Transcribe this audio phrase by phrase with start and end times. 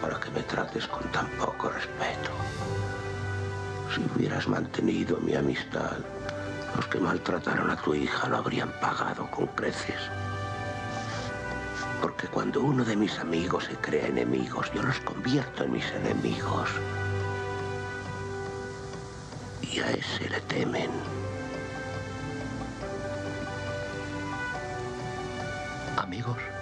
[0.00, 2.30] para que me trates con tan poco respeto?
[3.94, 5.98] Si hubieras mantenido mi amistad,
[6.74, 10.00] los que maltrataron a tu hija lo habrían pagado con creces.
[12.00, 16.70] Porque cuando uno de mis amigos se crea enemigos, yo los convierto en mis enemigos.
[19.62, 20.90] Y a ese le temen.
[25.96, 26.55] Amigos.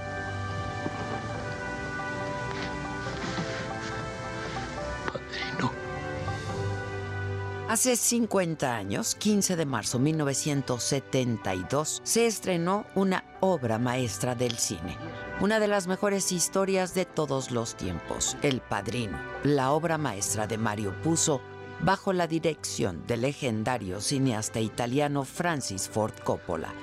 [7.66, 14.98] Hace 50 años, 15 de marzo de 1972, se estrenó una obra maestra del cine,
[15.40, 20.58] una de las mejores historias de todos los tiempos, El Padrino, la obra maestra de
[20.58, 21.40] Mario Puzo,
[21.80, 26.74] bajo la dirección del legendario cineasta italiano Francis Ford Coppola.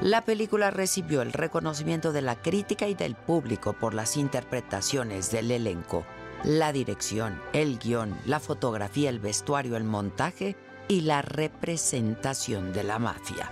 [0.00, 5.50] La película recibió el reconocimiento de la crítica y del público por las interpretaciones del
[5.50, 6.06] elenco,
[6.44, 10.56] la dirección, el guion, la fotografía, el vestuario, el montaje
[10.88, 13.50] y la representación de la mafia.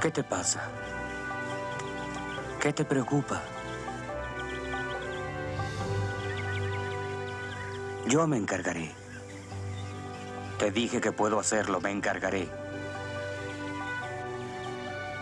[0.00, 0.62] ¿Qué te pasa?
[2.60, 3.42] ¿Qué te preocupa?
[8.08, 8.90] Yo me encargaré.
[10.58, 12.48] Te dije que puedo hacerlo, me encargaré.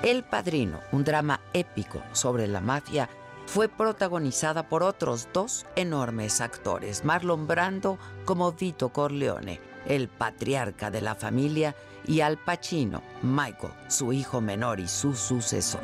[0.02, 3.08] El Padrino, un drama épico sobre la mafia,
[3.46, 11.00] fue protagonizada por otros dos enormes actores, Marlon Brando como Vito Corleone, el patriarca de
[11.00, 11.74] la familia,
[12.06, 15.80] y Al Pacino, Michael, su hijo menor y su sucesor.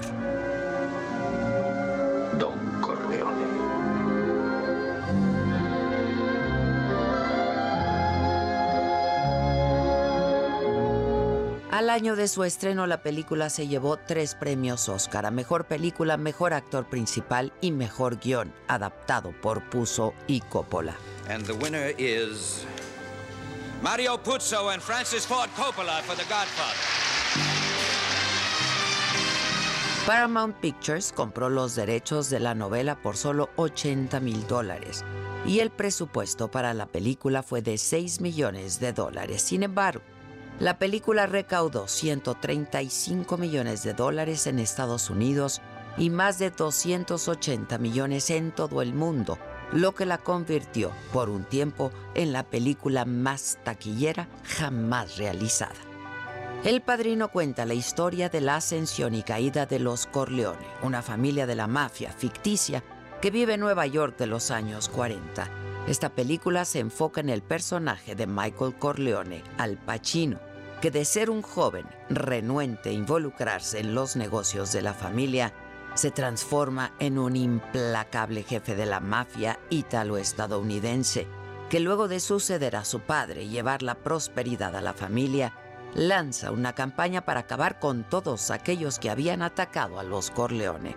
[2.39, 3.02] Don Corleone.
[11.73, 16.19] Al año de su estreno, la película se llevó tres premios Oscar a Mejor Película,
[16.19, 20.95] Mejor Actor Principal y Mejor Guión, adaptado por Puzo y Coppola.
[21.31, 22.67] And the winner is
[23.81, 26.77] Mario Puzo and Francis Ford Coppola for The Godfather.
[30.07, 35.07] Paramount Pictures compró los derechos de la novela por solo 80 mil dólares
[35.47, 39.41] y el presupuesto para la película fue de 6 millones de dólares.
[39.41, 40.03] Sin embargo,
[40.61, 45.61] la película recaudó 135 millones de dólares en Estados Unidos
[45.97, 49.39] y más de 280 millones en todo el mundo,
[49.73, 55.75] lo que la convirtió por un tiempo en la película más taquillera jamás realizada.
[56.65, 61.47] El Padrino cuenta la historia de la ascensión y caída de los Corleone, una familia
[61.47, 62.85] de la mafia ficticia
[63.21, 65.62] que vive en Nueva York de los años 40.
[65.87, 70.39] Esta película se enfoca en el personaje de Michael Corleone, Al Pacino,
[70.81, 75.53] que de ser un joven renuente a involucrarse en los negocios de la familia,
[75.95, 81.27] se transforma en un implacable jefe de la mafia ítalo-estadounidense,
[81.69, 85.53] que luego de suceder a su padre y llevar la prosperidad a la familia,
[85.95, 90.97] lanza una campaña para acabar con todos aquellos que habían atacado a los Corleone.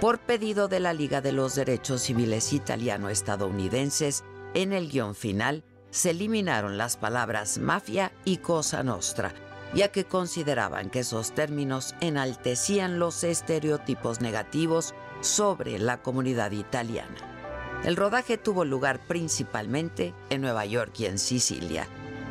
[0.00, 6.10] Por pedido de la Liga de los Derechos Civiles Italiano-Estadounidenses, en el guion final se
[6.10, 9.32] eliminaron las palabras mafia y cosa nostra,
[9.74, 17.16] ya que consideraban que esos términos enaltecían los estereotipos negativos sobre la comunidad italiana.
[17.82, 21.88] El rodaje tuvo lugar principalmente en Nueva York y en Sicilia.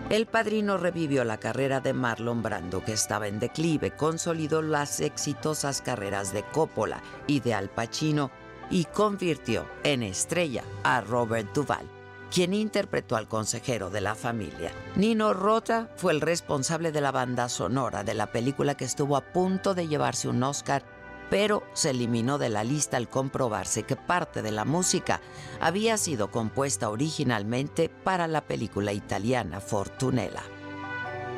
[0.09, 5.81] El padrino revivió la carrera de Marlon Brando, que estaba en declive, consolidó las exitosas
[5.81, 8.29] carreras de Coppola y de Al Pacino
[8.69, 11.89] y convirtió en estrella a Robert Duvall,
[12.31, 14.71] quien interpretó al consejero de la familia.
[14.95, 19.21] Nino Rota fue el responsable de la banda sonora de la película que estuvo a
[19.21, 20.83] punto de llevarse un Oscar,
[21.29, 25.21] pero se eliminó de la lista al comprobarse que parte de la música
[25.59, 30.43] había sido compuesta originalmente para la película italiana Fortunella.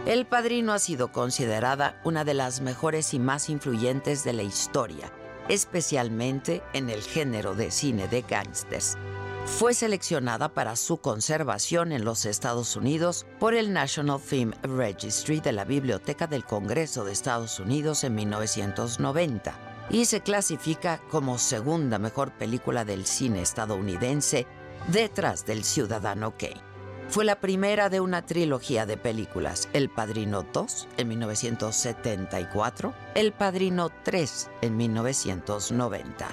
[0.06, 5.12] El Padrino ha sido considerada una de las mejores y más influyentes de la historia,
[5.50, 8.98] especialmente en el género de cine de gángsters.
[9.46, 15.54] fue seleccionada para su conservación en los Estados Unidos por el National Film Registry de
[15.54, 22.32] la Biblioteca del Congreso de Estados Unidos en 1990 y se clasifica como segunda mejor
[22.32, 24.48] película del cine estadounidense
[24.88, 26.68] detrás del Ciudadano Kane.
[27.10, 33.90] Fue la primera de una trilogía de películas, El Padrino 2 en 1974, El Padrino
[34.04, 36.28] 3 en 1990.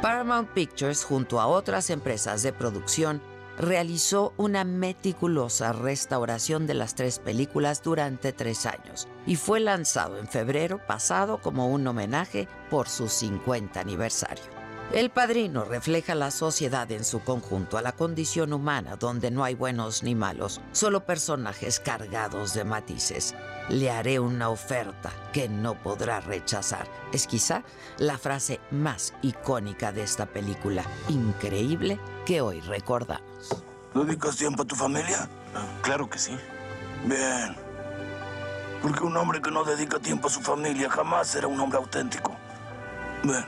[0.00, 3.20] Paramount Pictures, junto a otras empresas de producción,
[3.58, 10.26] realizó una meticulosa restauración de las tres películas durante tres años y fue lanzado en
[10.26, 14.64] febrero pasado como un homenaje por su 50 aniversario.
[14.92, 19.54] El Padrino refleja la sociedad en su conjunto, a la condición humana donde no hay
[19.54, 23.34] buenos ni malos, solo personajes cargados de matices.
[23.70, 26.86] Le haré una oferta que no podrá rechazar.
[27.12, 27.64] Es quizá
[27.98, 33.33] la frase más icónica de esta película, increíble, que hoy recordamos.
[33.94, 35.28] ¿Dedicas tiempo a tu familia?
[35.82, 36.36] Claro que sí.
[37.04, 37.56] Bien.
[38.82, 42.36] Porque un hombre que no dedica tiempo a su familia jamás será un hombre auténtico.
[43.22, 43.44] Ven.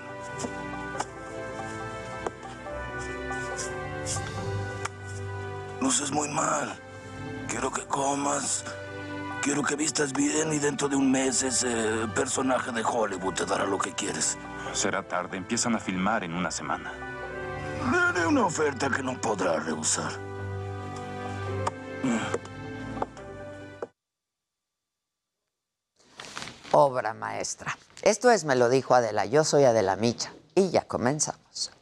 [5.80, 6.74] Luces muy mal.
[7.48, 8.64] Quiero que comas.
[9.42, 13.66] Quiero que vistas bien y dentro de un mes ese personaje de Hollywood te dará
[13.66, 14.38] lo que quieres.
[14.72, 15.36] Será tarde.
[15.36, 16.92] Empiezan a filmar en una semana.
[17.90, 20.25] Le haré una oferta que no podrá rehusar.
[26.72, 27.78] Obra maestra.
[28.02, 31.72] Esto es Me lo dijo Adela, yo soy Adela Micha y ya comenzamos.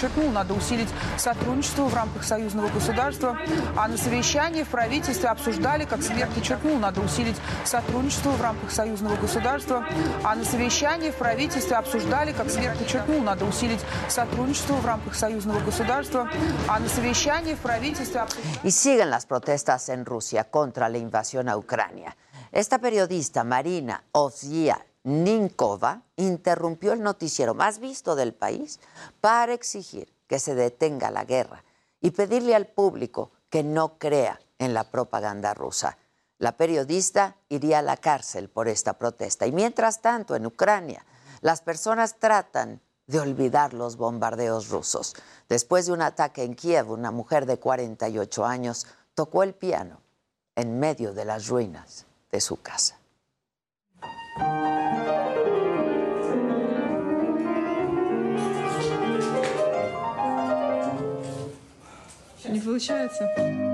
[0.00, 0.88] Подчеркнул, надо усилить
[1.18, 3.38] сотрудничество в рамках союзного государства.
[3.76, 9.16] А на совещании в правительстве обсуждали, как премьер подчеркнул, надо усилить сотрудничество в рамках союзного
[9.16, 9.86] государства.
[10.24, 15.60] А на совещании в правительстве обсуждали, как премьер подчеркнул, надо усилить сотрудничество в рамках союзного
[15.60, 16.28] государства.
[16.66, 18.24] А на совещании в правительстве...
[18.62, 22.16] Y siguen las protestas en Rusia contra la invasión a Ucrania.
[22.50, 24.78] Esta periodista, Marina Ovzia
[25.10, 28.78] Ninkova, interrumpió el noticiero más visto del país
[29.20, 31.64] para exigir que se detenga la guerra
[32.00, 35.98] y pedirle al público que no crea en la propaganda rusa.
[36.38, 39.46] La periodista iría a la cárcel por esta protesta.
[39.46, 41.04] Y mientras tanto, en Ucrania,
[41.40, 45.16] las personas tratan de olvidar los bombardeos rusos.
[45.48, 50.00] Después de un ataque en Kiev, una mujer de 48 años tocó el piano
[50.54, 52.99] en medio de las ruinas de su casa.
[62.48, 63.69] Не получается.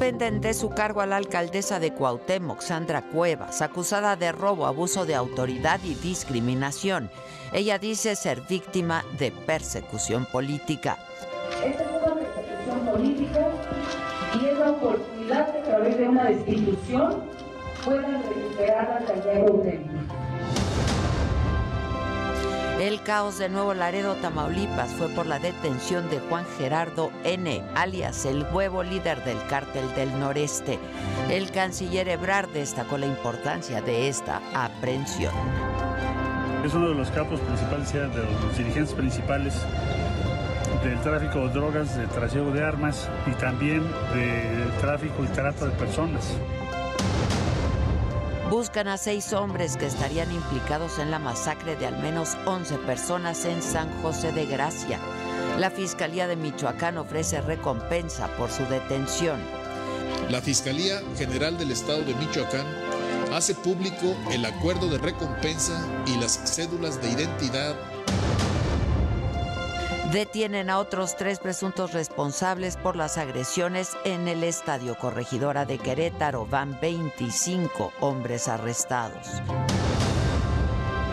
[0.00, 5.04] Suspenden de su cargo a la alcaldesa de Cuauhtémoc, Sandra Cuevas, acusada de robo, abuso
[5.04, 7.10] de autoridad y discriminación.
[7.52, 10.96] Ella dice ser víctima de persecución política.
[11.62, 13.46] Esta es una persecución política
[14.40, 17.24] y es la oportunidad de que a través de una destitución
[17.84, 20.19] puedan recuperar la tarea auténtica.
[22.80, 28.24] El caos de Nuevo Laredo, Tamaulipas, fue por la detención de Juan Gerardo N., alias
[28.24, 30.78] el huevo líder del cártel del noreste.
[31.28, 35.34] El canciller Ebrard destacó la importancia de esta aprehensión.
[36.64, 39.54] Es uno de los capos principales, de los dirigentes principales
[40.82, 43.82] del tráfico de drogas, de trasiego de armas y también
[44.14, 46.34] de tráfico y trata de personas.
[48.50, 53.44] Buscan a seis hombres que estarían implicados en la masacre de al menos 11 personas
[53.44, 54.98] en San José de Gracia.
[55.60, 59.38] La Fiscalía de Michoacán ofrece recompensa por su detención.
[60.30, 62.66] La Fiscalía General del Estado de Michoacán
[63.32, 67.76] hace público el acuerdo de recompensa y las cédulas de identidad
[70.12, 76.46] Detienen a otros tres presuntos responsables por las agresiones en el Estadio Corregidora de Querétaro.
[76.46, 79.28] Van 25 hombres arrestados.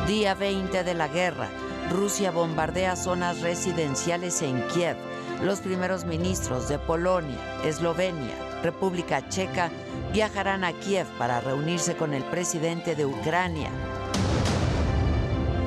[0.08, 1.48] Día 20 de la guerra.
[1.92, 4.98] Rusia bombardea zonas residenciales en Kiev.
[5.44, 9.70] Los primeros ministros de Polonia, Eslovenia, República Checa
[10.12, 13.70] viajarán a Kiev para reunirse con el presidente de Ucrania.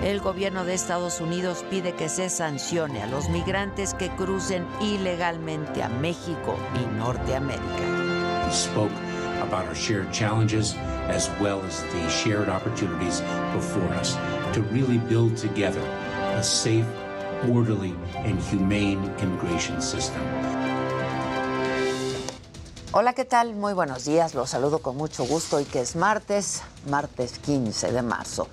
[0.02, 5.82] El gobierno de Estados Unidos pide que se sancione a los migrantes que crucen ilegalmente
[5.82, 8.50] a México y Norteamérica.
[8.50, 8.90] Spoke
[9.42, 10.74] about our shared challenges
[11.10, 13.20] as well as the shared opportunities
[13.54, 14.16] before us
[14.54, 15.82] to really build together
[16.34, 16.86] a safe,
[17.52, 20.22] orderly, and humane immigration system.
[22.92, 23.54] Hola, ¿qué tal?
[23.54, 24.34] Muy buenos días.
[24.34, 28.48] Los saludo con mucho gusto y que es martes, martes 15 de marzo.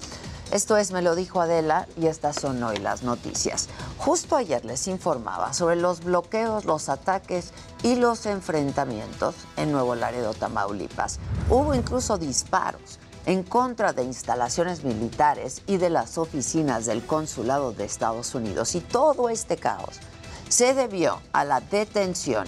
[0.50, 3.68] Esto es Me lo dijo Adela y estas son hoy las noticias.
[3.98, 7.52] Justo ayer les informaba sobre los bloqueos, los ataques
[7.84, 11.20] y los enfrentamientos en Nuevo Laredo, Tamaulipas.
[11.50, 17.84] Hubo incluso disparos en contra de instalaciones militares y de las oficinas del Consulado de
[17.84, 18.74] Estados Unidos.
[18.76, 20.00] Y todo este caos
[20.48, 22.48] se debió a la detención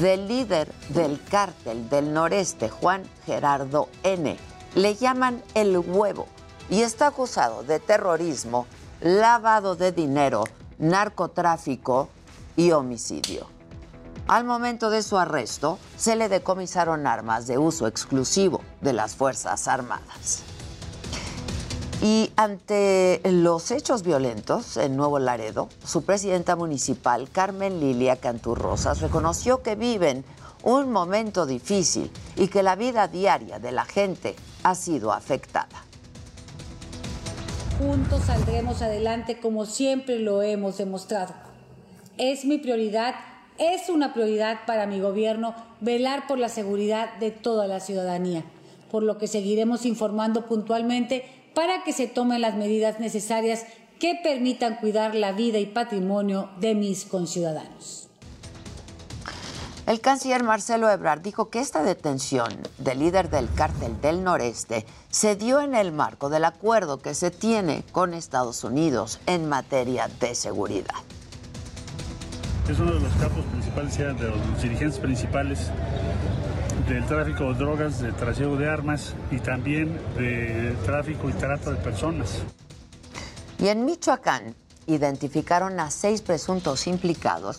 [0.00, 4.38] del líder del cártel del noreste, Juan Gerardo N.
[4.76, 6.28] Le llaman el huevo
[6.70, 8.66] y está acusado de terrorismo,
[9.00, 10.44] lavado de dinero,
[10.78, 12.08] narcotráfico
[12.56, 13.46] y homicidio.
[14.28, 19.66] Al momento de su arresto, se le decomisaron armas de uso exclusivo de las Fuerzas
[19.66, 20.44] Armadas.
[22.00, 29.62] Y ante los hechos violentos en Nuevo Laredo, su presidenta municipal, Carmen Lilia Canturrosas, reconoció
[29.62, 30.24] que viven
[30.62, 35.89] un momento difícil y que la vida diaria de la gente ha sido afectada.
[37.80, 41.32] Juntos saldremos adelante como siempre lo hemos demostrado.
[42.18, 43.14] Es mi prioridad,
[43.56, 48.44] es una prioridad para mi gobierno velar por la seguridad de toda la ciudadanía,
[48.90, 53.64] por lo que seguiremos informando puntualmente para que se tomen las medidas necesarias
[53.98, 58.09] que permitan cuidar la vida y patrimonio de mis conciudadanos.
[59.90, 65.34] El canciller Marcelo Ebrard dijo que esta detención del líder del cártel del noreste se
[65.34, 70.36] dio en el marco del acuerdo que se tiene con Estados Unidos en materia de
[70.36, 70.94] seguridad.
[72.68, 75.58] Es uno de los capos principales, de los dirigentes principales
[76.88, 81.78] del tráfico de drogas, de trasiego de armas y también de tráfico y trata de
[81.78, 82.42] personas.
[83.58, 84.54] Y en Michoacán
[84.86, 87.58] identificaron a seis presuntos implicados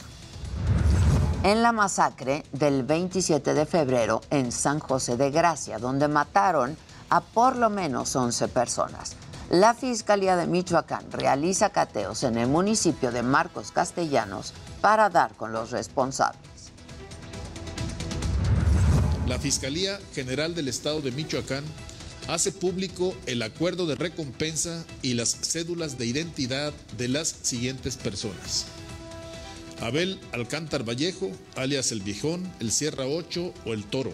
[1.44, 6.78] en la masacre del 27 de febrero en San José de Gracia, donde mataron
[7.10, 9.16] a por lo menos 11 personas.
[9.50, 15.52] La Fiscalía de Michoacán realiza cateos en el municipio de Marcos Castellanos para dar con
[15.52, 16.42] los responsables.
[19.28, 21.64] La Fiscalía General del Estado de Michoacán
[22.28, 28.68] hace público el acuerdo de recompensa y las cédulas de identidad de las siguientes personas.
[29.82, 34.14] Abel Alcántar Vallejo, alias El Viejón, El Sierra 8 o El Toro.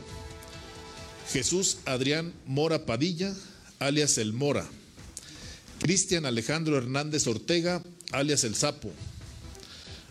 [1.32, 3.36] Jesús Adrián Mora Padilla,
[3.80, 4.66] alias El Mora.
[5.80, 7.84] Cristian Alejandro Hernández Ortega,
[8.14, 8.94] alias El Sapo.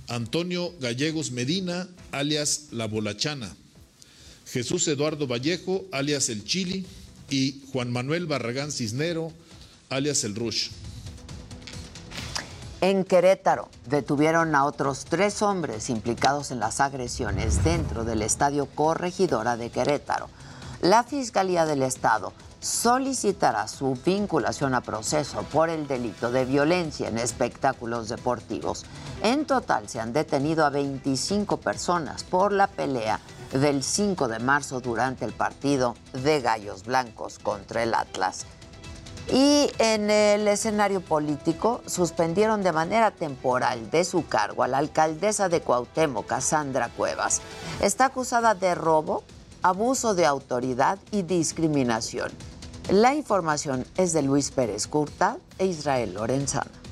[0.08, 3.56] Antonio Gallegos Medina, alias La Bolachana.
[4.46, 6.84] Jesús Eduardo Vallejo, alias El Chili,
[7.30, 9.32] y Juan Manuel Barragán Cisnero,
[9.88, 10.68] alias El Rush.
[12.82, 19.56] En Querétaro detuvieron a otros tres hombres implicados en las agresiones dentro del Estadio Corregidora
[19.56, 20.28] de Querétaro.
[20.82, 27.16] La Fiscalía del Estado solicitará su vinculación a proceso por el delito de violencia en
[27.16, 28.84] espectáculos deportivos.
[29.22, 33.20] En total se han detenido a 25 personas por la pelea
[33.52, 38.44] del 5 de marzo durante el partido de Gallos Blancos contra el Atlas.
[39.32, 45.48] Y en el escenario político suspendieron de manera temporal de su cargo a la alcaldesa
[45.48, 47.40] de Cuauhtémoc, Cassandra Cuevas.
[47.80, 49.24] Está acusada de robo,
[49.62, 52.30] abuso de autoridad y discriminación.
[52.88, 56.85] La información es de Luis Pérez Curta e Israel Lorenzana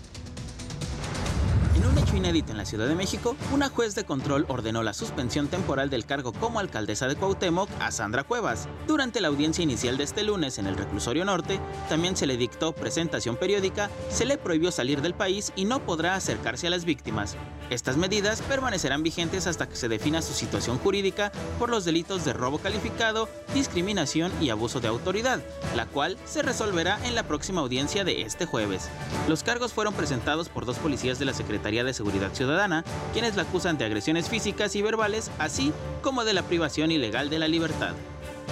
[2.24, 6.32] en la Ciudad de México, una juez de control ordenó la suspensión temporal del cargo
[6.32, 8.66] como alcaldesa de Cuauhtémoc a Sandra Cuevas.
[8.86, 12.72] Durante la audiencia inicial de este lunes en el reclusorio norte, también se le dictó
[12.72, 17.36] presentación periódica, se le prohibió salir del país y no podrá acercarse a las víctimas.
[17.74, 22.32] Estas medidas permanecerán vigentes hasta que se defina su situación jurídica por los delitos de
[22.32, 25.40] robo calificado, discriminación y abuso de autoridad,
[25.74, 28.88] la cual se resolverá en la próxima audiencia de este jueves.
[29.28, 33.42] Los cargos fueron presentados por dos policías de la Secretaría de Seguridad Ciudadana, quienes la
[33.42, 37.94] acusan de agresiones físicas y verbales, así como de la privación ilegal de la libertad.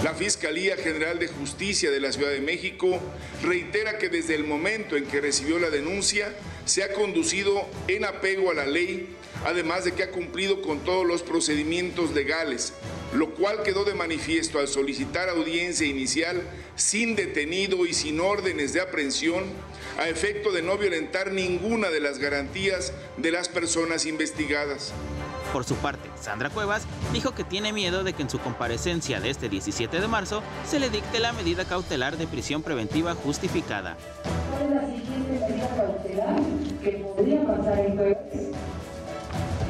[0.03, 2.99] La Fiscalía General de Justicia de la Ciudad de México
[3.41, 6.35] reitera que desde el momento en que recibió la denuncia,
[6.65, 9.09] se ha conducido en apego a la ley,
[9.45, 12.73] además de que ha cumplido con todos los procedimientos legales,
[13.13, 16.43] lo cual quedó de manifiesto al solicitar audiencia inicial
[16.77, 19.45] sin detenido y sin órdenes de aprehensión,
[19.99, 24.93] a efecto de no violentar ninguna de las garantías de las personas investigadas.
[25.53, 29.29] Por su parte, Sandra Cuevas dijo que tiene miedo de que en su comparecencia de
[29.29, 33.99] este 17 de marzo se le dicte la medida cautelar de prisión preventiva justificada.
[34.51, 36.41] ¿Cuál es la siguiente medida cautelar
[36.83, 38.17] que podría pasar en jueves?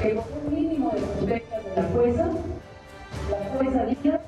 [0.00, 2.30] Que con un mínimo de protesta de la jueza,
[3.30, 4.20] la jueza diga,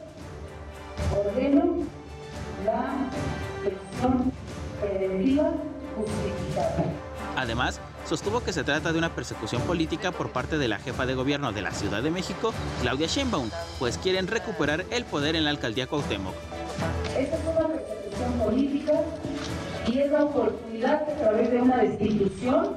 [1.16, 1.84] ordeno
[2.66, 2.96] la
[3.62, 4.32] prisión
[4.80, 5.52] preventiva
[5.96, 6.84] justificada.
[7.36, 11.14] Además, sostuvo que se trata de una persecución política por parte de la jefa de
[11.14, 15.50] gobierno de la Ciudad de México, Claudia Sheinbaum, pues quieren recuperar el poder en la
[15.50, 16.34] alcaldía Cuauhtémoc.
[17.18, 18.92] Esta es una persecución política
[19.86, 22.76] y es la oportunidad que a través de una destitución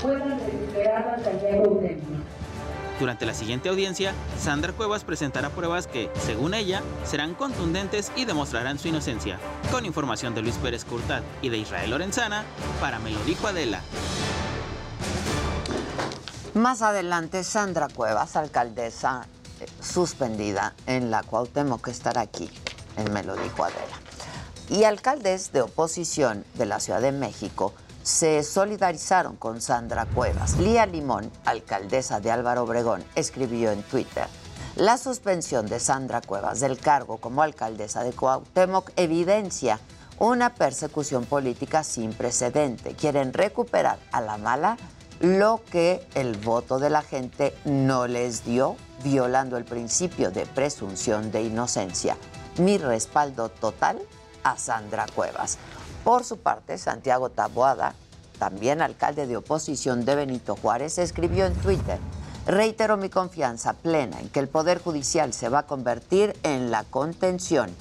[0.00, 2.38] puedan recuperar la alcaldía de Cuauhtémoc.
[2.98, 8.80] Durante la siguiente audiencia, Sandra Cuevas presentará pruebas que, según ella, serán contundentes y demostrarán
[8.80, 9.38] su inocencia.
[9.70, 12.44] Con información de Luis Pérez Curtat y de Israel Lorenzana,
[12.80, 13.82] para Me lo dijo Adela.
[16.58, 19.28] Más adelante, Sandra Cuevas, alcaldesa
[19.60, 22.50] eh, suspendida en la Cuauhtémoc, que estará aquí,
[22.96, 23.96] en Me lo dijo Adela.
[24.68, 30.58] Y alcaldes de oposición de la Ciudad de México se solidarizaron con Sandra Cuevas.
[30.58, 34.26] Lía Limón, alcaldesa de Álvaro Obregón, escribió en Twitter,
[34.74, 39.78] la suspensión de Sandra Cuevas del cargo como alcaldesa de Cuauhtémoc evidencia
[40.18, 42.94] una persecución política sin precedente.
[42.94, 44.76] Quieren recuperar a la mala
[45.20, 51.30] lo que el voto de la gente no les dio, violando el principio de presunción
[51.32, 52.16] de inocencia.
[52.58, 53.98] Mi respaldo total
[54.44, 55.58] a Sandra Cuevas.
[56.04, 57.94] Por su parte, Santiago Taboada,
[58.38, 61.98] también alcalde de oposición de Benito Juárez, escribió en Twitter,
[62.46, 66.84] reitero mi confianza plena en que el Poder Judicial se va a convertir en la
[66.84, 67.74] contención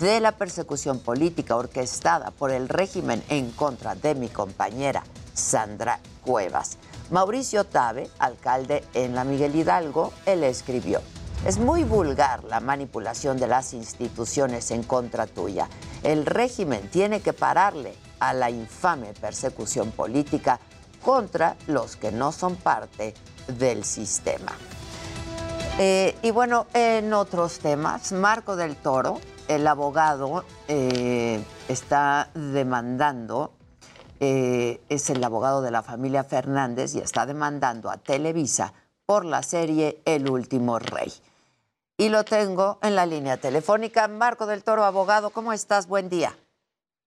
[0.00, 5.02] de la persecución política orquestada por el régimen en contra de mi compañera
[5.34, 6.78] Sandra Cuevas.
[7.10, 11.00] Mauricio Tabe, alcalde en la Miguel Hidalgo, él escribió,
[11.46, 15.68] es muy vulgar la manipulación de las instituciones en contra tuya.
[16.02, 20.60] El régimen tiene que pararle a la infame persecución política
[21.02, 23.14] contra los que no son parte
[23.46, 24.52] del sistema.
[25.78, 33.52] Eh, y bueno, en otros temas, Marco del Toro, el abogado, eh, está demandando,
[34.20, 38.74] eh, es el abogado de la familia Fernández y está demandando a Televisa
[39.06, 41.12] por la serie El último rey.
[41.96, 44.06] Y lo tengo en la línea telefónica.
[44.06, 45.88] Marco del Toro, abogado, ¿cómo estás?
[45.88, 46.36] Buen día.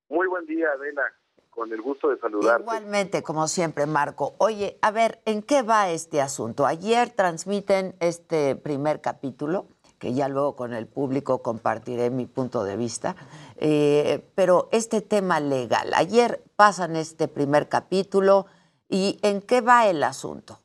[0.10, 1.04] Muy buen día, Adela.
[1.50, 2.64] Con el gusto de saludarte.
[2.64, 4.34] Igualmente, como siempre, Marco.
[4.38, 6.66] Oye, a ver, ¿en qué va este asunto?
[6.66, 9.68] Ayer transmiten este primer capítulo,
[10.00, 13.16] que ya luego con el público compartiré mi punto de vista,
[13.64, 18.48] eh, pero este tema legal, ayer pasan este primer capítulo
[18.90, 20.60] y ¿en qué va el asunto?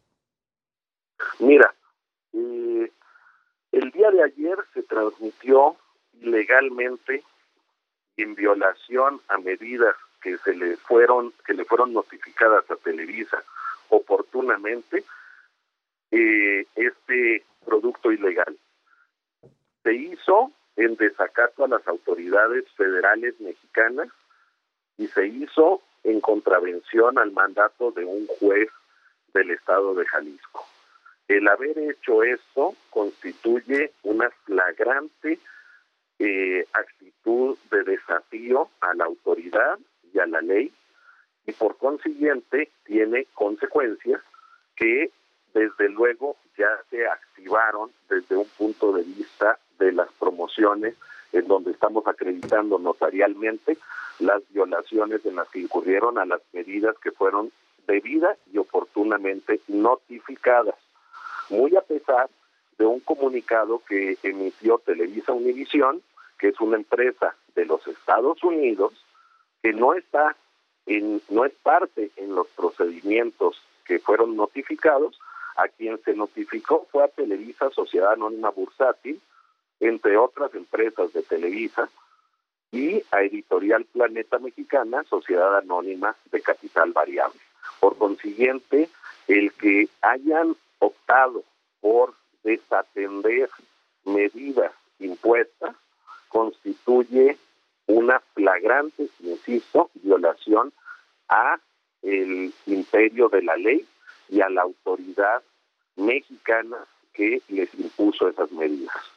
[1.38, 1.74] Mira,
[2.32, 2.90] eh,
[3.72, 5.76] el día de ayer se transmitió
[6.14, 7.22] ilegalmente
[8.16, 13.42] en violación a medidas que se le fueron que le fueron notificadas a Televisa
[13.90, 15.04] oportunamente
[16.10, 18.56] eh, este producto ilegal
[19.82, 24.08] se hizo en desacato a las autoridades federales mexicanas
[24.98, 28.68] y se hizo en contravención al mandato de un juez
[29.34, 30.64] del estado de Jalisco.
[31.28, 35.38] El haber hecho esto constituye una flagrante
[36.18, 39.78] eh, actitud de desafío a la autoridad
[40.12, 40.72] y a la ley
[41.46, 44.22] y por consiguiente tiene consecuencias
[44.76, 45.10] que
[45.52, 50.94] desde luego ya se activaron desde un punto de vista de las promociones
[51.32, 53.78] en donde estamos acreditando notarialmente
[54.18, 57.50] las violaciones en las que incurrieron a las medidas que fueron
[57.86, 60.74] debida y oportunamente notificadas,
[61.50, 62.28] muy a pesar
[62.78, 66.02] de un comunicado que emitió Televisa Univisión,
[66.38, 68.92] que es una empresa de los Estados Unidos,
[69.62, 70.36] que no está
[70.86, 75.18] en, no es parte en los procedimientos que fueron notificados,
[75.56, 79.20] a quien se notificó fue a Televisa Sociedad Anónima Bursátil,
[79.80, 81.88] entre otras empresas de Televisa,
[82.72, 87.40] y a Editorial Planeta Mexicana, Sociedad Anónima de Capital Variable.
[87.80, 88.88] Por consiguiente,
[89.28, 91.44] el que hayan optado
[91.80, 93.48] por desatender
[94.04, 95.74] medidas impuestas
[96.28, 97.36] constituye
[97.86, 100.72] una flagrante, insisto, violación
[101.28, 101.58] a
[102.02, 103.86] el imperio de la ley
[104.28, 105.42] y a la autoridad
[105.96, 106.76] mexicana
[107.14, 109.15] que les impuso esas medidas.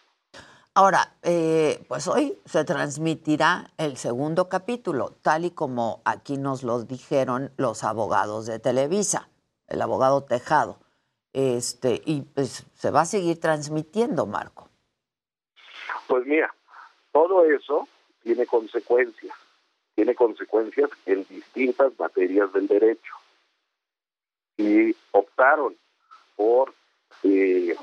[0.79, 6.83] Ahora, eh, pues hoy se transmitirá el segundo capítulo, tal y como aquí nos lo
[6.83, 9.27] dijeron los abogados de Televisa,
[9.67, 10.79] el abogado Tejado.
[11.33, 14.69] Este, y pues se va a seguir transmitiendo, Marco.
[16.07, 16.55] Pues mira,
[17.11, 17.85] todo eso
[18.23, 19.35] tiene consecuencias,
[19.95, 23.15] tiene consecuencias en distintas materias del derecho.
[24.55, 25.75] Y optaron
[26.37, 26.73] por
[27.23, 27.75] eh,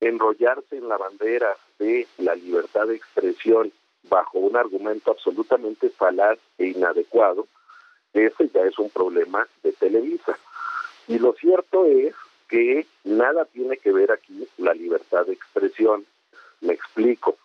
[0.00, 3.72] enrollarse en la bandera de la libertad de expresión
[4.04, 7.46] bajo un argumento absolutamente falaz e inadecuado,
[8.12, 10.38] ese ya es un problema de Televisa.
[11.06, 12.14] Y lo cierto es
[12.48, 16.04] que nada tiene que ver aquí la libertad de expresión.
[16.60, 17.36] Me explico.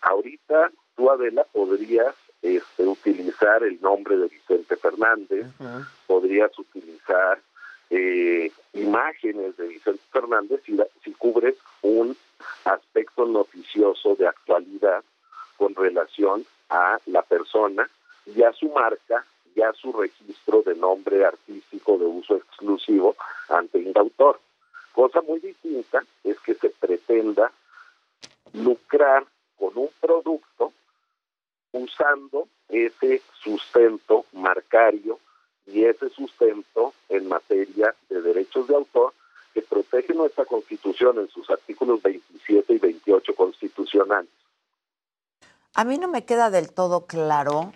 [0.00, 5.46] Ahorita tú, Adela, podrías este, utilizar el nombre de Vicente Fernández,
[6.06, 7.40] podrías utilizar
[7.96, 12.16] eh, imágenes de Vicente Fernández si, si cubres un
[12.64, 15.04] aspecto noticioso de actualidad
[15.56, 17.88] con relación a la persona
[18.26, 23.14] y a su marca y a su registro de nombre artístico de uso exclusivo
[23.48, 24.40] ante el autor.
[24.92, 27.52] Cosa muy distinta es que se pretenda
[28.54, 29.24] lucrar
[29.56, 30.72] con un producto
[31.70, 35.20] usando ese sustento marcario
[35.66, 39.12] y ese sustento en materia de derechos de autor
[39.52, 44.30] que protege nuestra Constitución en sus artículos 27 y 28 constitucionales.
[45.74, 47.72] A mí no me queda del todo claro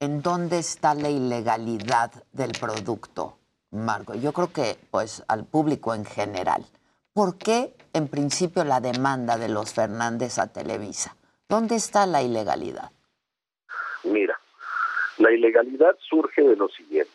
[0.00, 3.38] en dónde está la ilegalidad del producto,
[3.70, 4.14] Marco.
[4.14, 6.64] Yo creo que, pues, al público en general.
[7.12, 11.16] ¿Por qué, en principio, la demanda de los Fernández a Televisa?
[11.48, 12.90] ¿Dónde está la ilegalidad?
[14.04, 14.40] Mira,
[15.18, 17.12] la ilegalidad surge de lo siguiente.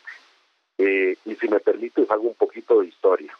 [0.78, 3.36] Eh, y si me permites, hago un poquito de historia.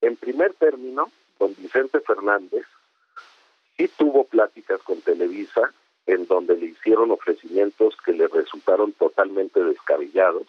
[0.00, 2.66] En primer término, don Vicente Fernández
[3.76, 5.72] sí tuvo pláticas con Televisa
[6.06, 10.46] en donde le hicieron ofrecimientos que le resultaron totalmente descabellados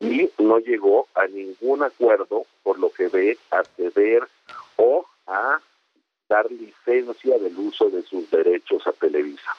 [0.00, 4.26] y no llegó a ningún acuerdo por lo que ve a ceder
[4.76, 5.60] o a
[6.28, 9.56] dar licencia del uso de sus derechos a Televisa.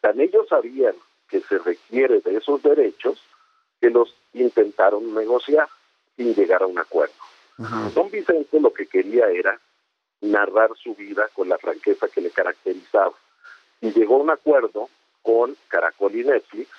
[0.00, 0.94] Tan ellos sabían
[1.28, 3.18] que se requiere de esos derechos
[3.82, 5.68] que los intentaron negociar
[6.16, 7.14] sin llegar a un acuerdo.
[7.94, 9.60] Don Vicente lo que quería era
[10.20, 13.12] narrar su vida con la franqueza que le caracterizaba.
[13.80, 14.88] Y llegó a un acuerdo
[15.20, 16.70] con Caracol y Netflix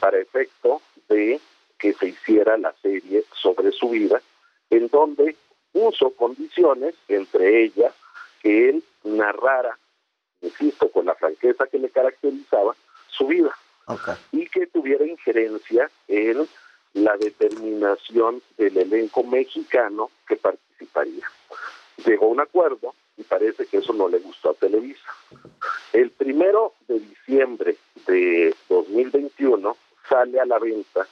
[0.00, 1.40] para efecto de
[1.78, 4.20] que se hiciera la serie sobre su vida,
[4.70, 5.36] en donde
[5.72, 7.94] puso condiciones, entre ellas
[8.42, 9.78] que él narrara,
[10.40, 12.74] insisto, con la franqueza que le caracterizaba,
[13.06, 13.54] su vida
[14.32, 16.48] y que tuviera injerencia en
[16.94, 21.26] la determinación del elenco mexicano que participaría.
[22.04, 25.10] Llegó un acuerdo y parece que eso no le gustó a Televisa.
[25.92, 29.76] El primero de diciembre de 2021
[30.08, 31.06] sale a la venta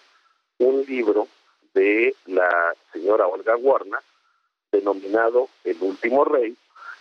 [0.58, 1.28] un libro
[1.74, 4.00] de la señora Olga Warner
[4.72, 6.56] denominado El último rey,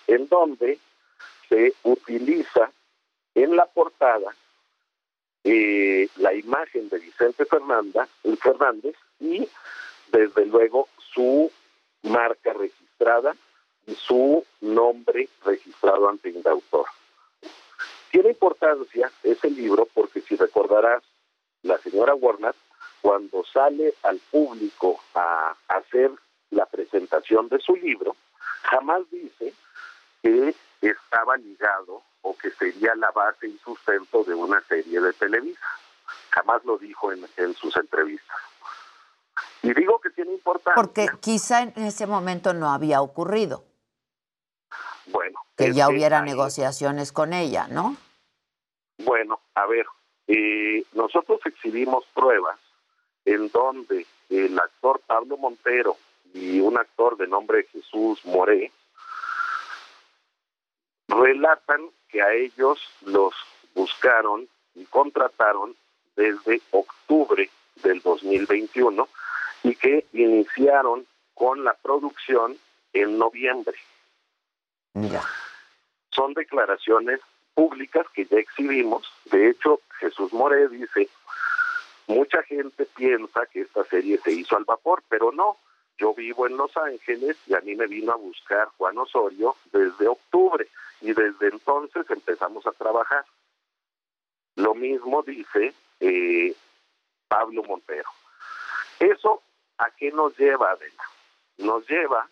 [0.08, 0.80] en donde
[1.50, 2.72] se utiliza
[3.36, 4.36] en la portada
[5.50, 8.06] eh, la imagen de Vicente Fernanda,
[8.42, 9.48] Fernández y
[10.12, 11.50] desde luego su
[12.04, 13.34] marca registrada
[13.86, 16.88] y su nombre registrado ante el autor.
[18.12, 21.02] Tiene importancia ese libro porque si recordarás,
[21.64, 22.54] la señora Warner,
[23.02, 26.12] cuando sale al público a hacer
[26.50, 28.18] la presentación de su libro,
[28.64, 29.54] jamás dice
[30.22, 35.66] que estaba ligado o que sería la base y sustento de una serie de Televisa.
[36.32, 38.38] Jamás lo dijo en, sus entrevistas.
[39.63, 40.76] Y digo que tiene importancia.
[40.76, 43.63] Porque quizá en ese momento no había ocurrido.
[45.08, 45.40] Bueno.
[45.56, 47.96] Que ya hubiera negociaciones con ella, ¿no?
[48.98, 49.86] Bueno, a ver,
[50.28, 52.60] eh, nosotros exhibimos pruebas
[53.24, 55.96] en donde el actor Pablo Montero
[56.34, 58.72] y un actor de nombre Jesús Moré
[61.08, 63.34] relatan que a ellos los
[63.74, 65.76] buscaron y contrataron
[66.15, 67.50] desde octubre
[67.84, 69.08] del 2021
[69.63, 72.58] y que iniciaron con la producción
[72.93, 73.78] en noviembre.
[76.10, 77.20] Son declaraciones
[77.54, 79.12] públicas que ya exhibimos.
[79.26, 81.10] De hecho, Jesús More dice,
[82.08, 85.58] mucha gente piensa que esta serie se hizo al vapor, pero no.
[86.00, 90.08] Yo vivo en Los Ángeles y a mí me vino a buscar Juan Osorio desde
[90.08, 90.67] octubre
[91.02, 93.26] y desde entonces empezamos a trabajar.
[94.56, 96.56] Lo mismo dice eh,
[97.28, 98.10] Pablo Montero.
[99.00, 99.44] ¿Eso
[99.78, 101.04] a qué nos lleva, Adela?
[101.60, 102.28] Nos lleva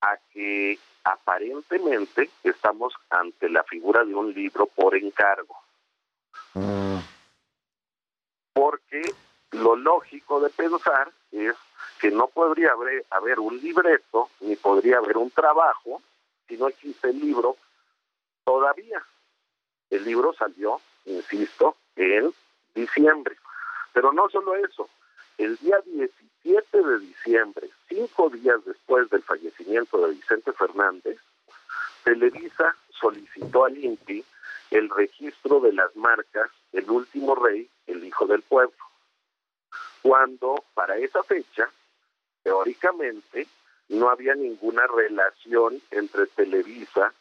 [0.00, 5.56] a que aparentemente estamos ante la figura de un libro por encargo.
[8.54, 9.02] Porque
[9.52, 11.54] lo lógico de pensar es
[12.00, 16.02] que no podría haber, haber un libreto ni podría haber un trabajo
[16.48, 17.56] si no existe el libro
[18.44, 19.02] todavía.
[19.90, 22.32] El libro salió, insisto, en
[22.74, 23.36] diciembre.
[23.92, 24.88] Pero no solo eso,
[25.38, 31.18] el día 17 de diciembre, cinco días después del fallecimiento de Vicente Fernández,
[32.04, 34.24] Televisa solicitó al INPI
[34.70, 38.74] el registro de las marcas El último rey, el hijo del pueblo,
[40.00, 41.68] cuando para esa fecha,
[42.42, 43.46] teóricamente,
[43.88, 47.12] no había ninguna relación entre Televisa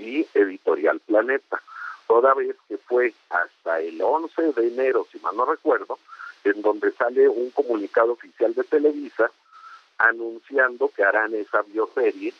[0.00, 1.60] y Editorial Planeta,
[2.06, 5.98] toda vez que fue hasta el 11 de enero, si mal no recuerdo,
[6.44, 9.30] en donde sale un comunicado oficial de Televisa
[9.98, 12.32] anunciando que harán esa bioserie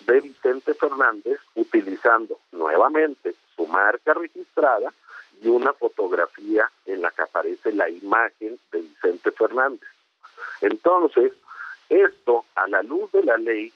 [0.00, 4.92] de Vicente Fernández utilizando nuevamente su marca registrada
[5.40, 9.88] y una fotografía en la que aparece la imagen de Vicente Fernández.
[10.60, 11.32] Entonces,
[11.88, 13.72] esto a la luz de la ley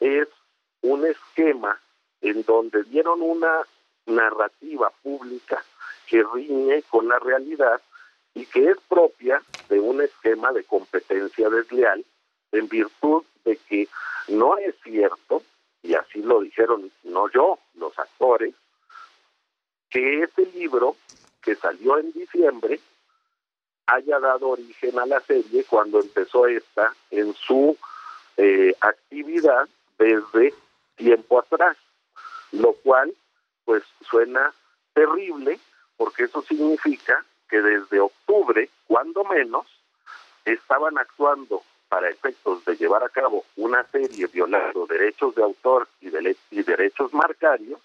[0.00, 0.28] es
[0.82, 1.78] un esquema
[2.26, 3.62] en donde dieron una
[4.06, 5.62] narrativa pública
[6.06, 7.80] que riñe con la realidad
[8.34, 12.04] y que es propia de un esquema de competencia desleal
[12.52, 13.88] en virtud de que
[14.28, 15.42] no es cierto,
[15.82, 18.54] y así lo dijeron no yo, los actores,
[19.88, 20.96] que ese libro
[21.42, 22.80] que salió en diciembre
[23.86, 27.76] haya dado origen a la serie cuando empezó esta en su
[28.36, 30.52] eh, actividad desde
[30.96, 31.76] tiempo atrás,
[32.52, 33.12] lo cual
[33.64, 34.52] pues suena
[34.94, 35.58] terrible
[35.96, 39.66] porque eso significa que desde octubre, cuando menos,
[40.44, 46.10] estaban actuando para efectos de llevar a cabo una serie violando derechos de autor y,
[46.10, 47.80] de, y derechos marcarios,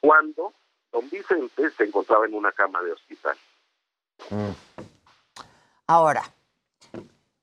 [0.00, 0.52] cuando
[0.92, 3.36] don Vicente se encontraba en una cama de hospital.
[4.30, 4.50] Mm.
[5.88, 6.22] Ahora,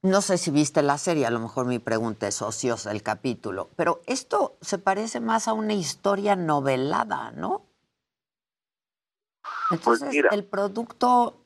[0.04, 3.70] no sé si viste la serie, a lo mejor mi pregunta es ociosa el capítulo,
[3.78, 7.66] pero esto se parece más a una historia novelada, ¿no?
[9.70, 11.38] Pues Entonces, el producto,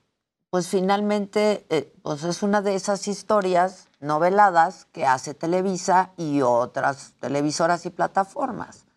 [0.49, 7.13] pues finalmente, eh, pues es una de esas historias noveladas que hace Televisa y otras
[7.19, 8.87] televisoras y plataformas.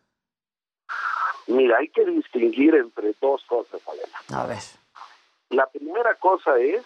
[1.46, 4.42] Mira, hay que distinguir entre dos cosas, Adela.
[4.42, 4.62] A ver.
[5.50, 6.82] La primera cosa es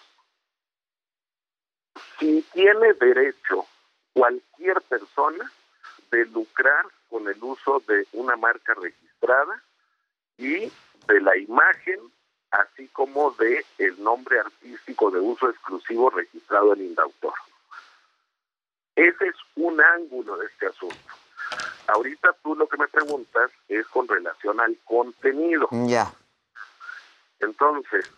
[2.19, 3.67] si tiene derecho
[4.13, 5.51] cualquier persona
[6.11, 9.63] de lucrar con el uso de una marca registrada
[10.39, 10.71] y
[11.07, 12.01] de la imagen,
[12.51, 17.35] así como de el nombre artístico de uso exclusivo registrado en Indautor.
[18.95, 20.97] Ese es un ángulo de este asunto.
[21.89, 25.69] Ahorita tú lo que me preguntas es con relación al contenido.
[25.87, 26.13] Ya.
[27.41, 28.11] Entonces,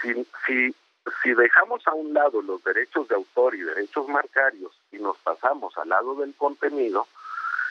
[0.00, 0.74] si, si,
[1.22, 5.76] si dejamos a un lado los derechos de autor y derechos marcarios y nos pasamos
[5.78, 7.06] al lado del contenido,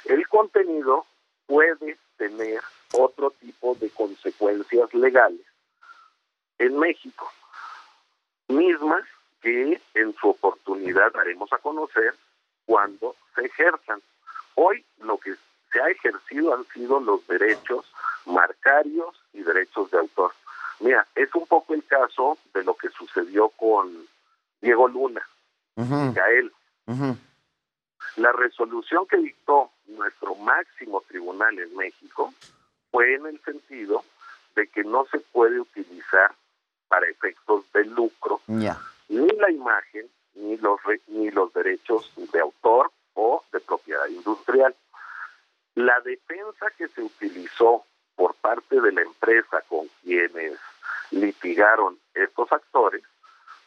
[0.05, 1.05] el contenido
[1.47, 2.61] puede tener
[2.93, 5.45] otro tipo de consecuencias legales
[6.59, 7.31] en México,
[8.47, 9.03] mismas
[9.41, 12.15] que en su oportunidad daremos a conocer
[12.65, 14.01] cuando se ejerzan.
[14.55, 15.35] Hoy lo que
[15.71, 17.85] se ha ejercido han sido los derechos
[18.25, 20.31] marcarios y derechos de autor.
[20.79, 24.07] Mira, es un poco el caso de lo que sucedió con
[24.61, 25.21] Diego Luna,
[25.77, 26.51] a él.
[28.17, 32.33] La resolución que dictó nuestro máximo tribunal en México
[32.91, 34.03] fue en el sentido
[34.55, 36.31] de que no se puede utilizar
[36.87, 43.43] para efectos de lucro ni la imagen ni los ni los derechos de autor o
[43.51, 44.75] de propiedad industrial.
[45.75, 50.59] La defensa que se utilizó por parte de la empresa con quienes
[51.11, 53.03] litigaron estos actores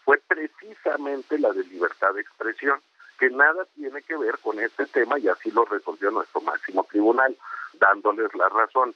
[0.05, 2.81] fue precisamente la de libertad de expresión,
[3.19, 7.37] que nada tiene que ver con este tema y así lo resolvió nuestro máximo tribunal,
[7.75, 8.95] dándoles la razón.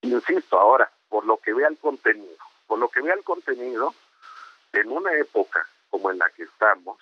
[0.00, 2.36] Insisto, ahora, por lo que vea el contenido,
[2.66, 3.94] por lo que vea el contenido,
[4.72, 6.98] en una época como en la que estamos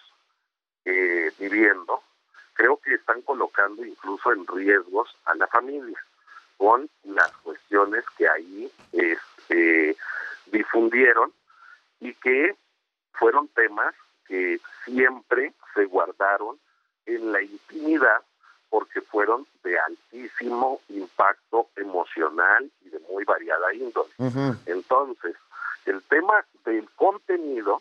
[0.85, 2.03] eh, viviendo,
[2.53, 5.99] creo que están colocando incluso en riesgos a la familia
[6.61, 9.97] con las cuestiones que ahí este,
[10.53, 11.33] difundieron
[12.01, 12.55] y que
[13.15, 13.95] fueron temas
[14.27, 16.59] que siempre se guardaron
[17.07, 18.21] en la intimidad
[18.69, 24.11] porque fueron de altísimo impacto emocional y de muy variada índole.
[24.67, 25.35] Entonces,
[25.87, 27.81] El tema del contenido,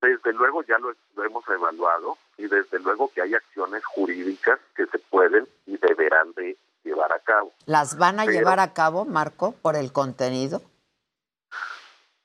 [0.00, 4.86] desde luego ya lo, lo hemos evaluado y desde luego que hay acciones jurídicas que
[4.86, 6.56] se pueden y deberán de
[6.88, 7.52] llevar a cabo.
[7.66, 10.60] ¿Las van a Pero- llevar a cabo, Marco, por el contenido?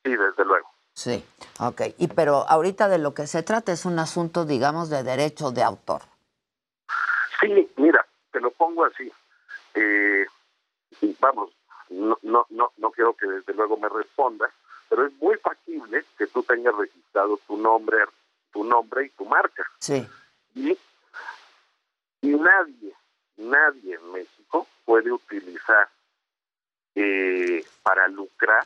[0.04, 0.70] Sí, desde luego.
[0.94, 1.26] Sí,
[1.60, 1.82] ok.
[1.98, 5.64] Y pero ahorita de lo que se trata es un asunto, digamos, de derecho de
[5.64, 6.02] autor.
[7.42, 9.12] Sí, mira, te lo pongo así.
[9.74, 10.26] Eh,
[11.20, 11.52] vamos,
[11.90, 14.52] no, no, no, no quiero que desde luego me respondas,
[14.90, 17.98] pero es muy factible que tú tengas registrado tu nombre,
[18.52, 19.64] tu nombre y tu marca.
[19.80, 20.08] Sí.
[20.54, 20.78] Y,
[22.22, 22.94] y nadie,
[23.38, 25.90] nadie en México puede utilizar
[26.96, 28.66] eh, para lucrar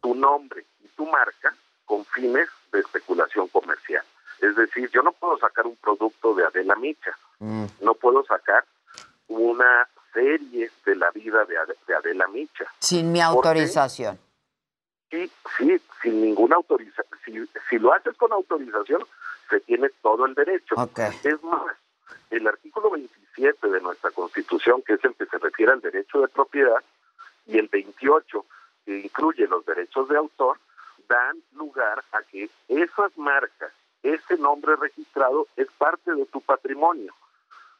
[0.00, 4.04] tu nombre y tu marca con fines de especulación comercial.
[4.40, 8.64] Es decir, yo no puedo sacar un producto de Adela Micha, no puedo sacar
[9.28, 12.64] una serie de la vida de, Ade- de Adela Micha.
[12.80, 14.18] Sin mi autorización.
[15.10, 17.06] Sí, sí, sin ninguna autorización.
[17.24, 17.32] Si,
[17.70, 19.04] si lo haces con autorización,
[19.48, 20.74] se tiene todo el derecho.
[20.76, 20.98] Ok.
[21.22, 21.76] Es más,
[22.32, 26.28] el artículo 27 de nuestra Constitución, que es el que se refiere al derecho de
[26.28, 26.82] propiedad,
[27.46, 28.44] y el 28,
[28.84, 30.58] que incluye los derechos de autor,
[31.08, 37.12] dan lugar a que esas marcas, ese nombre registrado, es parte de tu patrimonio.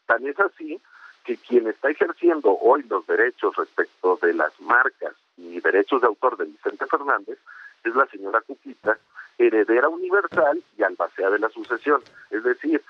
[0.07, 0.81] Tan es así
[1.25, 6.37] que quien está ejerciendo hoy los derechos respecto de las marcas y derechos de autor
[6.37, 7.39] de Vicente Fernández
[7.85, 8.99] es la señora Cuquita,
[9.39, 12.03] heredera universal y albacea de la sucesión.
[12.31, 12.83] Es decir,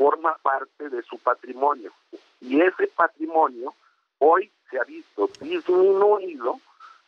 [0.00, 1.92] forma parte de su patrimonio.
[2.40, 3.74] Y ese patrimonio
[4.18, 6.58] hoy se ha visto disminuido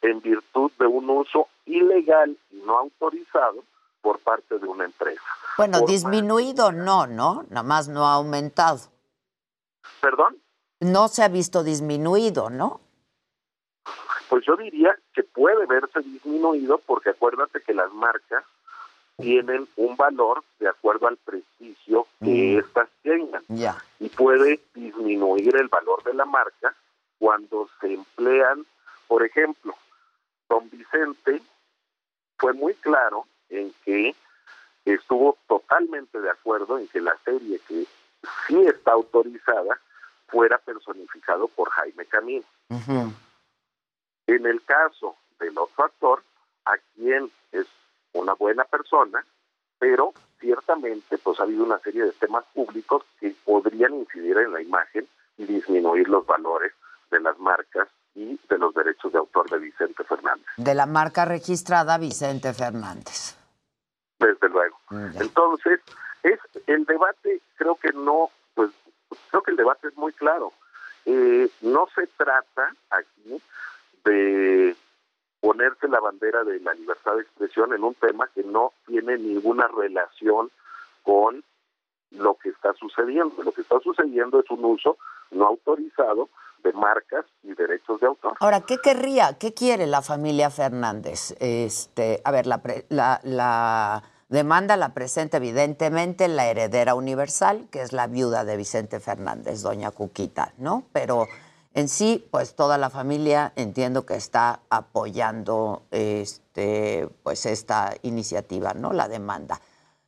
[0.02, 3.64] en virtud de un uso ilegal y no autorizado
[4.02, 5.22] por parte de una empresa.
[5.56, 7.46] Bueno, Por disminuido no, ¿no?
[7.48, 8.80] Nada más no ha aumentado.
[10.02, 10.36] ¿Perdón?
[10.80, 12.82] No se ha visto disminuido, ¿no?
[14.28, 18.44] Pues yo diría que puede verse disminuido porque acuérdate que las marcas
[19.22, 23.76] tienen un valor de acuerdo al prestigio que éstas tengan Ya.
[24.00, 26.74] y puede disminuir el valor de la marca
[27.18, 28.66] cuando se emplean,
[29.06, 29.74] por ejemplo,
[30.48, 31.40] don Vicente
[32.38, 34.14] fue muy claro en que
[34.84, 37.86] estuvo totalmente de acuerdo en que la serie que
[38.48, 39.78] sí está autorizada
[40.26, 42.44] fuera personificado por Jaime Camil.
[44.26, 46.22] En el caso del otro actor,
[46.64, 47.66] a quien es
[48.12, 49.24] una buena persona,
[49.78, 54.62] pero ciertamente pues ha habido una serie de temas públicos que podrían incidir en la
[54.62, 55.06] imagen
[55.38, 56.72] y disminuir los valores
[57.10, 60.46] de las marcas y de los derechos de autor de Vicente Fernández.
[60.56, 63.36] De la marca registrada Vicente Fernández.
[64.18, 64.78] Desde luego.
[65.18, 65.80] Entonces,
[66.22, 68.70] es el debate, creo que no, pues
[69.30, 70.52] creo que el debate es muy claro.
[71.06, 73.42] Eh, no se trata aquí
[74.04, 74.76] de
[75.42, 79.68] ponerse la bandera de la libertad de expresión en un tema que no tiene ninguna
[79.68, 80.50] relación
[81.02, 81.44] con
[82.12, 83.42] lo que está sucediendo.
[83.42, 84.96] Lo que está sucediendo es un uso
[85.32, 86.28] no autorizado
[86.62, 88.34] de marcas y derechos de autor.
[88.38, 91.34] Ahora, ¿qué querría, qué quiere la familia Fernández?
[91.40, 97.82] Este, a ver, la, pre- la, la demanda la presenta evidentemente la heredera universal, que
[97.82, 100.84] es la viuda de Vicente Fernández, doña Cuquita, ¿no?
[100.92, 101.26] Pero
[101.74, 108.92] en sí, pues toda la familia entiendo que está apoyando este, pues esta iniciativa, ¿no?
[108.92, 109.60] La demanda.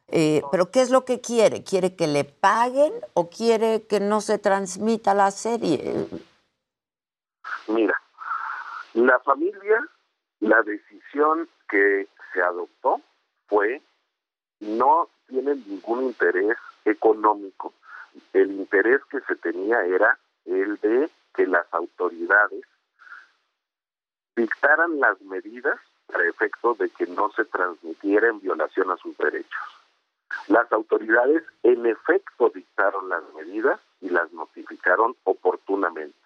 [0.08, 1.64] Eh, pero ¿qué es lo que quiere?
[1.64, 6.06] ¿Quiere que le paguen o quiere que no se transmita la serie?
[7.68, 8.00] Mira,
[8.92, 9.88] la familia,
[10.40, 13.00] la decisión que se adoptó
[13.48, 13.82] fue
[14.60, 17.72] no tiene ningún interés económico.
[18.32, 22.64] El interés que se tenía era el de que las autoridades
[24.36, 29.62] dictaran las medidas para efecto de que no se transmitiera en violación a sus derechos.
[30.48, 36.18] Las autoridades en efecto dictaron las medidas y las notificaron oportunamente.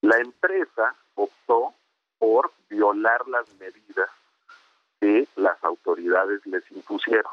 [0.00, 1.74] La empresa optó
[2.18, 4.10] por violar las medidas
[5.00, 7.32] que las autoridades les impusieron.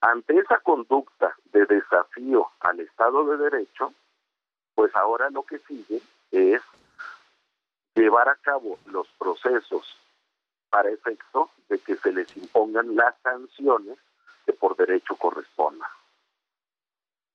[0.00, 3.94] Ante esa conducta de desafío al Estado de Derecho,
[4.74, 6.00] pues ahora lo que sigue
[6.30, 6.60] es
[7.94, 9.96] llevar a cabo los procesos
[10.70, 13.98] para efecto de que se les impongan las sanciones
[14.44, 15.88] que por derecho correspondan.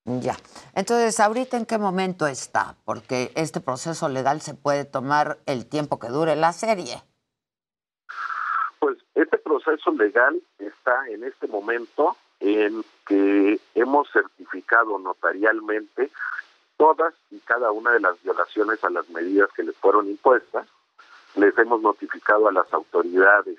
[0.05, 0.35] Ya.
[0.73, 2.75] Entonces, ¿ahorita en qué momento está?
[2.83, 7.03] Porque este proceso legal se puede tomar el tiempo que dure la serie.
[8.79, 16.09] Pues este proceso legal está en este momento en que hemos certificado notarialmente
[16.79, 20.65] todas y cada una de las violaciones a las medidas que les fueron impuestas
[21.35, 23.57] les hemos notificado a las autoridades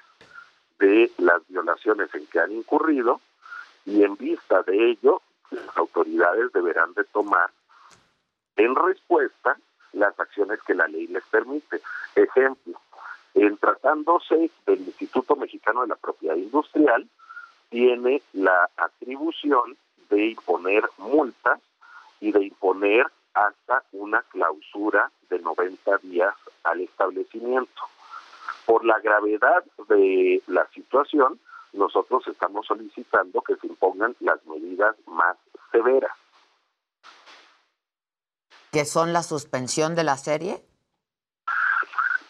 [0.79, 3.21] de las violaciones en que han incurrido
[3.85, 7.51] y en vista de ello las autoridades deberán de tomar
[8.57, 9.59] en respuesta
[9.93, 11.83] las acciones que la ley les permite.
[12.15, 12.81] Ejemplo,
[13.35, 17.07] en tratándose del Instituto Mexicano de la Propiedad Industrial,
[17.69, 19.77] tiene la atribución
[20.09, 21.61] de imponer multas
[22.21, 27.83] y de imponer hasta una clausura de 90 días al establecimiento.
[28.67, 31.41] Por la gravedad de la situación,
[31.73, 35.37] nosotros estamos solicitando que se impongan las medidas más
[35.73, 36.13] severas.
[38.73, 40.65] ¿Que son la suspensión de la serie?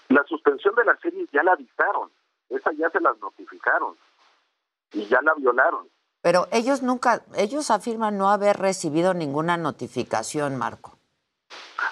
[0.08, 2.10] La suspensión de la serie ya la avisaron,
[2.48, 3.96] esa ya se las notificaron
[4.92, 5.88] y ya la violaron.
[6.22, 10.98] Pero ellos nunca, ellos afirman no haber recibido ninguna notificación, Marco.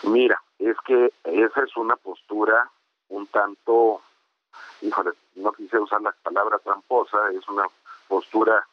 [0.02, 2.70] Mira, es que esa es una postura
[3.08, 4.02] un tanto,
[4.82, 7.64] híjole, no quise usar la palabra tramposa, es una
[8.06, 8.66] postura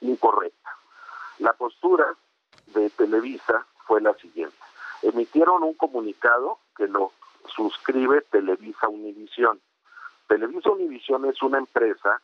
[0.00, 0.70] incorrecta.
[1.38, 2.06] La postura
[2.66, 4.56] de Televisa fue la siguiente.
[5.02, 7.12] Emitieron un comunicado que lo
[7.54, 9.60] suscribe Televisa Univisión.
[10.26, 12.20] Televisa Univisión es una empresa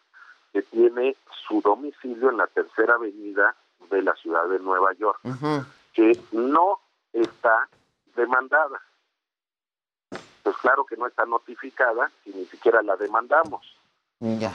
[0.53, 3.57] que tiene su domicilio en la tercera avenida
[3.91, 5.21] de la ciudad de Nueva York,
[5.93, 6.81] que no
[7.13, 7.69] está
[8.15, 8.81] demandada.
[10.43, 13.77] Pues claro que no está notificada y ni siquiera la demandamos.
[14.21, 14.53] Ya.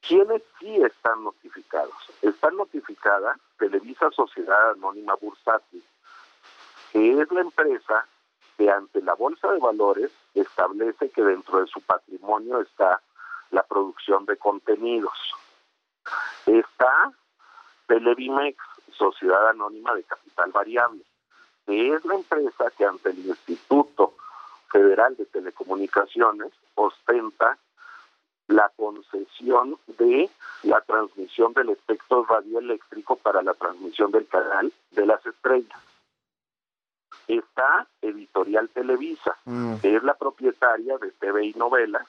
[0.00, 1.94] ¿Quiénes sí están notificados?
[2.22, 5.84] Están notificada Televisa Sociedad Anónima Bursátil,
[6.92, 8.06] que es la empresa
[8.56, 13.00] que ante la Bolsa de Valores establece que dentro de su patrimonio está
[13.52, 15.12] la producción de contenidos.
[16.46, 17.12] Está
[17.86, 18.58] Televimex,
[18.96, 21.02] Sociedad Anónima de Capital Variable,
[21.66, 24.14] que es la empresa que ante el Instituto
[24.70, 27.58] Federal de Telecomunicaciones ostenta
[28.48, 30.28] la concesión de
[30.64, 35.78] la transmisión del espectro radioeléctrico para la transmisión del canal de las estrellas.
[37.28, 39.36] Está Editorial Televisa,
[39.80, 42.06] que es la propietaria de TV y novelas,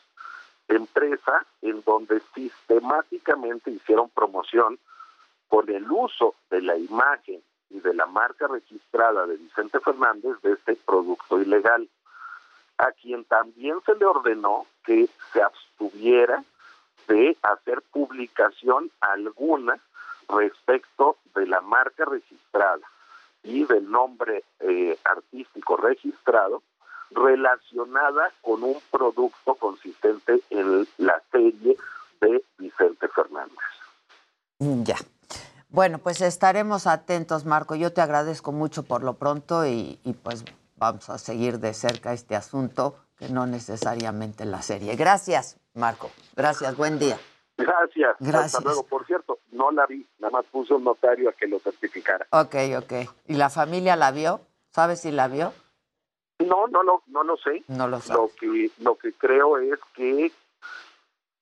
[0.67, 4.79] empresa en donde sistemáticamente hicieron promoción
[5.47, 10.53] con el uso de la imagen y de la marca registrada de Vicente Fernández de
[10.53, 11.87] este producto ilegal,
[12.77, 16.43] a quien también se le ordenó que se abstuviera
[17.07, 19.79] de hacer publicación alguna
[20.29, 22.87] respecto de la marca registrada
[23.43, 26.63] y del nombre eh, artístico registrado
[27.13, 31.77] relacionada con un producto consistente en la serie
[32.21, 33.57] de Vicente Fernández.
[34.59, 34.95] Ya.
[35.69, 37.75] Bueno, pues estaremos atentos, Marco.
[37.75, 40.45] Yo te agradezco mucho por lo pronto y, y pues
[40.77, 44.95] vamos a seguir de cerca este asunto, que no necesariamente la serie.
[44.95, 46.11] Gracias, Marco.
[46.35, 47.17] Gracias, buen día.
[47.57, 48.15] Gracias.
[48.19, 48.55] Gracias.
[48.55, 48.83] Hasta luego.
[48.83, 52.27] Por cierto, no la vi, nada más puso un notario a que lo certificara.
[52.31, 52.93] Ok, ok.
[53.27, 54.41] ¿Y la familia la vio?
[54.69, 55.53] ¿Sabes si la vio?
[56.47, 57.63] No, no, no, no lo sé.
[57.67, 58.13] No lo sé.
[58.13, 60.31] Lo que, lo que creo es que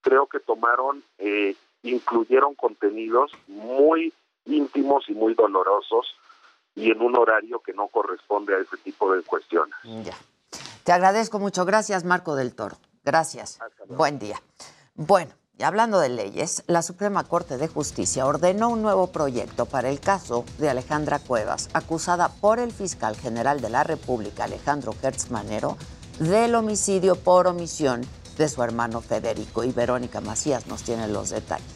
[0.02, 4.14] creo que tomaron, eh, incluyeron contenidos muy
[4.45, 6.16] íntimos y muy dolorosos
[6.76, 9.76] y en un horario que no corresponde a ese tipo de cuestiones.
[9.84, 10.16] Ya.
[10.84, 11.66] Te agradezco mucho.
[11.66, 12.78] Gracias, Marco del Toro.
[13.04, 13.60] Gracias.
[13.88, 14.41] Buen día.
[14.95, 15.32] Bueno,
[15.64, 20.45] hablando de leyes, la Suprema Corte de Justicia ordenó un nuevo proyecto para el caso
[20.57, 25.78] de Alejandra Cuevas, acusada por el fiscal general de la República, Alejandro Hertz Manero,
[26.20, 28.01] del homicidio por omisión
[28.38, 29.64] de su hermano Federico.
[29.64, 31.68] Y Verónica Macías nos tiene los detalles.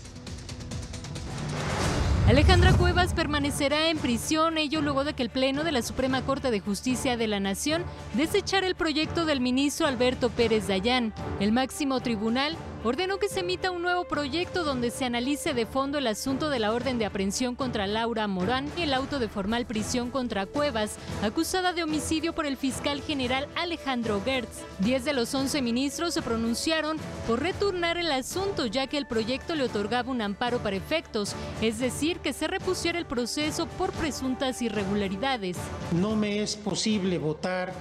[2.27, 6.49] Alejandra Cuevas permanecerá en prisión, ello luego de que el Pleno de la Suprema Corte
[6.49, 7.83] de Justicia de la Nación
[8.15, 11.13] desechara el proyecto del ministro Alberto Pérez Dayán.
[11.39, 15.97] El máximo tribunal ordenó que se emita un nuevo proyecto donde se analice de fondo
[15.97, 19.65] el asunto de la orden de aprehensión contra Laura Morán y el auto de formal
[19.65, 24.61] prisión contra Cuevas, acusada de homicidio por el fiscal general Alejandro Gertz.
[24.77, 29.55] Diez de los once ministros se pronunciaron por retornar el asunto, ya que el proyecto
[29.55, 34.61] le otorgaba un amparo para efectos, es decir, que se repusiera el proceso por presuntas
[34.61, 35.57] irregularidades.
[35.91, 37.73] No me es posible votar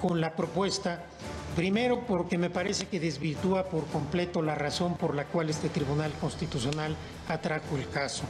[0.00, 1.06] con la propuesta
[1.56, 6.12] Primero, porque me parece que desvirtúa por completo la razón por la cual este Tribunal
[6.18, 6.96] Constitucional
[7.28, 8.22] atrajo el caso.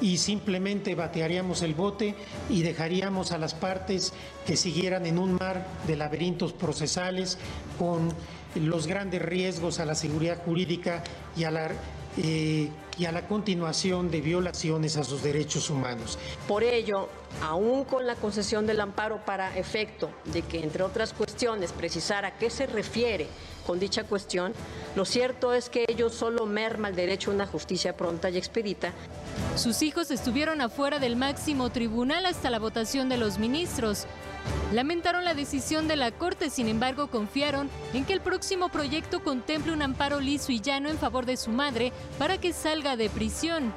[0.00, 2.14] Y simplemente batearíamos el bote
[2.48, 4.14] y dejaríamos a las partes
[4.46, 7.38] que siguieran en un mar de laberintos procesales
[7.78, 8.08] con
[8.54, 11.04] los grandes riesgos a la seguridad jurídica
[11.36, 11.70] y a la
[12.16, 12.70] eh,
[13.28, 16.18] continuación de violaciones a sus derechos humanos.
[16.48, 17.08] Por ello,
[17.40, 22.50] aún con la concesión del amparo para efecto de que, entre otras cuestiones, precisara qué
[22.50, 23.28] se refiere
[23.66, 24.52] con dicha cuestión.
[24.94, 28.92] Lo cierto es que ello solo merma el derecho a una justicia pronta y expedita.
[29.56, 34.06] Sus hijos estuvieron afuera del máximo tribunal hasta la votación de los ministros.
[34.72, 39.72] Lamentaron la decisión de la Corte, sin embargo confiaron en que el próximo proyecto contemple
[39.72, 43.74] un amparo liso y llano en favor de su madre para que salga de prisión.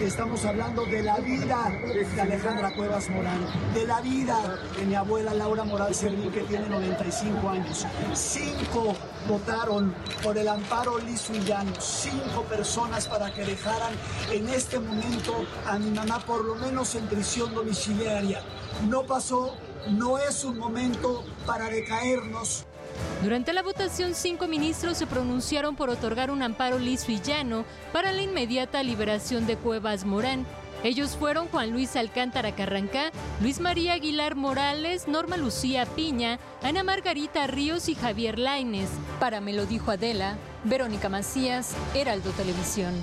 [0.00, 1.70] Estamos hablando de la vida
[2.14, 3.38] de Alejandra Cuevas Morán,
[3.72, 7.86] de la vida de mi abuela Laura Moral Servín, que tiene 95 años.
[8.12, 8.96] Cinco
[9.28, 13.92] votaron por el amparo liso y llano, cinco personas para que dejaran
[14.32, 18.42] en este momento a mi mamá por lo menos en prisión domiciliaria.
[18.88, 19.54] No pasó,
[19.88, 22.64] no es un momento para decaernos.
[23.22, 28.12] Durante la votación, cinco ministros se pronunciaron por otorgar un amparo liso y llano para
[28.12, 30.44] la inmediata liberación de Cuevas Morán.
[30.84, 37.46] Ellos fueron Juan Luis Alcántara Carrancá, Luis María Aguilar Morales, Norma Lucía Piña, Ana Margarita
[37.46, 38.90] Ríos y Javier Laines.
[39.20, 42.94] Para Me lo dijo Adela, Verónica Macías, Heraldo Televisión.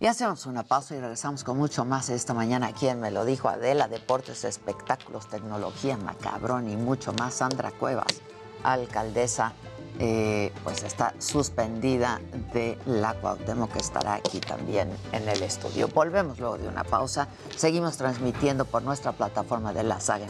[0.00, 2.72] Y hacemos una pausa y regresamos con mucho más esta mañana.
[2.72, 7.34] Quien me lo dijo Adela, deportes, espectáculos, tecnología, macabrón y mucho más.
[7.34, 8.20] Sandra Cuevas,
[8.62, 9.54] alcaldesa,
[9.98, 12.20] eh, pues está suspendida
[12.52, 15.88] de la Cuauhtémoc, que estará aquí también en el estudio.
[15.88, 17.26] Volvemos luego de una pausa.
[17.56, 20.26] Seguimos transmitiendo por nuestra plataforma de la saga.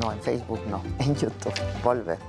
[0.00, 1.52] No, en Facebook no, en YouTube.
[1.84, 2.24] Volvemos.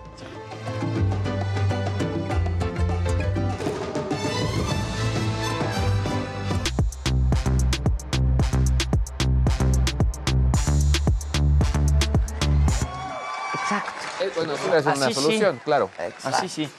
[14.45, 15.21] Bueno, eso es una Así sí.
[15.21, 15.89] solución, claro.
[16.23, 16.69] Así sí.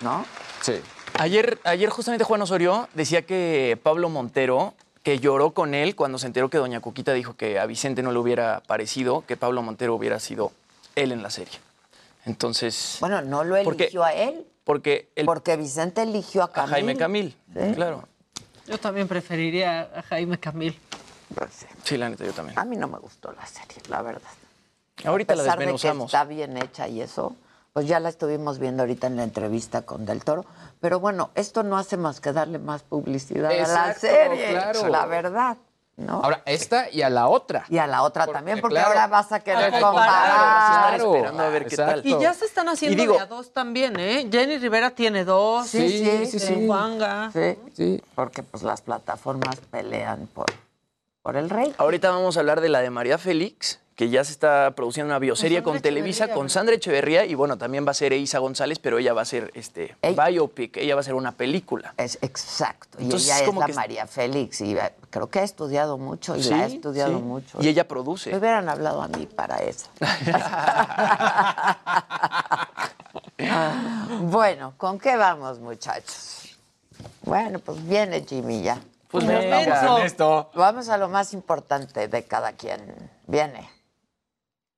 [0.00, 0.24] ¿No?
[0.62, 0.74] Sí.
[1.18, 6.26] Ayer, ayer justamente Juan Osorio decía que Pablo Montero, que lloró con él cuando se
[6.26, 9.94] enteró que Doña Coquita dijo que a Vicente no le hubiera parecido que Pablo Montero
[9.94, 10.52] hubiera sido
[10.94, 11.58] él en la serie.
[12.24, 12.96] Entonces.
[13.00, 16.70] Bueno, no lo porque- eligió a él, Porque el, porque Vicente eligió a a Camil.
[16.72, 17.36] Jaime Camil.
[17.54, 17.74] Sí.
[17.74, 18.08] Claro.
[18.66, 20.78] Yo también preferiría a Jaime Camil.
[21.84, 22.58] Sí, la neta, yo también.
[22.58, 24.28] A mí no me gustó la serie, la verdad.
[25.04, 26.06] Ahorita a la pesar de que desmenuzamos.
[26.12, 27.34] está bien hecha y eso,
[27.72, 30.44] pues ya la estuvimos viendo ahorita en la entrevista con Del Toro.
[30.80, 34.88] Pero bueno, esto no hace más que darle más publicidad a la serie, claro.
[34.88, 35.56] la verdad.
[35.98, 36.20] ¿no?
[36.22, 37.64] Ahora, esta y a la otra.
[37.70, 38.88] y a la otra también, porque claro.
[38.88, 40.96] ahora vas a querer Ay, comparar.
[40.98, 41.14] claro.
[41.14, 42.02] esperando a ver qué tal.
[42.04, 44.28] Y ya se están haciendo Y digo- de a dos también, ¿eh?
[44.30, 45.66] Jenny Rivera tiene dos.
[45.68, 46.64] Sí, sí, sí, sí.
[46.66, 47.30] Juanga.
[47.32, 48.02] Sí, Sí.
[48.14, 50.44] porque pues las plataformas pelean por,
[51.22, 51.74] por el rey.
[51.78, 55.18] Ahorita vamos a hablar de la de María Félix, que ya se está produciendo una
[55.18, 56.50] bioserie Con Televisa, Echeverría, con.
[56.50, 59.50] Sandra Echeverría, y bueno, también va a ser Isa González, pero ella va a ser
[59.54, 61.94] este biopic, ella va a ser una película.
[61.96, 62.98] Es exacto.
[63.00, 66.36] Y ella es como la que- María Félix y eh, creo que ha estudiado mucho
[66.36, 67.24] y la ha estudiado sí.
[67.24, 67.62] mucho.
[67.62, 68.30] Y ella produce.
[68.30, 69.86] Me hubieran hablado a mí para eso.
[74.20, 76.58] bueno, ¿con qué vamos, muchachos?
[77.22, 78.78] Bueno, pues viene Jimmy ya.
[79.08, 79.24] Pues.
[80.54, 82.82] Vamos a lo más importante de cada quien.
[83.26, 83.75] Viene.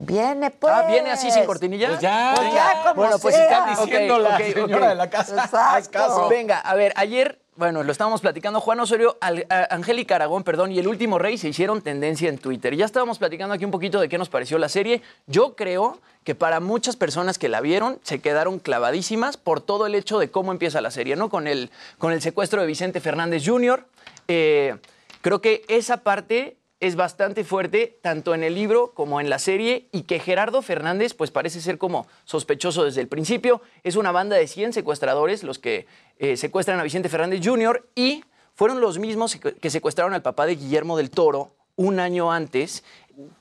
[0.01, 0.73] Viene, pues.
[0.73, 1.89] Ah, ¿viene así sin cortinilla?
[1.89, 2.33] Pues ya.
[2.37, 3.45] Pues ya, como Bueno, pues sea.
[3.45, 5.33] está diciendo la señora de la casa.
[5.35, 5.59] Exacto.
[5.59, 6.29] Haz caso.
[6.29, 10.71] Venga, a ver, ayer, bueno, lo estábamos platicando, Juan Osorio, Al- a- Angélica Aragón, perdón,
[10.71, 12.77] y El Último Rey se hicieron tendencia en Twitter.
[12.77, 15.03] Ya estábamos platicando aquí un poquito de qué nos pareció la serie.
[15.27, 19.97] Yo creo que para muchas personas que la vieron se quedaron clavadísimas por todo el
[19.97, 21.29] hecho de cómo empieza la serie, ¿no?
[21.29, 23.85] Con el, con el secuestro de Vicente Fernández Jr.
[24.29, 24.77] Eh,
[25.23, 29.89] creo que esa parte es bastante fuerte, tanto en el libro como en la serie,
[29.93, 33.61] y que Gerardo Fernández, pues parece ser como sospechoso desde el principio.
[33.83, 35.87] Es una banda de 100 secuestradores los que
[36.19, 37.89] eh, secuestran a Vicente Fernández Jr.
[37.95, 38.25] y
[38.55, 42.85] fueron los mismos que secuestraron al papá de Guillermo del Toro un año antes.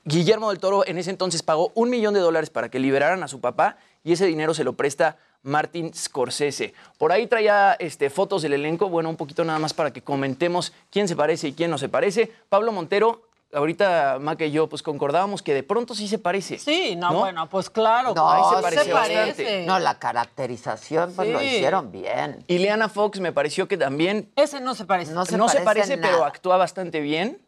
[0.05, 3.27] Guillermo del Toro en ese entonces pagó un millón de dólares para que liberaran a
[3.27, 6.73] su papá y ese dinero se lo presta Martin Scorsese.
[6.97, 10.73] Por ahí traía este, fotos del elenco, bueno, un poquito nada más para que comentemos
[10.91, 12.31] quién se parece y quién no se parece.
[12.49, 16.57] Pablo Montero, ahorita Maca y yo pues concordábamos que de pronto sí se parece.
[16.59, 18.13] Sí, no, bueno, pues claro.
[18.13, 18.41] No, Ahí
[18.71, 19.65] se se parece.
[19.65, 22.43] No, la caracterización pues lo hicieron bien.
[22.47, 25.13] Y Leana Fox me pareció que también Ese no se parece.
[25.13, 27.41] No se no parece, se parece, pero actúa bastante bien.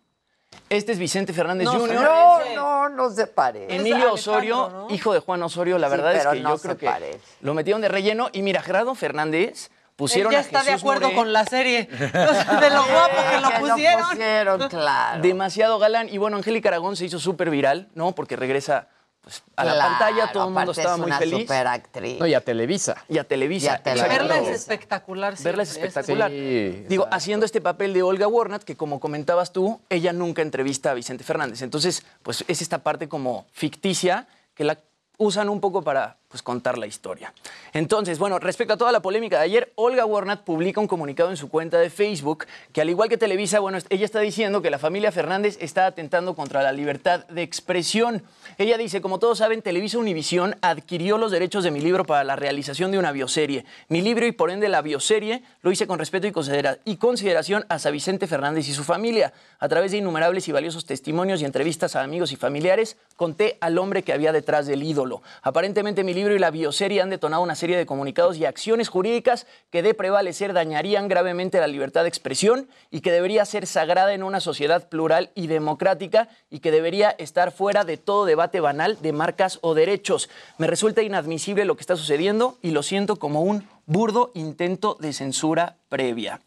[0.70, 1.94] Este es Vicente Fernández No, Jr.
[1.94, 3.76] No, no, no se parece.
[3.76, 4.88] Emilio Osorio, ¿no?
[4.94, 7.82] hijo de Juan Osorio, la Sí, verdad es que no yo creo que lo metieron
[7.82, 8.30] de relleno.
[8.34, 9.70] Y mira, Gerardo Fernández
[10.00, 11.84] pusieron Él ya a está de acuerdo Moré, con la serie.
[11.92, 14.10] de lo guapo que lo Que pusieron.
[14.10, 15.22] pusieron, claro.
[15.22, 16.10] demasiado galán.
[16.10, 18.16] Y bueno, Angélica Aragón se hizo súper viral, ¿no?
[18.16, 18.88] Porque regresa
[19.22, 21.42] pues, a la pantalla, todo el mundo estaba es muy una feliz.
[21.42, 22.20] superactriz.
[22.20, 22.96] No, y a Televisa.
[23.10, 23.66] Y a Televisa.
[23.66, 24.08] Y a Televisa.
[24.08, 25.36] Verla es espectacular.
[25.44, 26.32] Verla es siempre, espectacular.
[26.32, 27.16] Sí, Digo, exacto.
[27.18, 31.24] haciendo este papel de Olga Warnat, que como comentabas tú, ella nunca entrevista a Vicente
[31.26, 31.62] Fernández.
[31.62, 34.78] Entonces, pues es esta parte como ficticia que la
[35.18, 37.34] usan un poco para pues contar la historia.
[37.74, 41.38] Entonces, bueno, respecto a toda la polémica de ayer, Olga Warnat publica un comunicado en
[41.38, 44.80] su cuenta de Facebook que al igual que Televisa, bueno, ella está diciendo que la
[44.80, 48.24] familia Fernández está atentando contra la libertad de expresión.
[48.58, 52.36] Ella dice, como todos saben, Televisa Univisión adquirió los derechos de mi libro para la
[52.36, 53.66] realización de una bioserie.
[53.88, 57.66] Mi libro y por ende la bioserie lo hice con respeto y, considera- y consideración
[57.70, 59.34] a Vicente Fernández y su familia.
[59.60, 63.80] A través de innumerables y valiosos testimonios y entrevistas a amigos y familiares, conté al
[63.80, 65.24] hombre que había detrás del ídolo.
[65.42, 69.48] Aparentemente mi libro y la bioserie han detonado una serie de comunicados y acciones jurídicas
[69.72, 74.24] que de prevalecer dañarían gravemente la libertad de expresión y que debería ser sagrada en
[74.24, 79.14] una sociedad plural y democrática y que debería estar fuera de todo debate banal de
[79.14, 80.30] marcas o derechos.
[80.58, 85.14] Me resulta inadmisible lo que está sucediendo y lo siento como un burdo intento de
[85.14, 86.42] censura previa.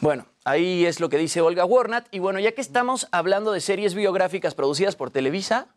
[0.00, 2.08] Bueno, ahí es lo que dice Olga Warnat.
[2.10, 5.68] Y bueno, ya que estamos hablando de series biográficas producidas por Televisa,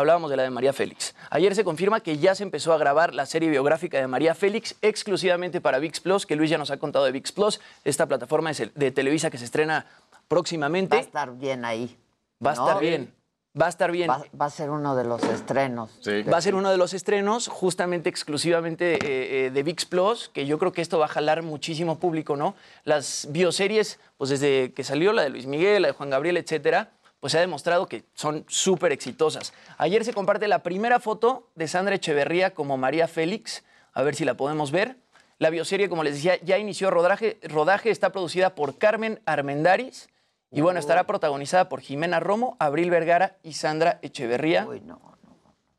[0.00, 1.14] hablábamos de la de María Félix.
[1.30, 4.74] Ayer se confirma que ya se empezó a grabar la serie biográfica de María Félix
[4.82, 8.52] exclusivamente para VIX Plus, que Luis ya nos ha contado de VIX Plus, esta plataforma
[8.52, 9.86] de, de Televisa que se estrena
[10.28, 10.96] próximamente.
[10.96, 11.96] Va a estar bien ahí.
[12.44, 12.66] Va a ¿no?
[12.66, 13.14] estar bien.
[13.60, 14.08] Va a estar bien.
[14.08, 15.90] Va, va a ser uno de los estrenos.
[16.32, 20.46] Va a ser uno de los estrenos, justamente exclusivamente eh, eh, de VIX Plus, que
[20.46, 22.54] yo creo que esto va a jalar muchísimo público, ¿no?
[22.84, 26.90] Las bioseries, pues desde que salió la de Luis Miguel, la de Juan Gabriel, etcétera,
[27.20, 29.52] pues se ha demostrado que son súper exitosas.
[29.78, 33.62] Ayer se comparte la primera foto de Sandra Echeverría como María Félix,
[33.92, 34.96] a ver si la podemos ver.
[35.38, 40.08] La bioserie, como les decía, ya inició rodaje, rodaje está producida por Carmen Armendaris
[40.50, 44.66] y bueno, estará protagonizada por Jimena Romo, Abril Vergara y Sandra Echeverría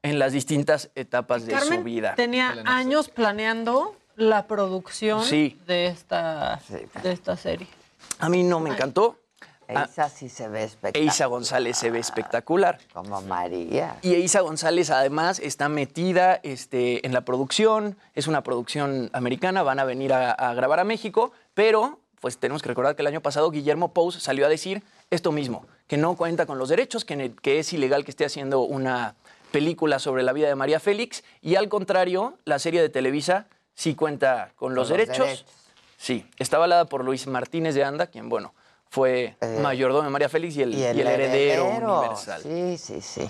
[0.04, 2.16] en las distintas etapas de su vida.
[2.16, 5.60] tenía años planeando la producción Sí.
[5.68, 6.60] de, esta,
[7.04, 7.68] de esta serie.
[8.20, 9.18] A mí no me encantó.
[9.72, 11.10] Eisa sí se ve espectacular.
[11.10, 12.80] Eisa González se ve espectacular.
[12.94, 13.98] Como María.
[14.02, 19.80] Y Eisa González además está metida este, en la producción, es una producción americana, van
[19.80, 23.22] a venir a, a grabar a México, pero pues tenemos que recordar que el año
[23.22, 27.34] pasado Guillermo Pous salió a decir esto mismo, que no cuenta con los derechos, que,
[27.44, 29.16] es ilegal que esté haciendo una
[29.52, 33.96] película sobre la vida de María Félix, y al contrario, la serie de Televisa sí
[33.96, 35.26] cuenta con los, los derechos.
[35.26, 35.46] derechos.
[35.98, 38.54] Sí, está avalada por Luis Martínez de Anda, quien, bueno,
[38.92, 42.00] fue mayordomo de María Félix y el, Y el, y el heredero, heredero.
[42.02, 42.42] universal.
[42.44, 43.30] Sí, sí, sí.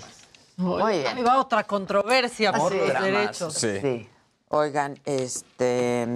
[0.56, 1.16] Muy bien.
[1.16, 2.78] Ahí va otra controversia por Sí.
[2.78, 3.54] los derechos.
[3.54, 4.08] Sí.
[4.48, 6.06] Oigan, este.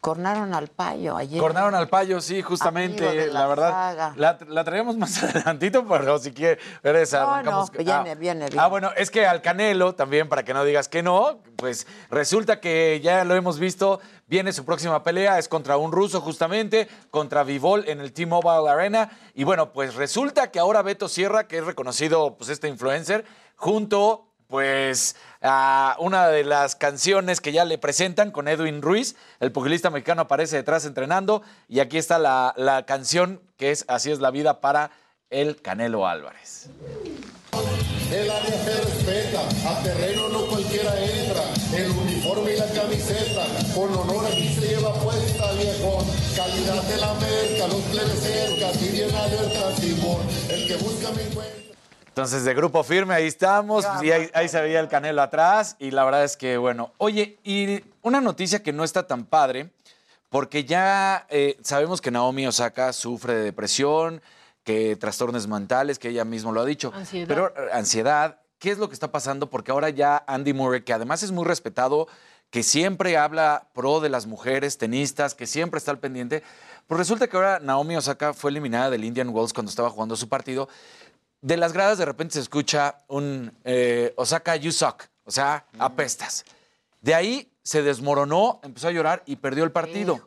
[0.00, 1.38] Cornaron al payo ayer.
[1.38, 3.70] Cornaron al payo, sí, justamente, la la, verdad.
[3.70, 4.14] saga.
[4.16, 7.70] La, la traemos más adelantito, pero si quiere, eres, No, arrancamos.
[7.72, 8.56] no, viene, ah, viene, viene.
[8.58, 12.60] Ah, bueno, es que al Canelo, también, para que no digas que no, pues resulta
[12.60, 17.42] que ya lo hemos visto, viene su próxima pelea, es contra un ruso justamente, contra
[17.42, 19.10] Vivol en el T-Mobile Arena.
[19.34, 23.26] Y bueno, pues resulta que ahora Beto Sierra, que es reconocido, pues este influencer,
[23.56, 29.52] junto pues a una de las canciones que ya le presentan con Edwin Ruiz, el
[29.52, 34.18] pugilista mexicano aparece detrás entrenando y aquí está la, la canción que es Así es
[34.18, 34.90] la vida para
[35.30, 36.68] el Canelo Álvarez.
[38.12, 41.42] El área se respeta, a terreno no cualquiera entra.
[41.72, 46.04] El uniforme y la camiseta, con honor aquí se lleva puesta, viejo.
[46.34, 50.22] Calidad de la merca, los plebes cerca, si bien alerta, Simón.
[50.48, 51.59] El que busca me encuentra.
[52.10, 53.86] Entonces, de grupo firme, ahí estamos.
[54.02, 55.76] Y ahí, ahí se veía el Canelo atrás.
[55.78, 56.92] Y la verdad es que, bueno.
[56.98, 59.70] Oye, y una noticia que no está tan padre,
[60.28, 64.20] porque ya eh, sabemos que Naomi Osaka sufre de depresión,
[64.64, 66.92] que trastornos mentales, que ella misma lo ha dicho.
[66.94, 67.28] Ansiedad.
[67.28, 69.48] Pero eh, ansiedad, ¿qué es lo que está pasando?
[69.48, 72.08] Porque ahora ya Andy Murray, que además es muy respetado,
[72.50, 76.42] que siempre habla pro de las mujeres tenistas, que siempre está al pendiente,
[76.86, 80.28] pues resulta que ahora Naomi Osaka fue eliminada del Indian Wells cuando estaba jugando su
[80.28, 80.68] partido.
[81.42, 86.44] De las gradas de repente se escucha un eh, Osaka, you suck, o sea, apestas.
[87.00, 90.20] De ahí se desmoronó, empezó a llorar y perdió el partido.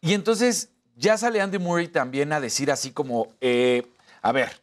[0.00, 3.86] Y entonces ya sale Andy Murray también a decir así como, eh,
[4.22, 4.60] a ver,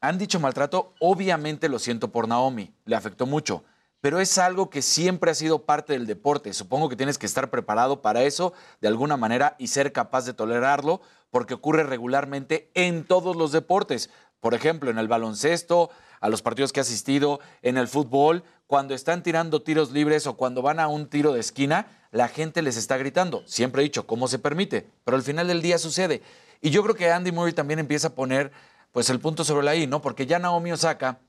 [0.00, 3.62] han dicho maltrato, obviamente lo siento por Naomi, le afectó mucho,
[4.00, 6.54] pero es algo que siempre ha sido parte del deporte.
[6.54, 10.32] Supongo que tienes que estar preparado para eso de alguna manera y ser capaz de
[10.32, 14.08] tolerarlo, porque ocurre regularmente en todos los deportes.
[14.40, 18.94] Por ejemplo, en el baloncesto, a los partidos que he asistido, en el fútbol, cuando
[18.94, 22.76] están tirando tiros libres o cuando van a un tiro de esquina, la gente les
[22.76, 23.42] está gritando.
[23.46, 24.86] Siempre he dicho, ¿cómo se permite?
[25.04, 26.22] Pero al final del día sucede.
[26.60, 28.52] Y yo creo que Andy Murray también empieza a poner
[28.92, 30.02] pues el punto sobre la I, ¿no?
[30.02, 31.20] Porque ya Naomi Osaka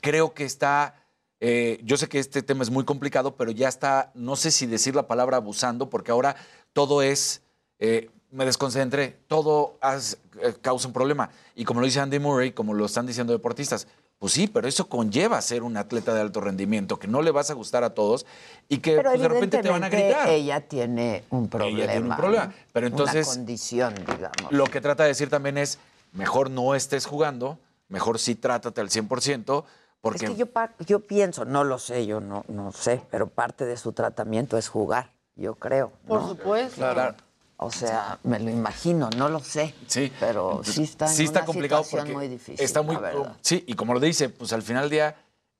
[0.00, 1.02] creo que está,
[1.40, 4.66] eh, yo sé que este tema es muy complicado, pero ya está, no sé si
[4.66, 6.36] decir la palabra abusando, porque ahora
[6.72, 7.42] todo es,
[7.78, 11.30] eh, me desconcentré, todo eh, causa un problema.
[11.54, 13.86] Y como lo dice Andy Murray, como lo están diciendo deportistas,
[14.18, 17.50] Pues sí, pero eso conlleva ser un atleta de alto rendimiento, que no le vas
[17.50, 18.26] a gustar a todos
[18.68, 20.28] y que Pero pues, de repente te van a gritar.
[20.28, 21.78] ella tiene un problema.
[21.78, 22.54] Ella tiene un problema.
[22.72, 23.26] Pero entonces.
[23.26, 24.50] Una condición, digamos.
[24.52, 25.78] Lo que trata de decir también es:
[26.12, 27.58] mejor no estés jugando,
[27.88, 29.64] mejor sí trátate al 100%,
[30.02, 30.26] porque.
[30.26, 33.92] Es que yo, pienso, no lo sé, yo no, no sé, pero parte de su
[33.92, 35.92] tratamiento es jugar, yo creo.
[36.06, 36.28] Por ¿no?
[36.28, 36.76] supuesto.
[36.76, 37.14] Claro.
[37.62, 39.74] O sea, me lo imagino, no lo sé.
[39.86, 40.10] Sí.
[40.18, 42.64] Pero sí está en sí está una complicado porque muy difícil.
[42.64, 43.36] está muy verdad.
[43.42, 45.16] sí y como lo dice pues al final del día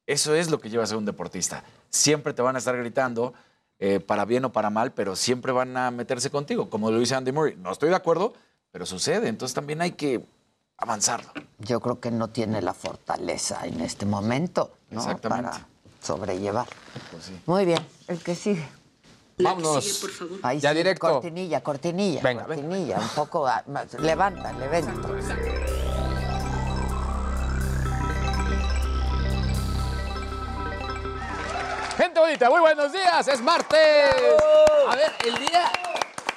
[0.07, 3.34] eso es lo que lleva a ser un deportista siempre te van a estar gritando
[3.78, 7.14] eh, para bien o para mal pero siempre van a meterse contigo como lo dice
[7.16, 8.32] Andy Murray no estoy de acuerdo
[8.72, 10.24] pero sucede entonces también hay que
[10.78, 15.01] avanzarlo Yo creo que no tiene la fortaleza en este momento, ¿no?
[15.01, 15.51] Exactamente.
[15.51, 15.66] Para
[16.03, 16.66] sobrellevar.
[17.11, 17.38] Pues sí.
[17.44, 18.66] Muy bien, el que sigue.
[19.43, 20.05] Vámonos.
[20.43, 21.09] Ahí Ya sí, directo.
[21.09, 23.95] Cortinilla, cortinilla, Venga, cortinilla, un poco más.
[23.95, 25.09] Levántale, vente.
[31.97, 33.78] Gente bonita, muy buenos días, es martes.
[34.88, 35.89] A ver, el día...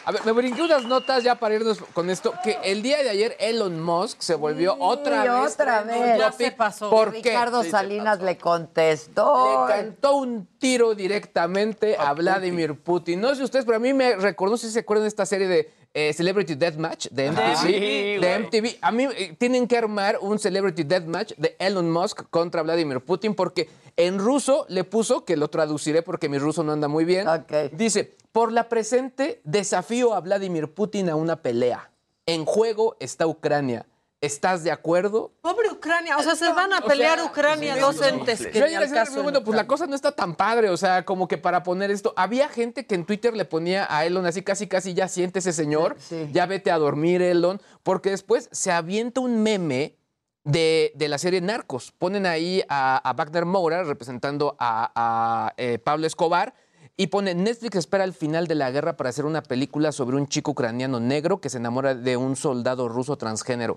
[0.06, 3.10] A ver, me brinqué unas notas ya para irnos con esto, que el día de
[3.10, 5.54] ayer Elon Musk se volvió otra vez.
[5.54, 6.20] otra vez.
[6.20, 6.56] topic.
[6.58, 6.89] pasó.
[6.89, 7.30] ¿Por qué?
[7.30, 9.66] Ricardo Sí, se Salinas le contestó.
[9.68, 13.22] Le cantó un tiro directamente a, Vladimir Putin.
[13.22, 15.72] No sé ustedes, pero a mí me recordó, si se acuerdan de esta serie de
[15.94, 17.56] eh, Celebrity Deathmatch de MTV.
[17.58, 18.39] sí, de.
[18.39, 18.78] MTV.
[18.82, 23.36] A mí eh, tienen que armar un Celebrity Deathmatch de Elon Musk contra Vladimir Putin
[23.36, 27.28] porque en ruso le puso, que lo traduciré porque mi ruso no anda muy bien,
[27.74, 31.91] dice, por la presente desafío a Vladimir Putin a una pelea.
[32.26, 33.86] En juego está Ucrania.
[34.24, 35.34] ¿Estás de acuerdo?
[35.42, 38.46] Pobre Ucrania, o sea, se van a O pelear sea, Ucrania, sí, dos entes sí.
[38.52, 41.28] que Yo ayer decía, bueno, pues la cosa no está tan padre, o sea, como
[41.28, 44.68] que para poner esto, había gente que en Twitter le ponía a Elon así casi
[44.68, 45.98] casi ya siente ese señor,
[46.32, 49.98] ya vete a dormir Elon, porque después se avienta un meme
[50.46, 51.92] de, de la serie Narcos.
[51.92, 56.54] Ponen ahí a, a Wagner Moura representando a, a, eh, Pablo Escobar
[56.96, 60.28] y pone Netflix espera el final de la guerra para hacer una película sobre un
[60.28, 63.76] chico ucraniano negro que se enamora de un soldado ruso transgénero.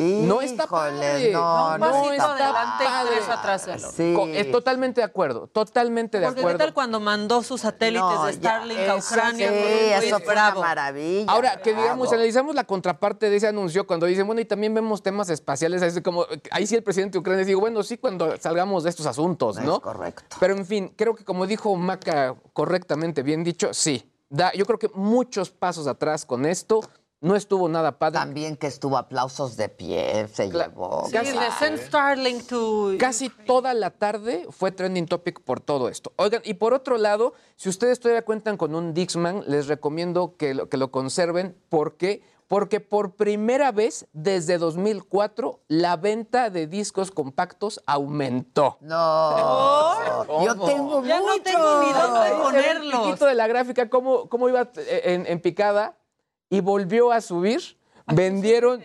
[0.00, 1.30] No está padre.
[1.32, 3.10] no, no está adelante padre.
[3.16, 4.14] tres atrás de Sí.
[4.14, 6.58] Co- eh, totalmente de acuerdo, totalmente de Porque qué acuerdo.
[6.58, 8.96] tal cuando mandó sus satélites No, de ya, Starlink a.
[8.96, 9.48] Ucrania.
[9.48, 11.30] Sí, eso fue una maravilla.
[11.32, 15.02] Ahora, que digamos, analizamos la contraparte de ese anuncio cuando dicen, bueno, y también vemos
[15.02, 18.84] temas espaciales, así como, ahí sí el presidente de Ucrania digo, bueno, sí, cuando salgamos
[18.84, 19.74] de estos asuntos, ¿no?
[19.74, 20.36] Es correcto.
[20.40, 24.08] Pero en fin, creo que como dijo Maca correctamente, bien dicho, sí.
[24.28, 26.80] Da, yo creo que muchos pasos atrás con esto,
[27.22, 28.18] no estuvo nada padre.
[28.18, 31.06] También que estuvo aplausos de pie, se llevó.
[31.06, 32.92] Sí, de send Starlink to...
[32.98, 36.12] Casi toda la tarde fue trending topic por todo esto.
[36.16, 40.52] Oigan, y por otro lado, si ustedes todavía cuentan con un Dixman, les recomiendo que
[40.52, 41.56] lo, que lo conserven.
[41.68, 42.22] ¿Por qué?
[42.48, 48.78] Porque por primera vez desde 2004 la venta de discos compactos aumentó.
[48.80, 50.44] No.
[50.44, 53.06] Yo tengo Ya no tengo ni dónde ponerlos.
[53.06, 55.96] piquito de la gráfica, cómo, cómo iba eh, en, en picada
[56.52, 57.60] y volvió a subir.
[58.06, 58.82] Vendieron.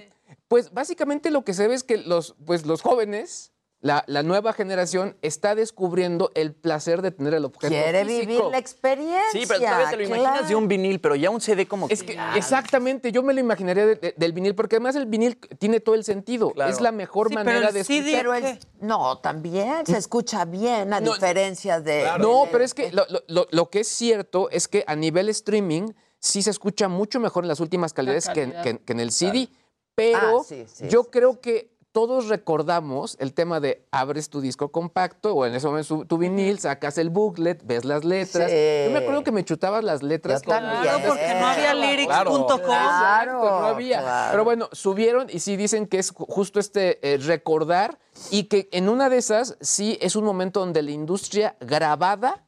[0.48, 3.52] Pues básicamente lo que se ve es que los, pues, los jóvenes,
[3.82, 7.68] la, la nueva generación, está descubriendo el placer de tener el objeto.
[7.68, 8.28] Quiere físico.
[8.28, 9.22] vivir la experiencia.
[9.34, 10.48] Sí, pero todavía te lo imaginas claro.
[10.48, 13.86] de un vinil, pero ya un CD como Es que exactamente, yo me lo imaginaría
[13.86, 16.52] de- de- del vinil, porque además el vinil tiene todo el sentido.
[16.52, 16.72] Claro.
[16.72, 18.04] Es la mejor Sí, pero manera el de escuchar.
[18.14, 22.08] Pero el- no, también se escucha bien, a No, diferencia de.
[22.20, 25.28] No, pero es que lo, lo- lo- lo que es cierto es que a nivel
[25.30, 28.64] streaming sí se escucha mucho mejor en las últimas calidades que, en- calidad.
[28.80, 29.50] que- que en el CD,
[29.96, 34.40] pero Ah, sí, sí, yo sí, creo que todos recordamos el tema de abres tu
[34.40, 38.52] disco compacto o en ese momento tu vinil, sacas el booklet, ves las letras.
[38.52, 38.58] Sí.
[38.86, 40.44] Yo me acuerdo que me chutabas las letras.
[40.44, 40.84] Yo también.
[40.84, 42.46] Claro, porque no había lyrics.com.
[42.60, 44.02] Claro, Exacto, no había.
[44.02, 44.32] claro.
[44.32, 47.98] Pero bueno, subieron y sí dicen que es ju- justo este eh, recordar
[48.30, 52.46] y que en una de esas sí es un momento donde la industria grabada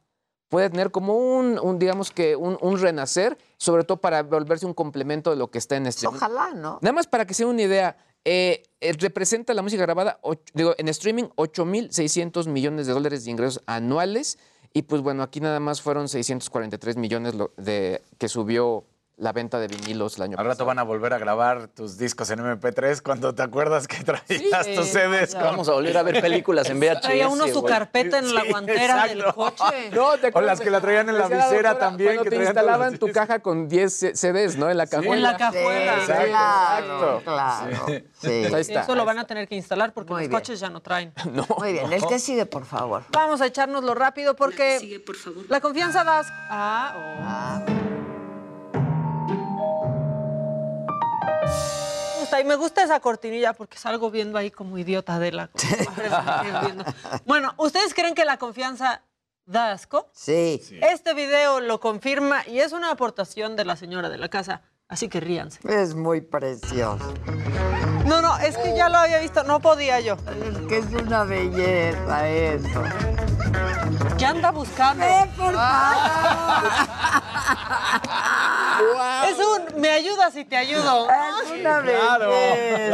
[0.50, 4.74] puede tener como un, un, digamos que un, un renacer, sobre todo para volverse un
[4.74, 6.06] complemento de lo que está en este.
[6.06, 6.78] Ojalá, ¿no?
[6.82, 7.96] Nada más para que sea una idea,
[8.26, 10.20] eh, eh, representa la música grabada,
[10.52, 14.38] digo, en streaming, 8.600 millones de dólares de ingresos anuales.
[14.72, 18.84] Y pues bueno, aquí nada más fueron 643 millones lo- de, que subió
[19.20, 22.30] la venta de vinilos el año Al rato van a volver a grabar tus discos
[22.30, 25.34] en MP3 cuando te acuerdas que traías tus CDs.
[25.34, 27.00] con- Vamos a volver a ver películas en VHS.
[27.02, 29.90] Traía uno su carpeta en la guantera del coche.
[29.92, 32.98] No, ¿te O las que la traían en la visera también, Cuando que te instalaban
[32.98, 34.70] tu caja con 10 C- CDs, ¿no?
[34.70, 35.14] En la cajuela.
[35.14, 35.94] En la cajuela.
[35.96, 37.86] Sí, Exacto, claro, claro.
[38.20, 38.28] Sí.
[38.54, 38.80] Ahí está.
[38.82, 40.40] Eso lo van a tener que instalar porque Muy los bien.
[40.40, 41.12] coches ya no traen.
[41.30, 41.46] No.
[41.58, 43.04] Muy bien, el que sigue, por favor.
[43.12, 45.02] Vamos a echárnoslo rápido porque
[45.48, 46.26] la confianza das.
[46.30, 47.60] Ah, oh.
[47.66, 48.09] gusta.
[52.40, 55.50] Y me gusta esa cortinilla porque salgo viendo ahí como idiota de la.
[57.26, 59.02] Bueno, ¿ustedes creen que la confianza
[59.44, 60.08] da asco?
[60.12, 60.60] Sí.
[60.80, 64.62] Este video lo confirma y es una aportación de la señora de la casa.
[64.88, 65.60] Así que ríanse.
[65.68, 67.14] Es muy precioso.
[68.06, 70.14] No, no, es que ya lo había visto, no podía yo.
[70.14, 72.82] Es que es una belleza eso.
[74.18, 75.04] ¿Qué anda buscando?
[75.36, 75.54] por
[79.28, 81.08] Es un me ayudas y te ayudo.
[81.10, 82.18] Es una belleza.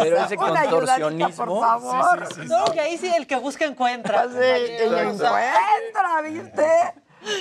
[0.02, 1.46] Pero ese Una ayudadita, contorsionismo.
[1.46, 2.46] por favor.
[2.46, 4.24] No, que ahí sí el que busca encuentra.
[4.24, 6.94] Sí, y lo encuentra, ¿viste?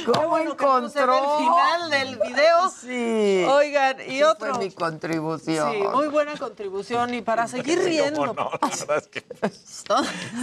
[0.05, 1.29] ¿Cómo bueno que no se ve encontró?
[1.29, 2.69] el final del video.
[2.69, 3.45] Sí.
[3.49, 4.55] Oigan, y Esa otro.
[4.55, 5.71] Fue mi contribución.
[5.73, 8.25] Sí, muy buena contribución y para seguir riendo.
[8.33, 9.25] No, la verdad es que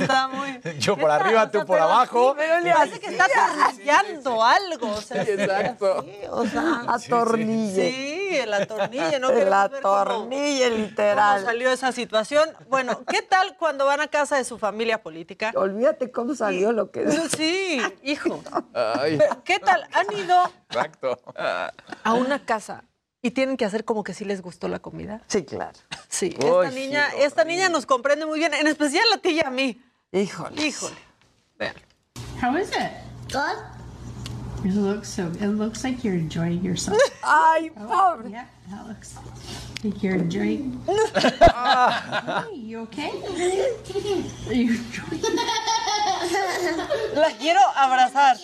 [0.01, 0.61] Está muy.
[0.79, 2.35] yo por arriba, tú por abajo.
[2.37, 4.91] Pero le hace que está atornillando algo.
[4.93, 6.03] O sea, Exacto.
[6.05, 7.91] sí, o sea, Atornille.
[7.91, 9.31] Sí, el atornille, ¿no?
[9.31, 9.55] El cómo-
[9.97, 11.45] atornille, cómo literal.
[11.45, 12.49] salió esa situación.
[12.69, 15.53] Bueno, ¿qué tal cuando van a casa de su familia política?
[15.55, 18.43] Olvídate cómo salió lo que Sí, hijo.
[18.75, 19.87] Ay, Pero, ¿Qué tal?
[19.93, 21.19] ¿Han ido Exacto.
[21.37, 22.85] a una casa
[23.23, 25.21] y tienen que hacer como que sí les gustó la comida?
[25.29, 25.79] Sí, claro.
[26.09, 29.31] Sí, Uy, esta sí, niña, esta niña nos comprende muy bien, en especial a ti
[29.31, 29.81] y a mí.
[30.13, 30.63] Híjole.
[30.63, 30.97] Híjole.
[31.59, 31.75] Vean.
[32.43, 32.91] How is it?
[33.33, 33.59] Good.
[34.65, 35.27] It looks so.
[35.41, 36.97] It looks like you're enjoying yourself.
[37.25, 38.31] Ay, pobre.
[38.31, 39.15] yeah, that looks
[39.83, 40.81] like you're enjoying.
[40.87, 43.11] hey, you okay?
[43.11, 45.23] Are you enjoying?
[47.15, 48.37] La quiero abrazar.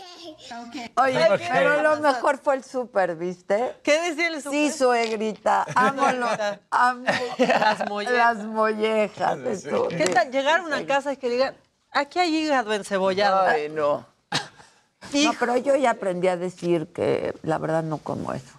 [0.69, 0.91] Okay.
[0.97, 3.77] Oye, pero lo mejor fue el súper, ¿viste?
[3.83, 4.73] ¿Qué decía el Sí, súper?
[4.73, 5.67] suegrita.
[5.75, 6.29] Amo, lo-
[6.71, 7.05] amo
[7.39, 8.37] Las mollejas.
[8.39, 9.39] las mollejas.
[9.43, 11.57] de su- ¿Qué tal llegar a una casa y que digan,
[11.91, 13.47] aquí hay hígado encebollado?
[13.47, 14.07] ay, no.
[15.13, 18.53] No, pero yo ya aprendí a decir que la verdad no como eso.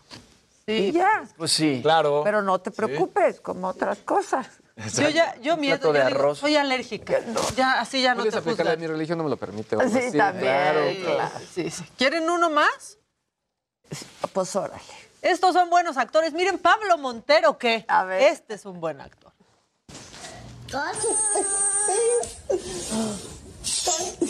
[0.68, 1.24] Y ya.
[1.38, 1.80] Pues sí.
[1.82, 2.22] Claro.
[2.24, 4.48] Pero no te preocupes, como otras cosas.
[4.96, 6.40] Yo ya, yo miedo, de arroz.
[6.40, 7.20] soy alérgica.
[7.56, 8.80] Ya, así ya no te aplicarle a juzgan.
[8.80, 9.76] mi religión, no me lo permite.
[9.90, 10.18] Sí, así.
[10.18, 10.54] también.
[10.54, 11.32] Claro, claro.
[11.54, 11.84] Sí, sí.
[11.98, 12.98] ¿Quieren uno más?
[14.32, 14.82] Pues órale.
[15.22, 16.32] Estos son buenos actores.
[16.34, 17.84] Miren, Pablo Montero, ¿qué?
[17.90, 18.22] A ver.
[18.32, 19.34] Este es un buen actor.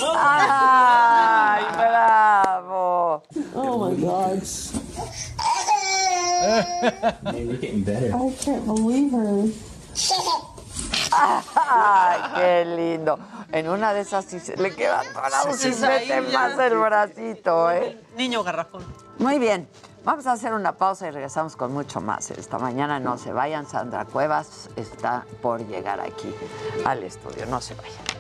[0.02, 3.24] ¡Ay, bravo!
[3.54, 4.42] Oh my God.
[6.42, 9.69] I can't believe her.
[11.12, 13.20] ¡Ay, qué lindo!
[13.52, 16.40] En una de esas sí se le queda atorado Sí, si sí, ahí mete ya.
[16.50, 18.00] más el bracito, ¿eh?
[18.16, 18.86] Niño garrafón.
[19.18, 19.68] Muy bien.
[20.06, 22.32] Vamos a hacer una pausa y regresamos con mucho más.
[22.32, 23.68] Esta mañana no se vayan.
[23.68, 26.34] Sandra Cuevas está por llegar aquí
[26.86, 27.46] al estudio.
[27.48, 28.19] No se vayan.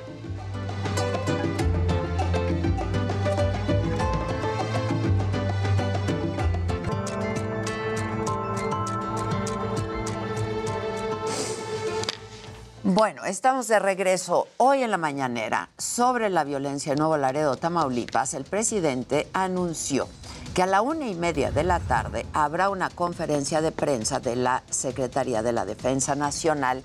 [12.99, 18.33] Bueno, estamos de regreso hoy en la mañanera sobre la violencia en Nuevo Laredo, Tamaulipas.
[18.33, 20.09] El presidente anunció
[20.53, 24.35] que a la una y media de la tarde habrá una conferencia de prensa de
[24.35, 26.83] la Secretaría de la Defensa Nacional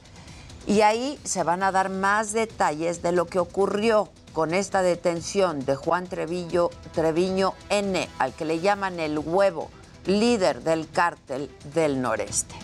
[0.68, 5.64] y ahí se van a dar más detalles de lo que ocurrió con esta detención
[5.64, 9.68] de Juan Trevillo, Treviño N, al que le llaman el huevo,
[10.06, 12.54] líder del cártel del noreste.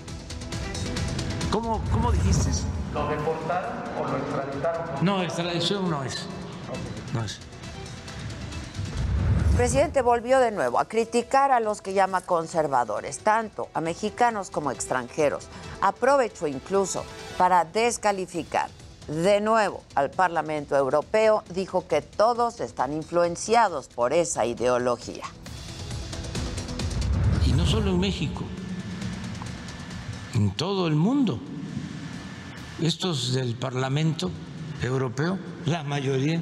[1.51, 2.51] ¿Cómo, cómo dijiste?
[2.93, 5.05] ¿Lo deportaron o lo extraditaron?
[5.05, 6.27] No, extradición no es.
[7.15, 7.39] No es.
[9.51, 14.51] El presidente volvió de nuevo a criticar a los que llama conservadores, tanto a mexicanos
[14.51, 15.49] como extranjeros.
[15.83, 17.05] Aprovechó incluso
[17.37, 18.71] para descalificar
[19.07, 21.45] de nuevo al Parlamento Europeo.
[21.51, 25.25] Dijo que todos están influenciados por esa ideología.
[27.47, 28.45] Y no solo en México,
[30.35, 31.39] en todo el mundo.
[32.83, 34.31] Estos del Parlamento
[34.83, 36.41] Europeo, la mayoría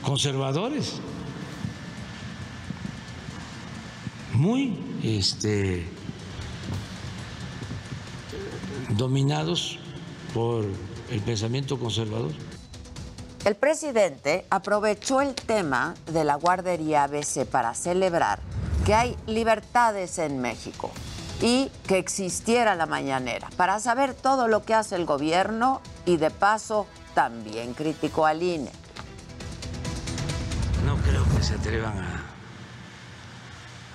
[0.00, 0.94] conservadores,
[4.32, 5.86] muy este,
[8.96, 9.78] dominados
[10.32, 10.64] por
[11.10, 12.32] el pensamiento conservador.
[13.44, 18.40] El presidente aprovechó el tema de la guardería ABC para celebrar
[18.86, 20.90] que hay libertades en México
[21.40, 26.30] y que existiera la mañanera para saber todo lo que hace el gobierno y de
[26.30, 28.70] paso también criticó al INE.
[30.84, 31.96] No creo que se atrevan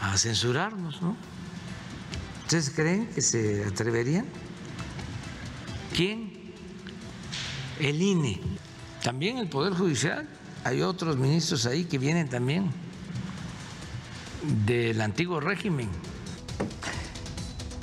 [0.02, 1.16] a, censurarnos, ¿no?
[2.42, 4.26] ¿Ustedes creen que se atreverían?
[5.96, 6.54] ¿Quién?
[7.80, 8.42] El INE.
[9.04, 10.28] También el Poder Judicial.
[10.64, 12.72] Hay otros ministros ahí que vienen también
[14.66, 15.90] del antiguo régimen.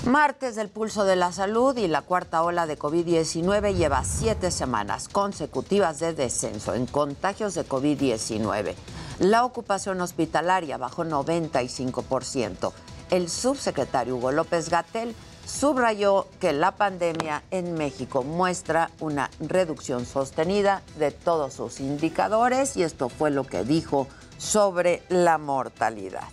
[0.04, 5.08] Martes del pulso de la salud y la cuarta ola de COVID-19 lleva siete semanas
[5.08, 8.74] consecutivas de descenso en contagios de COVID-19.
[9.18, 12.72] La ocupación hospitalaria bajó 95%.
[13.10, 20.82] El subsecretario Hugo López Gatel subrayó que la pandemia en México muestra una reducción sostenida
[20.98, 24.06] de todos sus indicadores y esto fue lo que dijo
[24.38, 26.28] sobre la mortalidad.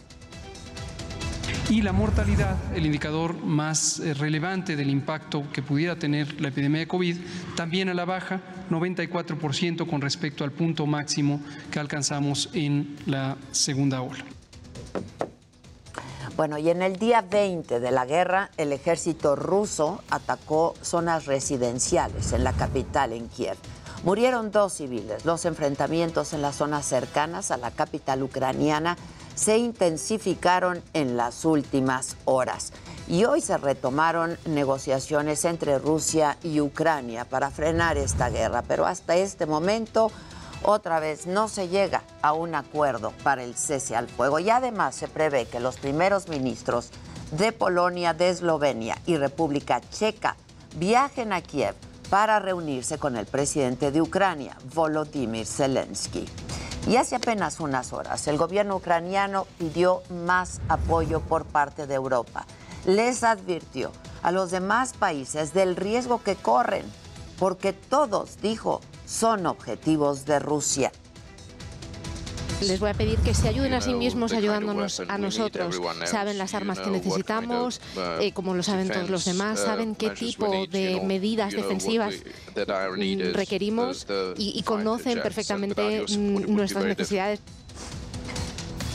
[1.70, 6.82] Y la mortalidad, el indicador más eh, relevante del impacto que pudiera tener la epidemia
[6.82, 7.18] de COVID,
[7.55, 11.39] también a la baja, 94% con respecto al punto máximo
[11.72, 14.26] que alcanzamos en la segunda ola.
[16.36, 22.34] Bueno, y en el día 20 de la guerra, el ejército ruso atacó zonas residenciales
[22.34, 23.55] en la capital, en Kiev.
[24.03, 25.24] Murieron dos civiles.
[25.26, 28.97] Los enfrentamientos en las zonas cercanas a la capital ucraniana
[29.36, 32.73] se intensificaron en las últimas horas.
[33.07, 39.15] Y hoy se retomaron negociaciones entre Rusia y Ucrania para frenar esta guerra, pero hasta
[39.15, 40.11] este momento
[40.63, 44.95] otra vez no se llega a un acuerdo para el cese al fuego y además
[44.95, 46.89] se prevé que los primeros ministros
[47.31, 50.38] de Polonia, de Eslovenia y República Checa
[50.77, 51.75] viajen a Kiev
[52.14, 56.28] para reunirse con el presidente de Ucrania, Volodymyr Zelensky.
[56.88, 62.45] Y hace apenas unas horas, el gobierno ucraniano pidió más apoyo por parte de Europa.
[62.86, 63.91] Les advirtió
[64.22, 66.86] a los demás países del riesgo que corren,
[67.39, 70.91] porque todos, dijo, son objetivos de Rusia.
[72.62, 75.80] Les voy a pedir que se ayuden a sí mismos ayudándonos a nosotros.
[76.06, 77.82] Saben las armas que necesitamos,
[78.20, 82.16] eh, como lo saben todos los demás, saben qué tipo de medidas defensivas
[82.56, 87.39] mm, requerimos y, y conocen perfectamente nuestras necesidades.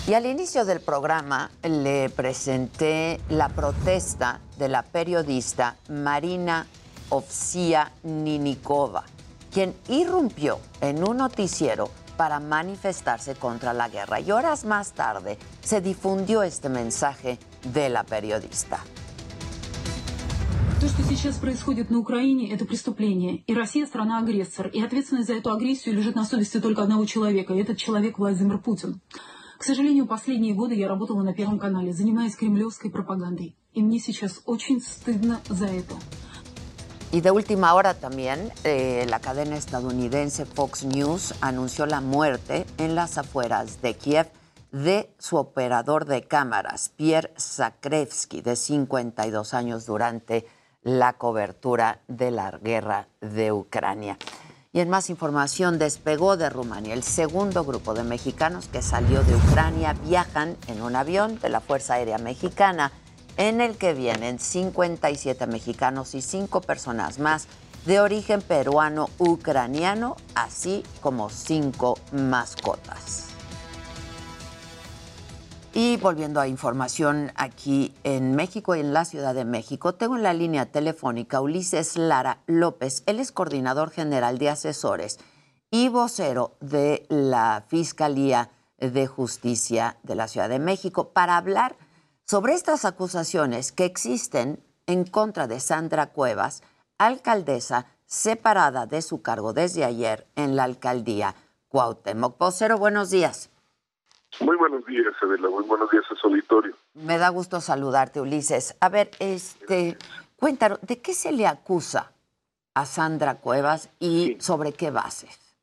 [0.06, 6.66] Y al inicio del programa le presenté la protesta de la periodista Marina
[7.10, 9.04] Ovsia Ninikova,
[9.52, 14.20] quien irrumpió en un noticiero para manifestarse contra la guerra.
[14.20, 17.38] Y horas más tarde se difundió este mensaje
[17.72, 18.80] de la periodista.
[20.80, 23.42] То, что сейчас происходит на Украине, это преступление.
[23.48, 24.68] И Россия страна-агрессор.
[24.68, 27.54] И ответственность за эту агрессию лежит на совести только одного человека.
[27.54, 29.00] И этот человек Владимир Путин.
[29.58, 33.56] К сожалению, последние годы я работала на Первом канале, занимаясь кремлевской пропагандой.
[33.74, 35.94] И мне сейчас очень стыдно за это.
[37.10, 42.94] Y de última hora también, eh, la cadena estadounidense Fox News anunció la muerte en
[42.94, 44.28] las afueras de Kiev
[44.72, 50.46] de su operador de cámaras, Pierre Zakrevsky, de 52 años, durante
[50.82, 54.18] la cobertura de la guerra de Ucrania.
[54.74, 59.34] Y en más información, despegó de Rumania el segundo grupo de mexicanos que salió de
[59.34, 59.94] Ucrania.
[60.04, 62.92] Viajan en un avión de la Fuerza Aérea Mexicana
[63.38, 67.46] en el que vienen 57 mexicanos y 5 personas más
[67.86, 73.24] de origen peruano-ucraniano, así como 5 mascotas.
[75.72, 80.24] Y volviendo a información aquí en México y en la Ciudad de México, tengo en
[80.24, 85.20] la línea telefónica Ulises Lara López, él es coordinador general de asesores
[85.70, 91.76] y vocero de la Fiscalía de Justicia de la Ciudad de México, para hablar
[92.28, 96.62] sobre estas acusaciones que existen en contra de Sandra Cuevas,
[96.98, 101.34] alcaldesa separada de su cargo desde ayer en la alcaldía
[101.68, 102.36] Cuauhtémoc.
[102.38, 103.50] Vocero, buenos días.
[104.40, 105.48] Muy buenos días, Adela.
[105.48, 106.76] Muy buenos días a su auditorio.
[106.94, 108.76] Me da gusto saludarte, Ulises.
[108.80, 109.96] A ver, este,
[110.36, 112.12] cuéntanos, ¿de qué se le acusa
[112.74, 115.56] a Sandra Cuevas y sobre qué bases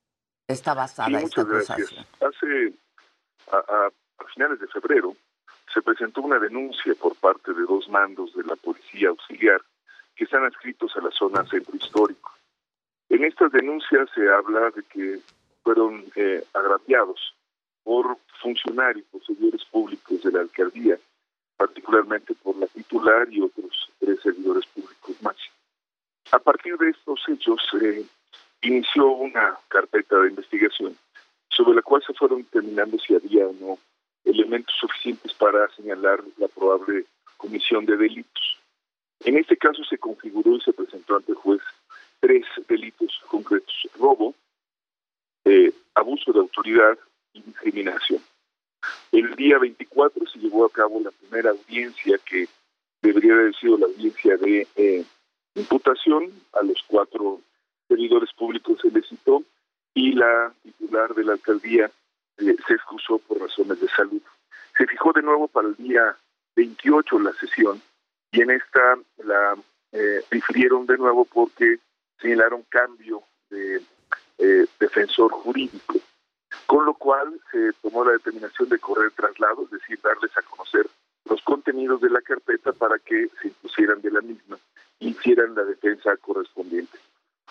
[0.47, 1.78] está basada Sí, esta gracias.
[1.80, 2.05] acusación?
[2.22, 2.74] Hace,
[3.51, 3.88] a, a-
[4.18, 5.13] a finales de febrero,
[5.76, 9.61] se presentó una denuncia por parte de dos mandos de la Policía Auxiliar
[10.15, 12.32] que están adscritos a la zona centro histórico.
[13.09, 15.19] En estas denuncias se habla de que
[15.63, 17.36] fueron eh, agraviados
[17.84, 20.97] por funcionarios, por servidores públicos de la alcaldía,
[21.57, 25.36] particularmente por la titular y otros tres servidores públicos más.
[26.32, 28.05] A partir de estos hechos, se
[28.61, 30.95] inició una carpeta de investigación
[31.49, 33.78] sobre la cual se fueron determinando si había o no
[34.26, 37.05] elementos suficientes para señalar la probable
[37.38, 38.57] comisión de delitos.
[39.23, 41.61] En este caso se configuró y se presentó ante el juez
[42.19, 44.36] tres delitos concretos, robo,
[45.45, 46.97] eh, abuso de autoridad
[47.34, 48.21] y discriminación.
[49.11, 52.47] El día 24 se llevó a cabo la primera audiencia que
[53.01, 55.05] debería haber sido la audiencia de eh,
[55.55, 56.32] imputación.
[56.53, 57.41] A los cuatro
[57.88, 59.43] servidores públicos se les citó
[59.93, 61.91] y la titular de la alcaldía
[62.38, 64.21] eh, se excusó por razones de salud.
[64.77, 66.15] Se fijó de nuevo para el día
[66.55, 67.81] 28 la sesión
[68.31, 69.55] y en esta la
[69.91, 71.79] eh, difirieron de nuevo porque
[72.19, 73.81] señalaron cambio de
[74.38, 75.95] eh, defensor jurídico,
[76.65, 80.88] con lo cual se tomó la determinación de correr traslado, es decir, darles a conocer
[81.29, 84.57] los contenidos de la carpeta para que se impusieran de la misma
[84.99, 86.97] e hicieran la defensa correspondiente.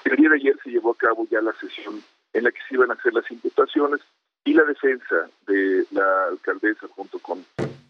[0.05, 2.03] El día de ayer se llevó a cabo ya la sesión
[2.35, 4.01] en la que se iban a hacer las imputaciones
[4.45, 7.45] y la defensa de la alcaldesa junto con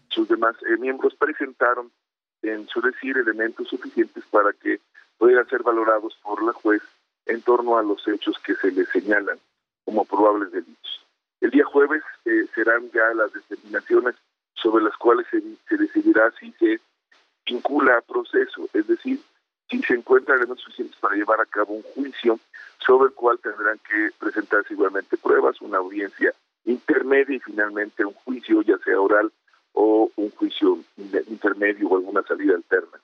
[0.09, 1.91] sus demás eh, miembros presentaron
[2.41, 4.79] en su decir elementos suficientes para que
[5.17, 6.81] puedan ser valorados por la juez
[7.25, 9.37] en torno a los hechos que se le señalan
[9.83, 11.05] como probables delitos.
[11.41, 14.15] El día jueves eh, serán ya las determinaciones
[14.53, 16.79] sobre las cuales se, se, decidirá si se
[17.45, 19.19] vincula a proceso, es decir,
[19.69, 22.39] si se encuentran elementos suficientes para llevar a cabo un juicio
[22.79, 26.33] sobre el cual tendrán que presentarse igualmente pruebas, una audiencia
[26.65, 29.31] intermedia y finalmente un juicio, ya sea oral
[29.73, 32.99] o un juicio intermedio o alguna salida alterna.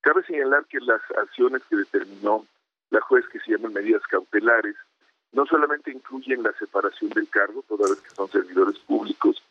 [0.00, 2.46] Cabe señalar que las acciones que determinó
[2.90, 4.76] la juez, que se llaman medidas cautelares,
[5.32, 9.42] no solamente incluyen la separación del cargo, toda vez que son servidores públicos,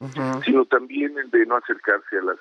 [0.43, 2.39] sino también el de no acercarse a las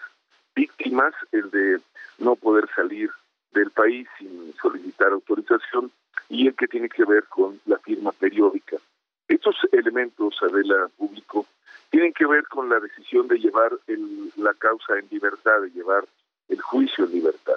[0.55, 1.81] víctimas, el de
[2.19, 3.11] no poder salir
[3.53, 5.93] del país sin solicitar autorización
[6.29, 8.68] y el que tiene que ver con la firma periódica.
[9.73, 11.47] Elementos, Adela Público,
[11.91, 16.07] tienen que ver con la decisión de llevar el, la causa en libertad, de llevar
[16.49, 17.57] el juicio en libertad.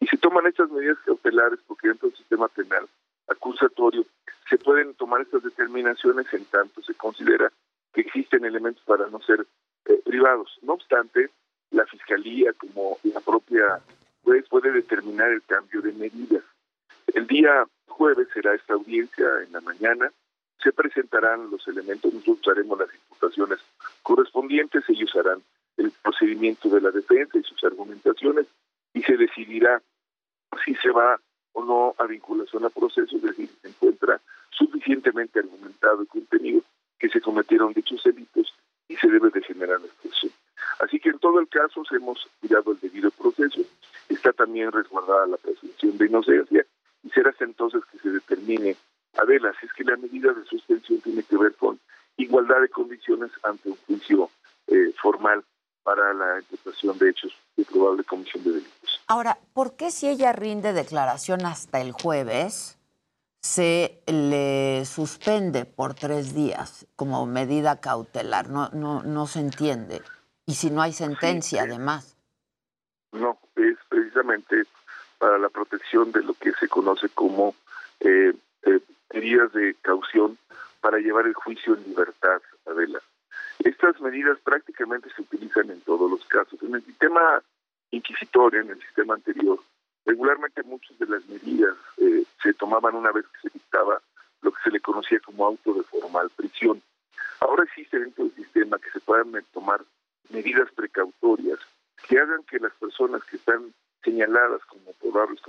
[0.00, 2.88] Y se toman estas medidas cautelares porque dentro del sistema penal
[3.28, 4.04] acusatorio
[4.48, 7.52] se pueden tomar estas determinaciones en tanto se considera
[7.92, 9.46] que existen elementos para no ser
[9.86, 10.58] eh, privados.
[10.62, 11.30] No obstante,
[11.70, 13.80] la Fiscalía, como la propia
[14.22, 16.44] juez, puede determinar el cambio de medidas.
[17.14, 20.12] El día jueves será esta audiencia en la mañana,
[20.62, 23.58] se presentarán los elementos, nosotros haremos las imputaciones
[24.02, 25.42] correspondientes, ellos harán
[25.76, 28.46] el procedimiento de la defensa y sus argumentaciones
[28.94, 29.80] y se decidirá
[30.64, 31.20] si se va
[31.52, 36.62] o no a vinculación a proceso, es decir, se encuentra suficientemente argumentado y contenido
[36.98, 38.52] que se cometieron dichos delitos
[38.88, 40.32] y se debe de generar la expulsión.
[40.80, 43.60] Así que en todo el caso hemos cuidado el debido proceso,
[44.08, 46.66] está también resguardada la presunción de inocencia
[47.02, 48.76] y será entonces que se determine,
[49.18, 51.78] a ver, si es que la medida de suspensión tiene que ver con
[52.16, 54.30] igualdad de condiciones ante un juicio
[54.68, 55.44] eh, formal
[55.82, 59.00] para la interpretación de hechos de probable comisión de delitos.
[59.08, 62.78] Ahora, ¿por qué si ella rinde declaración hasta el jueves,
[63.40, 68.50] se le suspende por tres días como medida cautelar?
[68.50, 70.00] No, no, no se entiende.
[70.46, 72.16] Y si no hay sentencia, además.
[73.12, 74.62] No, es precisamente
[75.18, 77.54] para la protección de lo que se conoce como
[78.00, 78.80] eh, eh,
[79.18, 80.38] medidas de caución
[80.80, 83.00] para llevar el juicio en libertad, Adela.
[83.58, 86.62] Estas medidas prácticamente se utilizan en todos los casos.
[86.62, 87.42] En el sistema
[87.90, 89.58] inquisitorio, en el sistema anterior,
[90.06, 94.00] regularmente muchas de las medidas eh, se tomaban una vez que se dictaba
[94.42, 96.80] lo que se le conocía como auto de formal prisión.
[97.40, 99.80] Ahora existe dentro del sistema que se puedan tomar
[100.30, 101.58] medidas precautorias
[102.06, 103.74] que hagan que las personas que están
[104.08, 105.40] señaladas como probables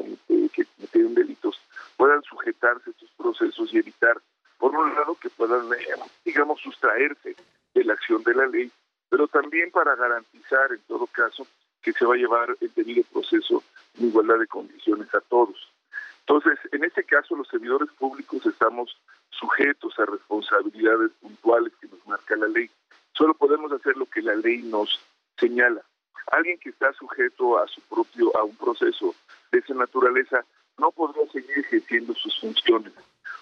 [0.53, 1.60] que cometieron delitos
[1.95, 4.18] puedan sujetarse a estos procesos y evitar,
[4.57, 5.95] por un lado, que puedan, eh,
[6.26, 7.36] digamos, sustraerse
[7.74, 8.70] de la acción de la ley,
[9.10, 11.47] pero también para garantizar, en todo caso,
[11.82, 13.64] que se va a llevar el debido proceso
[13.97, 15.72] en igualdad de condiciones a todos.
[16.22, 18.96] Entonces, en este caso, los servidores públicos estamos
[19.29, 22.70] sujetos a responsabilidades puntuales que nos marca la ley.
[23.13, 25.00] Solo podemos hacer lo que la ley nos
[25.38, 25.82] señala.
[26.32, 29.16] Alguien que está sujeto a su propio a un proceso
[29.51, 30.46] de esa naturaleza
[30.78, 32.93] no podrá seguir ejerciendo sus funciones.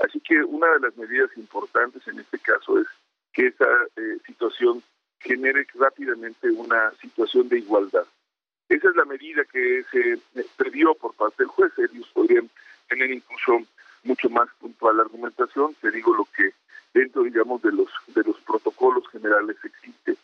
[0.03, 2.87] Así que una de las medidas importantes en este caso es
[3.33, 3.65] que esa
[3.95, 4.83] eh, situación
[5.19, 8.05] genere rápidamente una situación de igualdad.
[8.69, 10.19] Esa es la medida que se
[10.57, 11.71] previó por parte del juez.
[11.77, 12.49] Ellos podrían
[12.89, 13.59] tener incluso
[14.03, 15.75] mucho más puntual argumentación.
[15.81, 16.51] Te digo lo que
[16.93, 20.17] dentro, digamos, de los de los protocolos generales existe.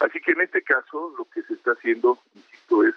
[0.00, 2.94] Así que en este caso lo que se está haciendo, insisto, es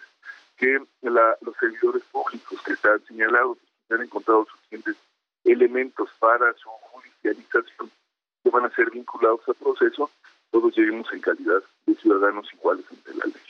[0.58, 3.58] que los servidores públicos que están señalados,
[3.88, 4.96] que han encontrado suficientes
[5.44, 7.90] elementos para su judicialización,
[8.44, 10.12] que van a ser vinculados al proceso,
[10.52, 13.42] todos lleguemos en calidad de ciudadanos iguales ante la ley.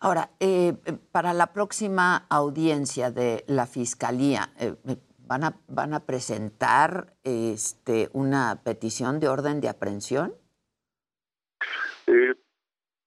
[0.00, 0.74] Ahora, eh,
[1.10, 4.74] para la próxima audiencia de la Fiscalía, eh,
[5.18, 10.34] ¿van, a, ¿van a presentar este, una petición de orden de aprehensión?
[12.06, 12.34] Eh,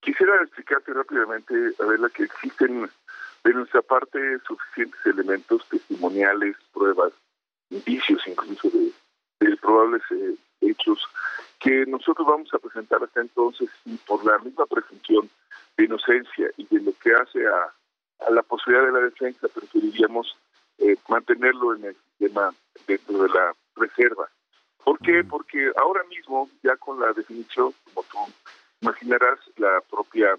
[0.02, 2.90] quisiera explicarte rápidamente, Adela, que existen
[3.44, 7.14] de nuestra parte suficientes elementos testimoniales, pruebas,
[7.70, 8.92] indicios incluso de,
[9.40, 11.00] de probables eh, hechos
[11.60, 15.30] que nosotros vamos a presentar hasta entonces y por la misma presunción
[15.78, 20.36] de inocencia y de lo que hace a, a la posibilidad de la defensa, preferiríamos
[20.80, 22.54] eh, mantenerlo en el tema
[22.88, 24.30] dentro de la reserva.
[24.84, 25.24] ¿Por qué?
[25.24, 28.18] Porque ahora mismo, ya con la definición, como tú
[28.82, 30.38] imaginarás, la propia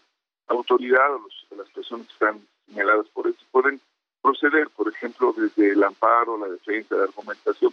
[0.49, 3.81] autoridad o los, las personas que están señaladas por esto pueden
[4.21, 7.73] proceder, por ejemplo, desde el amparo, la defensa, la argumentación.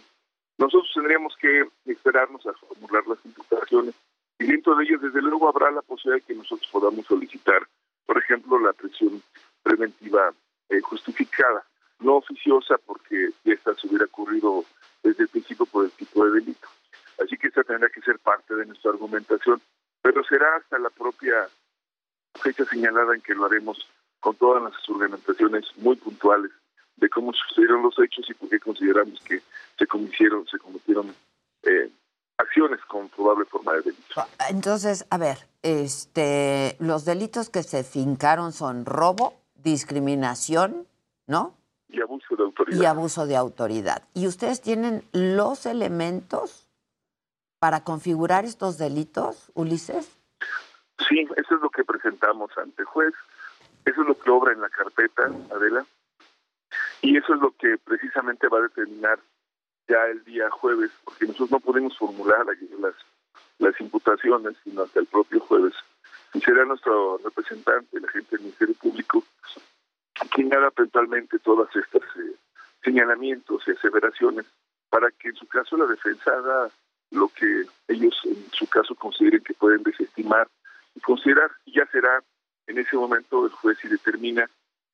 [0.58, 3.94] Nosotros tendríamos que esperarnos a formular las imputaciones
[4.38, 7.66] y dentro de ellas, desde luego, habrá la posibilidad de que nosotros podamos solicitar,
[8.06, 9.22] por ejemplo, la prisión
[9.62, 10.32] preventiva
[10.70, 11.62] eh, justificada,
[12.00, 14.64] no oficiosa, porque esta se hubiera ocurrido
[15.02, 16.66] desde el principio por el tipo de delito.
[17.22, 19.60] Así que esta tendrá que ser parte de nuestra argumentación,
[20.02, 21.48] pero será hasta la propia
[22.34, 23.78] fecha señalada en que lo haremos
[24.20, 26.50] con todas las argumentaciones muy puntuales
[26.96, 29.42] de cómo sucedieron los hechos y por qué consideramos que
[29.78, 31.14] se cometieron, se cometieron
[31.62, 31.90] eh,
[32.36, 34.26] acciones con probable forma de delito.
[34.48, 40.86] Entonces, a ver, este, los delitos que se fincaron son robo, discriminación,
[41.26, 41.54] ¿no?
[41.88, 42.82] Y abuso de autoridad.
[42.82, 44.04] Y abuso de autoridad.
[44.14, 46.69] ¿Y ustedes tienen los elementos
[47.60, 50.18] para configurar estos delitos, Ulises?
[51.08, 53.14] Sí, eso es lo que presentamos ante juez,
[53.84, 55.86] eso es lo que obra en la carpeta, Adela,
[57.02, 59.20] y eso es lo que precisamente va a determinar
[59.86, 62.46] ya el día jueves, porque nosotros no podemos formular
[62.78, 62.94] las,
[63.58, 65.74] las imputaciones, sino hasta el propio jueves.
[66.32, 69.24] Y será nuestro representante, el agente del Ministerio Público,
[70.34, 72.36] quien haga eventualmente todas estas eh,
[72.84, 74.46] señalamientos y aseveraciones
[74.88, 76.70] para que en su caso la defensa haga
[77.10, 80.48] lo que ellos en su caso consideren que pueden desestimar
[80.94, 81.50] y considerar.
[81.64, 82.22] Y ya será
[82.66, 84.48] en ese momento el juez y determina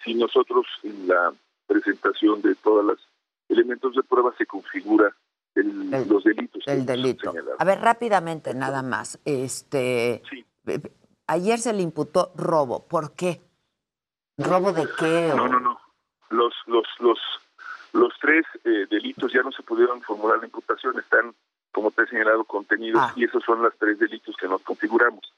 [0.05, 1.32] si nosotros en la
[1.66, 3.09] presentación de todos los
[3.48, 5.14] elementos de prueba se configura
[5.55, 6.62] el, los delitos.
[6.66, 7.32] El delito.
[7.59, 9.18] A ver, rápidamente, nada más.
[9.24, 10.22] Este,
[11.26, 12.86] Ayer se le imputó robo.
[12.86, 13.40] ¿Por qué?
[14.38, 15.32] ¿Robo de qué?
[15.34, 15.80] No, no, no.
[16.30, 17.18] Los, los, los,
[17.93, 21.34] los tres eh, delitos ya no se pudieron formular la imputación, están,
[21.77, 25.31] como te he señalado, contenidos y esos son los tres delitos que nos configuramos.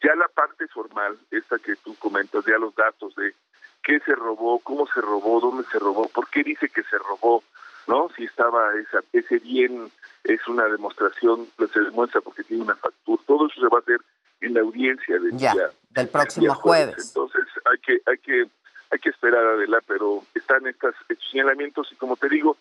[0.00, 3.34] Ya la parte formal, esta que tú comentas, ya los datos de
[3.82, 7.42] qué se robó, cómo se robó, dónde se robó, por qué dice que se robó,
[7.88, 8.08] ¿no?
[8.16, 9.90] Si estaba esa, ese bien,
[10.22, 13.80] es una demostración, pues se demuestra porque tiene una factura, todo eso se va a
[13.80, 14.00] hacer
[14.42, 17.08] en la audiencia del ya, día, del próximo jueves.
[17.08, 18.48] Entonces hay que, hay que,
[18.92, 20.94] hay que esperar adelante, pero están estos
[21.32, 22.56] señalamientos y como te digo,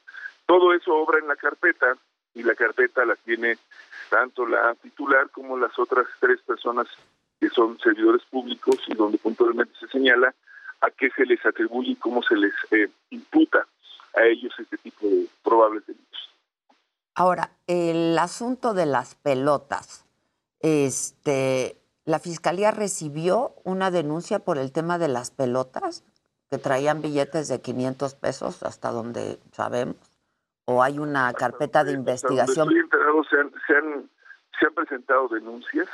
[0.48, 1.96] todo eso obra en la carpeta
[2.34, 3.58] y la carpeta la tiene
[4.10, 6.88] tanto la titular como las otras tres personas
[7.40, 10.34] que son servidores públicos y donde puntualmente se señala
[10.82, 13.68] a qué se les atribuye y cómo se les eh, imputa
[14.16, 16.30] a ellos este tipo de probables delitos.
[17.16, 20.06] Ahora, el asunto de las pelotas,
[20.62, 26.04] este, la fiscalía recibió una denuncia por el tema de las pelotas
[26.50, 29.98] que traían billetes de 500 pesos, hasta donde sabemos,
[30.72, 32.68] o hay una carpeta de investigación.
[32.68, 34.10] Estoy enterado, se han, se han,
[34.60, 35.90] se han presentado denuncias,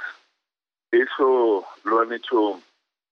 [0.92, 2.60] eso lo han hecho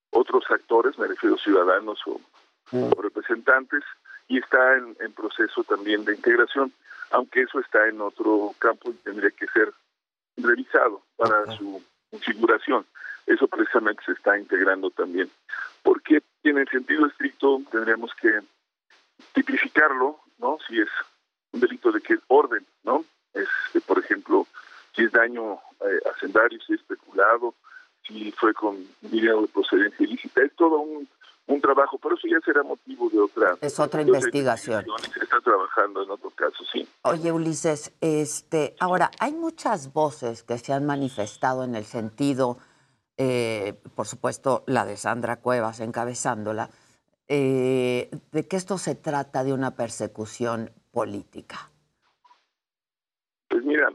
[0.09, 2.19] otros actores, me refiero a ciudadanos o,
[2.73, 3.81] o representantes,
[4.27, 6.73] y está en, en, proceso también de integración,
[7.11, 9.71] aunque eso está en otro campo y tendría que ser
[10.35, 11.81] revisado para su
[12.11, 12.85] configuración.
[13.25, 15.29] Eso precisamente se está integrando también.
[15.81, 18.41] Porque en el sentido estricto tendríamos que
[19.31, 20.57] tipificarlo, ¿no?
[20.67, 20.89] Si es
[21.53, 23.05] un delito de qué orden, ¿no?
[23.33, 23.47] Es,
[23.85, 24.47] por ejemplo,
[24.95, 27.55] si es daño eh, hacendario, si es especulado,
[28.05, 30.41] si fue con dinero de procedencia ilícita.
[30.43, 31.07] Es todo un,
[31.47, 33.57] un trabajo, pero eso ya será motivo de otra...
[33.61, 34.85] Es otra investigación.
[35.13, 36.87] Se está trabajando en otro caso, sí.
[37.03, 42.57] Oye, Ulises, este, ahora, hay muchas voces que se han manifestado en el sentido,
[43.17, 46.69] eh, por supuesto, la de Sandra Cuevas encabezándola,
[47.27, 51.69] eh, de que esto se trata de una persecución política.
[53.49, 53.89] Pues mira,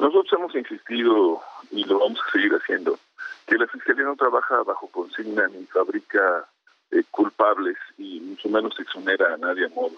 [0.00, 1.40] nosotros hemos insistido
[1.70, 2.98] y lo vamos a seguir haciendo
[3.46, 6.48] que la Fiscalía no trabaja bajo consigna ni fabrica
[6.90, 9.96] eh, culpables y mucho menos exonera a nadie a modo.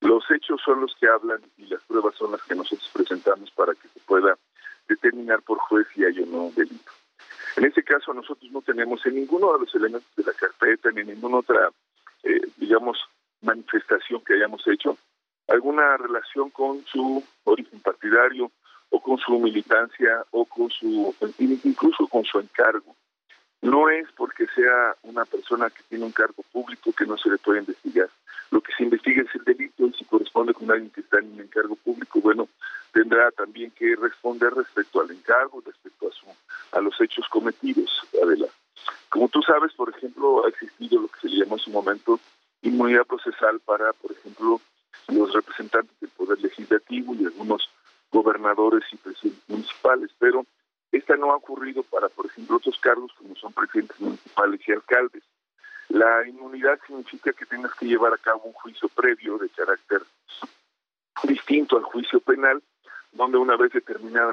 [0.00, 3.74] Los hechos son los que hablan y las pruebas son las que nosotros presentamos para
[3.74, 4.38] que se pueda
[4.86, 6.92] determinar por juez si hay o no delito.
[7.56, 11.00] En este caso nosotros no tenemos en ninguno de los elementos de la carpeta ni
[11.00, 11.70] en ninguna otra,
[12.22, 12.98] eh, digamos,
[13.40, 14.96] manifestación que hayamos hecho
[15.48, 18.50] alguna relación con su origen partidario,
[18.90, 22.96] o con su militancia o con su incluso con su encargo.
[23.60, 27.38] No es porque sea una persona que tiene un cargo público que no se le
[27.38, 28.08] puede investigar.
[28.50, 31.32] Lo que se investiga es el delito y si corresponde con alguien que está en
[31.32, 32.48] un encargo público, bueno,
[32.92, 36.26] tendrá también que responder respecto al encargo, respecto a su
[36.72, 37.90] a los hechos cometidos,
[38.22, 38.46] Adela.
[39.08, 42.20] Como tú sabes, por ejemplo, ha existido lo que se llama llamó en su momento
[42.62, 44.60] inmunidad procesal para, por ejemplo,
[45.08, 47.68] los representantes del Poder Legislativo y algunos
[48.10, 50.44] gobernadores y presidentes municipales, pero
[50.92, 55.22] esta no ha ocurrido para, por ejemplo, otros cargos como son presidentes municipales y alcaldes.
[55.88, 60.02] La inmunidad significa que tengas que llevar a cabo un juicio previo de carácter
[61.24, 62.62] distinto al juicio penal,
[63.12, 64.32] donde una vez determinada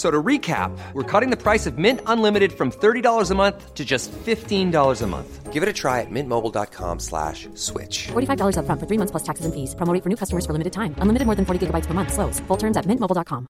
[0.00, 3.74] F- So to recap, we're cutting the price of Mint Unlimited from $30 a month
[3.74, 5.52] to just $15 a month.
[5.52, 8.08] Give it a try at mintmobile.com slash switch.
[8.12, 9.74] $45 upfront for three months plus taxes and fees.
[9.74, 10.94] Promo for new customers for limited time.
[11.02, 12.12] Unlimited more than 40 gigabytes per month.
[12.14, 12.40] Slows.
[12.48, 13.46] Full terms at mintmobile.com.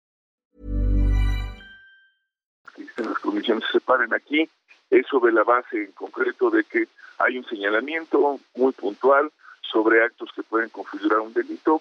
[2.97, 4.48] que las comisiones se separen aquí,
[4.90, 9.31] es sobre la base en concreto de que hay un señalamiento muy puntual
[9.62, 11.81] sobre actos que pueden configurar un delito.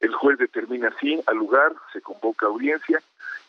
[0.00, 3.02] El juez determina sí al lugar, se convoca audiencia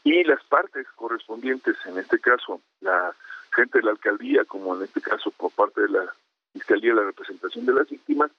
[0.04, 3.14] y las partes correspondientes, en este caso la
[3.54, 6.14] gente de la alcaldía, como en este caso por parte de la
[6.54, 8.32] Fiscalía la representación de las víctimas,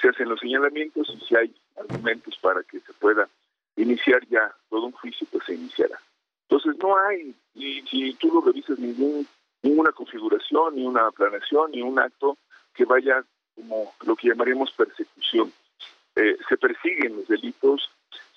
[0.00, 3.28] se hacen los señalamientos y si hay argumentos para que se pueda
[3.76, 5.98] iniciar ya todo un juicio, pues se iniciará.
[6.48, 9.26] Entonces no hay, y si tú lo revisas, ningún,
[9.62, 12.36] ninguna configuración, ni una planeación, ni un acto
[12.74, 13.24] que vaya
[13.54, 15.52] como lo que llamaríamos persecución.
[16.16, 17.90] Eh, se persiguen los delitos,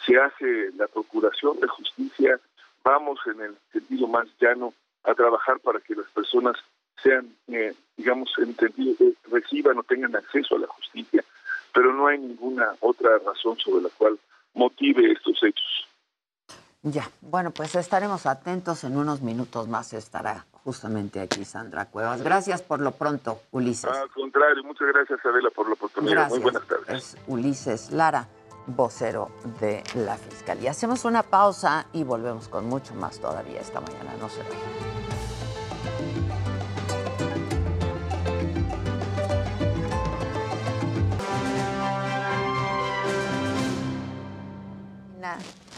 [0.05, 2.39] se hace la procuración de justicia,
[2.83, 4.73] vamos en el sentido más llano
[5.03, 6.55] a trabajar para que las personas
[7.01, 11.23] sean, eh, digamos, entendido, eh, reciban o tengan acceso a la justicia,
[11.73, 14.17] pero no hay ninguna otra razón sobre la cual
[14.53, 15.87] motive estos hechos.
[16.81, 18.83] Ya, bueno, pues estaremos atentos.
[18.83, 22.21] En unos minutos más estará justamente aquí Sandra Cuevas.
[22.21, 23.89] Gracias por lo pronto, Ulises.
[23.89, 26.13] Al contrario, muchas gracias Adela por la oportunidad.
[26.13, 26.31] Gracias.
[26.31, 26.89] Muy buenas tardes.
[26.89, 28.27] Es Ulises Lara,
[28.65, 29.31] vocero
[29.61, 30.71] de la Fiscalía.
[30.71, 34.11] Hacemos una pausa y volvemos con mucho más todavía esta mañana.
[34.19, 34.57] No se vayan.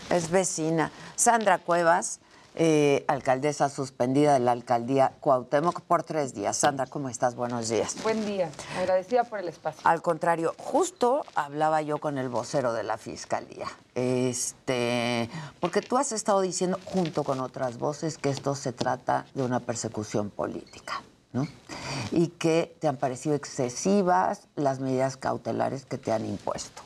[0.10, 0.90] Es vecina.
[1.16, 2.20] Sandra Cuevas,
[2.56, 6.58] eh, alcaldesa suspendida de la alcaldía Cuauhtémoc por tres días.
[6.58, 7.36] Sandra, ¿cómo estás?
[7.36, 7.96] Buenos días.
[8.04, 9.82] Buen día, agradecida por el espacio.
[9.84, 13.68] Al contrario, justo hablaba yo con el vocero de la fiscalía.
[13.96, 19.44] Este, porque tú has estado diciendo, junto con otras voces, que esto se trata de
[19.44, 21.02] una persecución política,
[21.34, 21.48] ¿no?
[22.12, 26.82] Y que te han parecido excesivas las medidas cautelares que te han impuesto.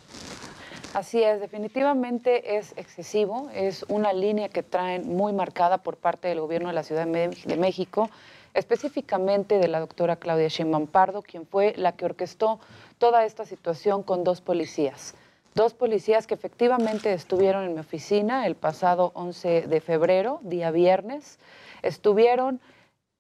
[0.94, 6.40] Así es, definitivamente es excesivo, es una línea que traen muy marcada por parte del
[6.40, 8.12] gobierno de la Ciudad de México,
[8.54, 12.60] específicamente de la doctora Claudia Sheinbaum Pardo, quien fue la que orquestó
[13.00, 15.16] toda esta situación con dos policías.
[15.56, 21.40] Dos policías que efectivamente estuvieron en mi oficina el pasado 11 de febrero, día viernes.
[21.82, 22.62] Estuvieron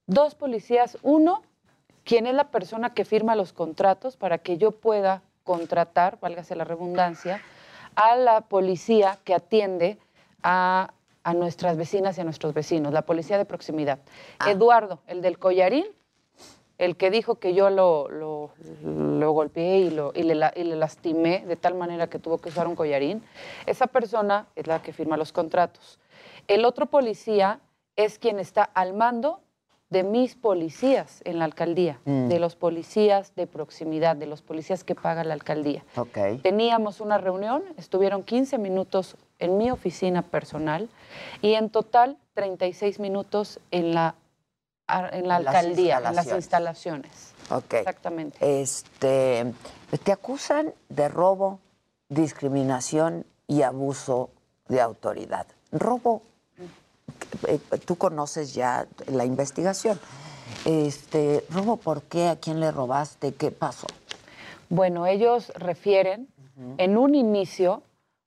[0.05, 1.41] dos policías, uno,
[2.03, 6.63] quien es la persona que firma los contratos para que yo pueda contratar, válgase la
[6.63, 7.41] redundancia,
[7.95, 9.98] a la policía que atiende
[10.44, 10.94] a,
[11.24, 13.99] a nuestras vecinas y a nuestros vecinos, la policía de proximidad.
[14.52, 15.86] Eduardo, el del collarín,
[16.80, 18.49] el que dijo que yo lo, lo-
[18.84, 22.49] lo golpeé y, lo, y, le, y le lastimé de tal manera que tuvo que
[22.49, 23.24] usar un collarín,
[23.68, 25.99] esa persona es la que firma los contratos.
[26.48, 27.60] El otro policía
[27.95, 29.40] es quien está al mando
[29.94, 32.28] de mis policías en la alcaldía, Mm.
[32.28, 35.86] de los policías de proximidad, de los policías que paga la alcaldía.
[36.41, 40.90] Teníamos una reunión, estuvieron 15 minutos en mi oficina personal
[41.41, 44.15] y en total 36 minutos en la,
[45.11, 47.34] en la las alcaldía, en las instalaciones.
[47.72, 48.38] Exactamente.
[48.61, 49.45] Este,
[50.03, 51.60] te acusan de robo,
[52.10, 54.32] discriminación y abuso
[54.68, 55.45] de autoridad.
[55.72, 56.24] Robo,
[57.85, 59.99] tú conoces ya la investigación.
[60.65, 62.27] Este, robo, ¿por qué?
[62.27, 63.34] ¿A quién le robaste?
[63.34, 63.88] ¿Qué pasó?
[64.69, 66.27] Bueno, ellos refieren
[66.77, 67.84] en un inicio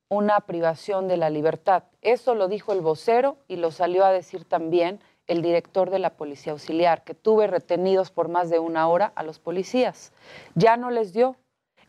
[0.08, 1.84] una privación de la libertad.
[2.02, 6.10] Eso lo dijo el vocero y lo salió a decir también el director de la
[6.10, 10.12] Policía Auxiliar, que tuve retenidos por más de una hora a los policías.
[10.54, 11.36] Ya no les dio.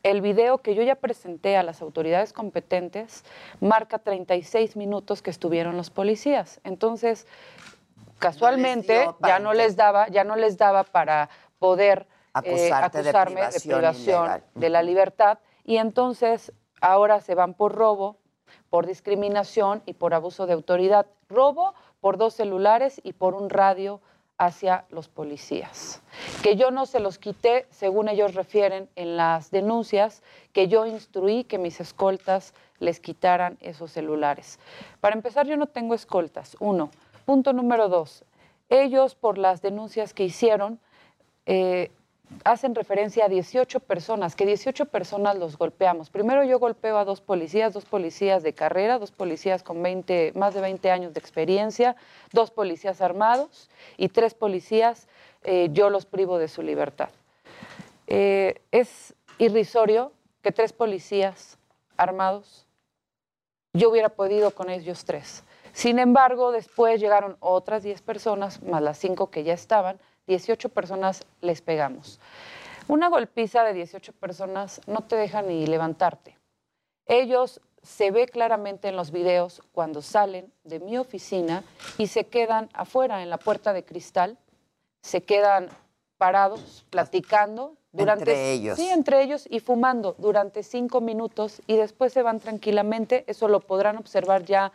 [0.07, 3.25] El video que yo ya presenté a las autoridades competentes
[3.59, 6.61] marca 36 minutos que estuvieron los policías.
[6.63, 7.27] Entonces,
[8.17, 11.29] casualmente ya no les daba, ya no les daba para
[11.59, 12.07] poder
[12.45, 14.43] eh, de acusarme de privación privación ilegal.
[14.55, 18.15] de la libertad y entonces ahora se van por robo,
[18.69, 21.07] por discriminación y por abuso de autoridad.
[21.27, 23.99] Robo por dos celulares y por un radio
[24.37, 26.01] hacia los policías.
[26.43, 30.23] Que yo no se los quité, según ellos refieren en las denuncias,
[30.53, 34.59] que yo instruí que mis escoltas les quitaran esos celulares.
[35.01, 36.91] Para empezar, yo no tengo escoltas, uno.
[37.25, 38.23] Punto número dos,
[38.69, 40.79] ellos por las denuncias que hicieron,
[41.45, 41.91] eh,
[42.43, 46.09] hacen referencia a 18 personas, que 18 personas los golpeamos.
[46.09, 50.53] Primero yo golpeo a dos policías, dos policías de carrera, dos policías con 20, más
[50.53, 51.95] de 20 años de experiencia,
[52.31, 55.07] dos policías armados y tres policías
[55.43, 57.09] eh, yo los privo de su libertad.
[58.07, 61.57] Eh, es irrisorio que tres policías
[61.97, 62.67] armados,
[63.73, 65.43] yo hubiera podido con ellos tres.
[65.73, 71.25] Sin embargo, después llegaron otras 10 personas, más las cinco que ya estaban, 18 personas
[71.41, 72.19] les pegamos.
[72.87, 76.37] Una golpiza de 18 personas no te deja ni levantarte.
[77.05, 81.63] Ellos se ve claramente en los videos cuando salen de mi oficina
[81.97, 84.37] y se quedan afuera en la puerta de cristal,
[85.01, 85.69] se quedan
[86.17, 87.75] parados, platicando.
[87.93, 88.77] Durante, Entre ellos.
[88.77, 93.23] Sí, entre ellos y fumando durante cinco minutos y después se van tranquilamente.
[93.27, 94.71] Eso lo podrán observar ya.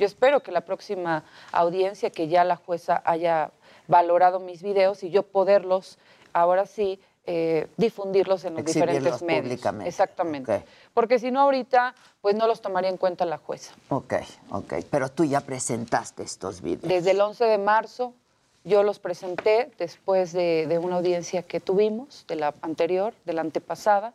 [0.00, 3.52] Yo espero que la próxima audiencia, que ya la jueza haya
[3.88, 5.98] valorado mis videos y yo poderlos,
[6.32, 9.44] ahora sí, eh, difundirlos en los diferentes medios.
[9.44, 9.88] públicamente.
[9.88, 10.64] Exactamente.
[10.94, 13.74] Porque si no ahorita, pues no los tomaría en cuenta la jueza.
[13.88, 14.14] Ok,
[14.50, 14.74] ok.
[14.90, 16.88] Pero tú ya presentaste estos videos.
[16.88, 18.14] Desde el 11 de marzo
[18.62, 23.40] yo los presenté después de, de una audiencia que tuvimos, de la anterior, de la
[23.42, 24.12] antepasada,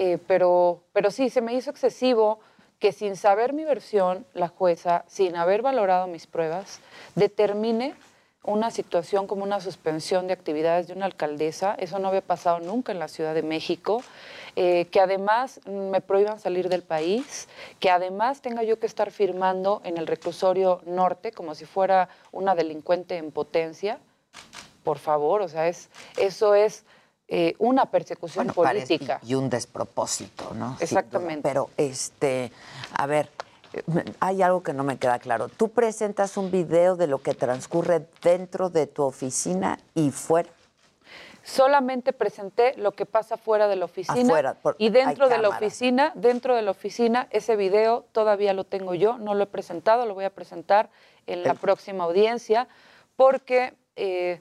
[0.00, 2.38] eh, pero, pero sí, se me hizo excesivo
[2.78, 6.78] que sin saber mi versión, la jueza, sin haber valorado mis pruebas,
[7.16, 7.96] determine
[8.44, 11.74] una situación como una suspensión de actividades de una alcaldesa.
[11.78, 14.02] Eso no había pasado nunca en la Ciudad de México.
[14.56, 17.46] Eh, que además me prohíban salir del país,
[17.78, 22.56] que además tenga yo que estar firmando en el reclusorio norte como si fuera una
[22.56, 24.00] delincuente en potencia.
[24.82, 26.84] Por favor, o sea, es, eso es
[27.28, 29.20] eh, una persecución Bueno, política.
[29.22, 30.76] y un despropósito, ¿no?
[30.80, 31.42] Exactamente.
[31.42, 32.50] Pero, este,
[32.96, 33.30] a ver,
[34.20, 35.48] hay algo que no me queda claro.
[35.48, 40.48] Tú presentas un video de lo que transcurre dentro de tu oficina y fuera.
[41.42, 45.48] Solamente presenté lo que pasa fuera de la oficina Afuera, por- y dentro de la
[45.48, 50.04] oficina, dentro de la oficina, ese video todavía lo tengo yo, no lo he presentado,
[50.04, 50.90] lo voy a presentar
[51.26, 52.68] en la próxima audiencia
[53.16, 54.40] porque eh,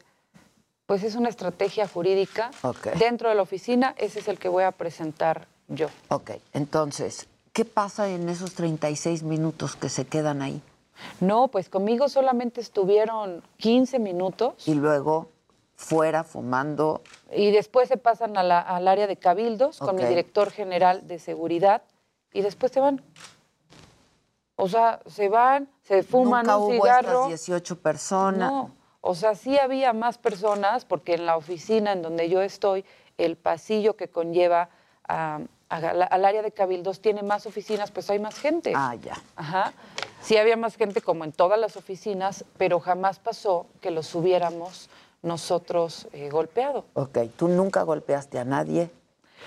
[0.85, 2.51] pues es una estrategia jurídica.
[2.99, 5.87] Dentro de la oficina, ese es el que voy a presentar yo.
[6.09, 7.27] Ok, entonces,
[7.57, 10.61] ¿qué pasa en esos 36 minutos que se quedan ahí?
[11.19, 14.67] No, pues conmigo solamente estuvieron 15 minutos.
[14.67, 15.29] Y luego
[15.75, 17.01] fuera fumando.
[17.35, 21.17] Y después se pasan a la- al área de cabildos con el director general de
[21.17, 21.81] seguridad
[22.31, 23.01] y después se van.
[24.55, 27.09] O sea, se van, se fuman Nunca un hubo cigarro.
[27.09, 28.51] estas 18 personas.
[28.51, 28.71] No,
[29.01, 32.85] o sea, sí había más personas porque en la oficina en donde yo estoy,
[33.17, 34.69] el pasillo que conlleva
[35.07, 35.39] a
[35.69, 38.73] la- al área de cabildos tiene más oficinas, pues hay más gente.
[38.75, 39.15] Ah, ya.
[39.35, 39.73] Ajá.
[40.21, 44.89] Sí había más gente como en todas las oficinas, pero jamás pasó que los hubiéramos
[45.21, 46.85] nosotros eh, golpeado.
[46.93, 48.89] Ok, tú nunca golpeaste a nadie.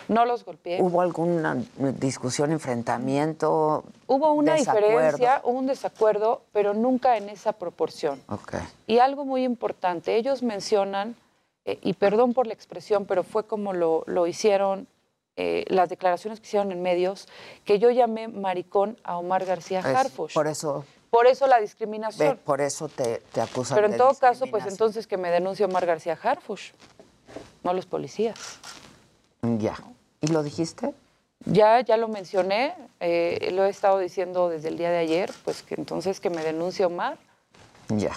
[0.09, 0.81] No los golpeé.
[0.81, 1.57] ¿Hubo alguna
[1.99, 3.85] discusión, enfrentamiento?
[4.07, 4.89] Hubo una desacuerdo?
[4.89, 8.21] diferencia, hubo un desacuerdo, pero nunca en esa proporción.
[8.29, 8.55] Ok.
[8.87, 11.17] Y algo muy importante, ellos mencionan,
[11.65, 14.87] eh, y perdón por la expresión, pero fue como lo, lo hicieron
[15.37, 17.29] eh, las declaraciones que hicieron en medios,
[17.65, 20.35] que yo llamé maricón a Omar García Harfush.
[20.35, 22.39] por eso, Por eso la ve, discriminación.
[22.45, 25.65] por eso te, te acusan pero en de todo caso, pues entonces que me denuncie
[25.65, 26.73] Omar García Harfush,
[27.63, 28.59] no los policías.
[29.43, 29.77] Ya.
[30.21, 30.93] ¿Y lo dijiste?
[31.47, 35.63] Ya, ya lo mencioné, eh, lo he estado diciendo desde el día de ayer, pues
[35.63, 37.17] que entonces que me denuncie Omar.
[37.89, 38.13] Ya.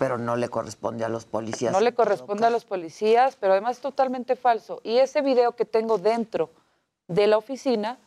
[0.00, 1.72] Pero no le corresponde a los policías.
[1.74, 4.80] No le corresponde a los policías, pero además es totalmente falso.
[4.82, 6.48] Y ese video que tengo dentro
[7.06, 7.98] de la oficina,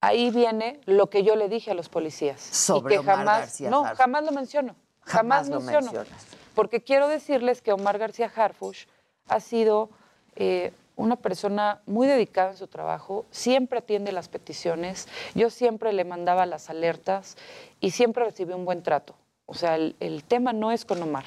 [0.00, 2.40] ahí viene lo que yo le dije a los policías.
[2.40, 4.74] Sobre y que Omar jamás, García no, jamás lo menciono.
[5.02, 5.92] Jamás, Jamás lo menciono.
[5.92, 6.26] mencionas.
[6.54, 8.86] Porque quiero decirles que Omar García Harfush
[9.28, 9.90] ha sido
[10.34, 16.06] eh, una persona muy dedicada en su trabajo, siempre atiende las peticiones, yo siempre le
[16.06, 17.36] mandaba las alertas
[17.80, 19.14] y siempre recibió un buen trato.
[19.50, 21.24] O sea, el, el tema no es con Omar,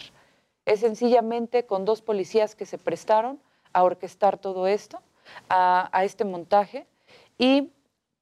[0.66, 3.40] es sencillamente con dos policías que se prestaron
[3.74, 5.02] a orquestar todo esto,
[5.50, 6.86] a, a este montaje,
[7.40, 7.72] y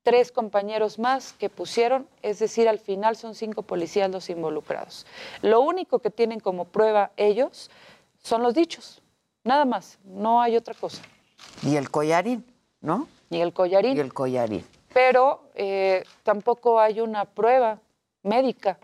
[0.04, 5.06] tres compañeros más que pusieron, es decir, al final son cinco policías los involucrados.
[5.42, 7.70] Lo único que tienen como prueba ellos
[8.24, 9.02] son los dichos,
[9.44, 11.02] nada más, no hay otra cosa.
[11.62, 12.46] Y el collarín,
[12.80, 13.10] ¿no?
[13.30, 13.98] Y el collarín.
[13.98, 14.66] Y el collarín.
[14.94, 17.80] Pero eh, tampoco hay una prueba
[18.24, 18.80] médica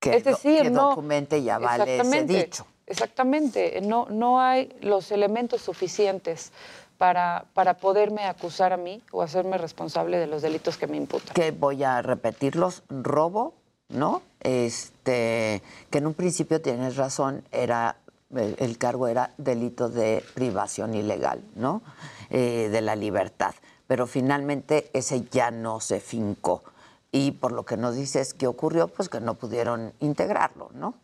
[0.00, 2.66] que, es decir, que no, documente y avale ese dicho.
[2.86, 6.50] Exactamente, no, no hay los elementos suficientes
[6.98, 11.32] para, para poderme acusar a mí o hacerme responsable de los delitos que me imputan.
[11.34, 13.54] Que voy a repetirlos, robo,
[13.88, 14.22] ¿no?
[14.40, 17.96] Este, que en un principio tienes razón, era
[18.34, 21.82] el, el cargo era delito de privación ilegal, ¿no?
[22.30, 23.54] Eh, de la libertad.
[23.86, 26.62] Pero finalmente ese ya no se fincó.
[27.12, 30.94] Y por lo que nos dices que ocurrió, pues que no pudieron integrarlo, ¿no?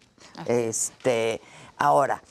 [0.47, 1.41] Este,
[1.79, 2.23] ahora,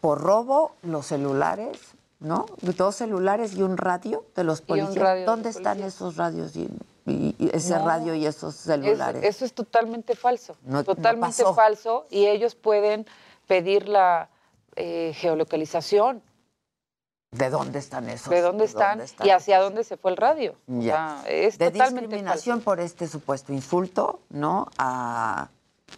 [0.00, 1.78] por robo, los celulares,
[2.20, 2.46] ¿no?
[2.60, 4.96] Dos celulares y un radio de los policías.
[4.96, 6.68] radio ¿Dónde están esos radios y,
[7.06, 9.24] y- y ese No, radio y esos Es- celulares?
[9.24, 10.56] eso es totalmente falso.
[10.64, 12.06] No- totalmente falso.
[12.10, 13.06] Y ellos pueden
[13.46, 14.28] pedir la
[14.76, 16.22] eh, geolocalización,
[17.32, 18.28] ¿De dónde están esos?
[18.28, 20.54] de dónde están, y hacia dónde se fue el radio.
[20.68, 21.20] O Ya.
[21.22, 24.68] sea, es de totalmente discriminación por este supuesto insulto, ¿no?
[24.76, 25.48] A,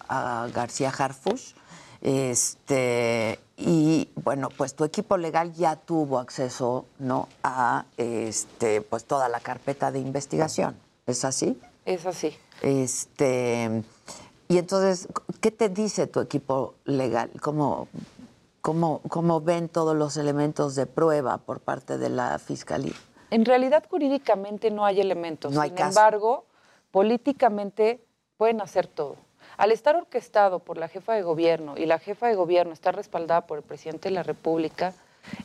[0.09, 1.55] a García Harfush.
[2.01, 7.28] Este, y bueno, pues tu equipo legal ya tuvo acceso, ¿no?
[7.43, 10.77] A este, pues toda la carpeta de investigación.
[11.06, 11.61] ¿Es así?
[11.85, 12.36] Es así.
[12.62, 13.82] Este,
[14.48, 15.09] y entonces,
[15.40, 17.31] ¿qué te dice tu equipo legal?
[17.40, 17.89] ¿Cómo,
[18.65, 22.95] cómo, cómo ven todos los elementos de prueba por parte de la fiscalía?
[23.31, 25.53] En realidad, jurídicamente no hay elementos.
[25.53, 25.89] No hay Sin caso.
[25.91, 26.47] embargo,
[26.91, 28.03] políticamente
[28.39, 29.16] pueden hacer todo.
[29.59, 33.43] Al estar orquestado por la jefa de gobierno y la jefa de gobierno está respaldada
[33.43, 34.95] por el presidente de la República,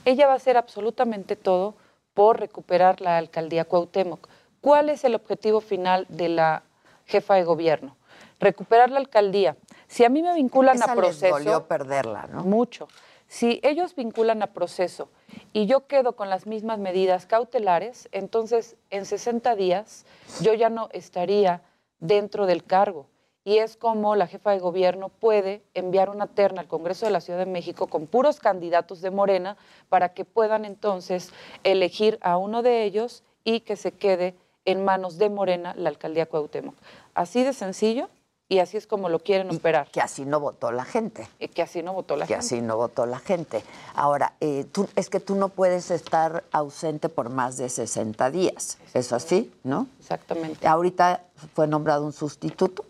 [0.06, 1.74] ella va a hacer absolutamente todo
[2.14, 4.30] por recuperar la alcaldía Cuauhtémoc.
[4.62, 6.64] ¿Cuál es el objetivo final de la
[7.06, 7.98] jefa de gobierno?
[8.40, 9.58] Recuperar la alcaldía.
[9.90, 12.44] Si a mí me vinculan Esa a les proceso, dolió perderla, ¿no?
[12.46, 12.88] mucho.
[13.30, 15.08] Si ellos vinculan a proceso
[15.54, 20.08] y yo quedo con las mismas medidas cautelares, entonces en 60 días
[20.42, 21.62] yo ya no estaría
[22.00, 23.06] dentro del cargo.
[23.46, 27.22] Y es como la jefa de gobierno puede enviar una terna al Congreso de la
[27.22, 29.58] Ciudad de México con puros candidatos de Morena
[29.90, 31.32] para que puedan entonces
[31.64, 34.36] elegir a uno de ellos y que se quede
[34.66, 36.76] en manos de Morena la alcaldía Cuauhtémoc.
[37.14, 38.10] Así de sencillo
[38.50, 39.88] y así es como lo quieren operar.
[39.92, 41.28] Que así no votó la gente.
[41.40, 42.46] Y que así no votó la que gente.
[42.46, 43.64] así no votó la gente.
[43.94, 48.80] Ahora, eh, tú, es que tú no puedes estar ausente por más de 60 días.
[48.96, 49.86] ¿Es así, no?
[50.00, 50.68] Exactamente.
[50.68, 51.22] Ahorita
[51.54, 52.86] fue nombrado un sustituto.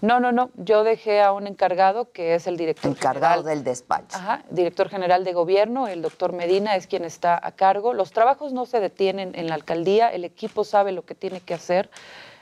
[0.00, 0.50] No, no, no.
[0.54, 3.56] Yo dejé a un encargado que es el director Encargado general.
[3.56, 4.16] del despacho.
[4.16, 7.94] Ajá, director general de gobierno, el doctor Medina es quien está a cargo.
[7.94, 11.54] Los trabajos no se detienen en la alcaldía, el equipo sabe lo que tiene que
[11.54, 11.90] hacer.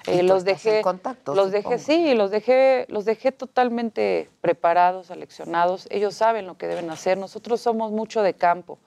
[0.06, 2.02] Eh, los estás dejé, en contacto, los dejé, supongo.
[2.06, 5.86] sí, los dejé, los dejé totalmente preparados, aleccionados.
[5.90, 7.18] Ellos saben lo que deben hacer.
[7.18, 8.78] Nosotros somos mucho de campo.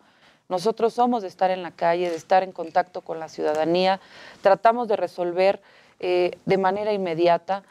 [0.50, 4.02] Nosotros somos de estar en la calle, de estar en contacto con la ciudadanía.
[4.42, 5.62] Tratamos de resolver
[6.00, 7.64] eh, de manera inmediata.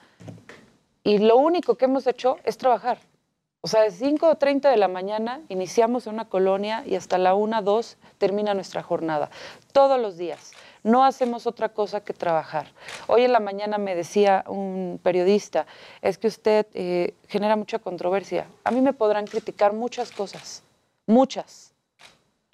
[1.02, 2.98] Y lo único que hemos hecho es trabajar.
[3.62, 7.18] O sea, de 5 o 30 de la mañana iniciamos en una colonia y hasta
[7.18, 9.30] la 1, 2 termina nuestra jornada.
[9.72, 10.52] Todos los días.
[10.82, 12.68] No hacemos otra cosa que trabajar.
[13.06, 15.66] Hoy en la mañana me decía un periodista,
[16.00, 18.46] es que usted eh, genera mucha controversia.
[18.64, 20.62] A mí me podrán criticar muchas cosas,
[21.06, 21.72] muchas.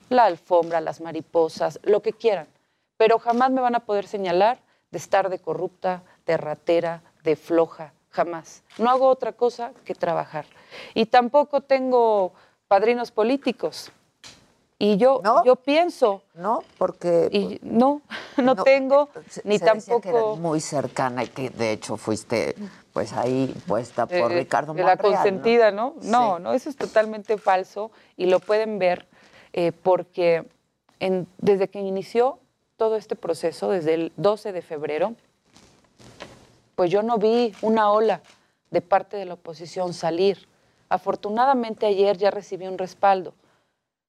[0.09, 2.49] La alfombra, las mariposas, lo que quieran.
[2.97, 4.59] Pero jamás me van a poder señalar
[4.91, 7.93] de estar de corrupta, de ratera, de floja.
[8.11, 8.63] Jamás.
[8.79, 10.47] No hago otra cosa que trabajar.
[10.95, 12.33] Y tampoco tengo
[12.67, 13.93] padrinos políticos.
[14.79, 16.23] Y yo, yo pienso.
[16.35, 17.29] No, porque.
[17.33, 18.03] Y no,
[18.37, 20.37] no, tengo, se- ni se decía que tampoco.
[20.37, 22.55] muy cercana y que de hecho fuiste
[22.93, 25.03] pues ahí puesta por eh, Ricardo la Monreal, ¿no?
[25.15, 25.95] consentida, ¿no?
[26.03, 29.07] No, no, eso es totalmente falso y lo pueden ver
[29.55, 30.47] eh, porque
[31.01, 32.39] en- desde que inició
[32.77, 35.15] todo este proceso, desde el 12 de febrero,
[36.75, 38.21] pues yo no vi una ola
[38.71, 40.47] de parte de la oposición salir.
[40.91, 43.35] Afortunadamente ayer ya recibí un respaldo,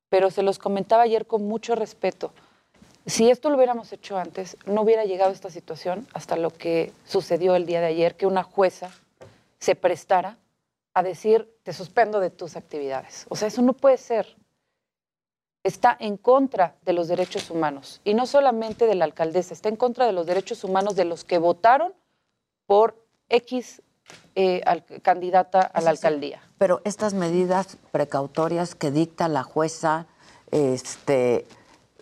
[0.10, 2.34] pero se los comentaba ayer con mucho respeto.
[3.06, 7.56] Si esto lo hubiéramos hecho antes, no hubiera llegado esta situación hasta lo que sucedió
[7.56, 8.92] el día de ayer, que una jueza
[9.60, 10.38] se prestara
[10.94, 13.26] a decir, te suspendo de tus actividades.
[13.30, 14.36] O sea, eso no puede ser.
[15.64, 18.02] Está en contra de los derechos humanos.
[18.04, 21.24] Y no solamente de la alcaldesa, está en contra de los derechos humanos de los
[21.24, 21.94] que votaron
[22.66, 23.82] por X
[24.36, 25.98] eh, al- candidata a la sí.
[25.98, 26.42] alcaldía.
[26.58, 30.06] Pero estas medidas precautorias que dicta la jueza,
[30.52, 31.46] este,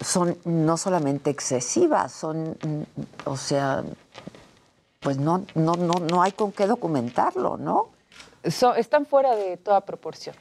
[0.02, 3.84] son no solamente excesivas, son, mm, o sea,
[5.00, 7.90] pues no, no, no, no hay con qué documentarlo, ¿no?
[8.50, 10.36] So- están fuera de toda proporción.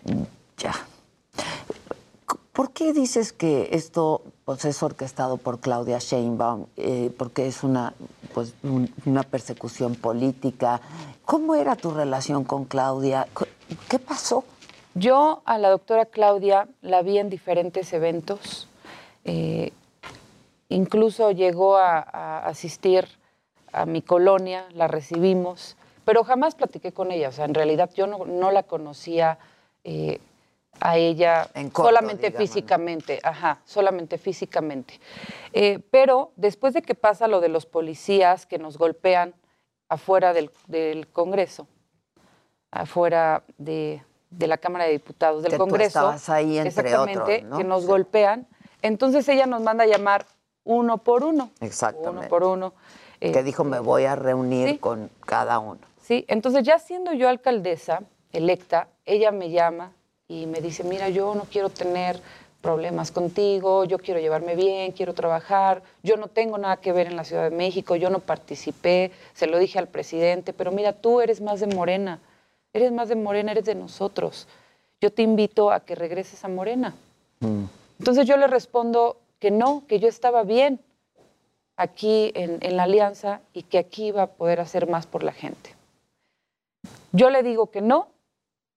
[0.58, 0.72] Ya.
[2.54, 6.66] ¿Por qué dices que esto pues, es orquestado por Claudia Sheinbaum?
[6.76, 7.92] Eh, porque es una,
[8.32, 10.80] pues, un- una persecución política.
[11.24, 13.26] ¿Cómo era tu relación con Claudia?
[13.88, 14.44] ¿Qué pasó?
[14.94, 18.68] Yo a la doctora Claudia la vi en diferentes eventos.
[19.24, 19.72] eh,
[20.68, 23.06] incluso llegó a, a asistir
[23.72, 27.28] a mi colonia, la recibimos, pero jamás platiqué con ella.
[27.28, 29.38] O sea, en realidad yo no, no la conocía
[29.84, 30.20] eh,
[30.80, 35.00] a ella corto, solamente físicamente, ajá, solamente físicamente.
[35.52, 39.34] Eh, pero después de que pasa lo de los policías que nos golpean
[39.88, 41.66] afuera del, del Congreso,
[42.70, 47.20] afuera de, de la Cámara de Diputados del Que tú Congreso, estabas ahí, entre exactamente,
[47.20, 47.56] otros, ¿no?
[47.58, 47.86] que nos Sí.
[47.86, 48.46] golpean,
[48.82, 50.26] entonces ella nos manda a llamar
[50.64, 52.18] uno por uno, Exactamente.
[52.20, 52.74] uno por uno.
[53.20, 54.78] que eh, dijo, me voy a reunir sí.
[54.78, 55.80] con cada uno.
[56.02, 58.02] Sí, entonces ya siendo yo alcaldesa
[58.32, 59.92] electa, ella me llama
[60.28, 62.20] y me dice, mira, yo no quiero tener
[62.64, 67.16] problemas contigo, yo quiero llevarme bien, quiero trabajar, yo no tengo nada que ver en
[67.16, 71.20] la Ciudad de México, yo no participé, se lo dije al presidente, pero mira, tú
[71.20, 72.20] eres más de Morena,
[72.72, 74.48] eres más de Morena, eres de nosotros.
[74.98, 76.94] Yo te invito a que regreses a Morena.
[77.98, 80.80] Entonces yo le respondo que no, que yo estaba bien
[81.76, 85.32] aquí en, en la alianza y que aquí iba a poder hacer más por la
[85.32, 85.74] gente.
[87.12, 88.13] Yo le digo que no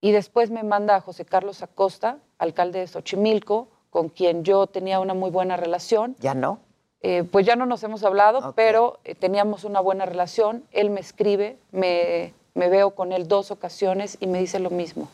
[0.02, 5.00] y después me manda a José Carlos Acosta, alcalde de Xochimilco, con quien yo tenía
[5.00, 6.16] una muy buena relación.
[6.20, 6.60] ¿Ya no?
[7.02, 10.64] Eh, pues ya no nos hemos hablado, pero eh, teníamos una buena relación.
[10.72, 15.10] Él me escribe, me, me veo con él dos ocasiones y me dice lo mismo.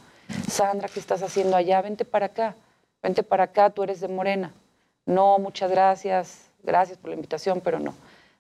[0.50, 1.82] Sandra, ¿qué estás haciendo allá?
[1.82, 2.56] Vente para acá,
[3.02, 4.54] vente para acá, tú eres de Morena.
[5.06, 7.94] No, muchas gracias, gracias por la invitación, pero no.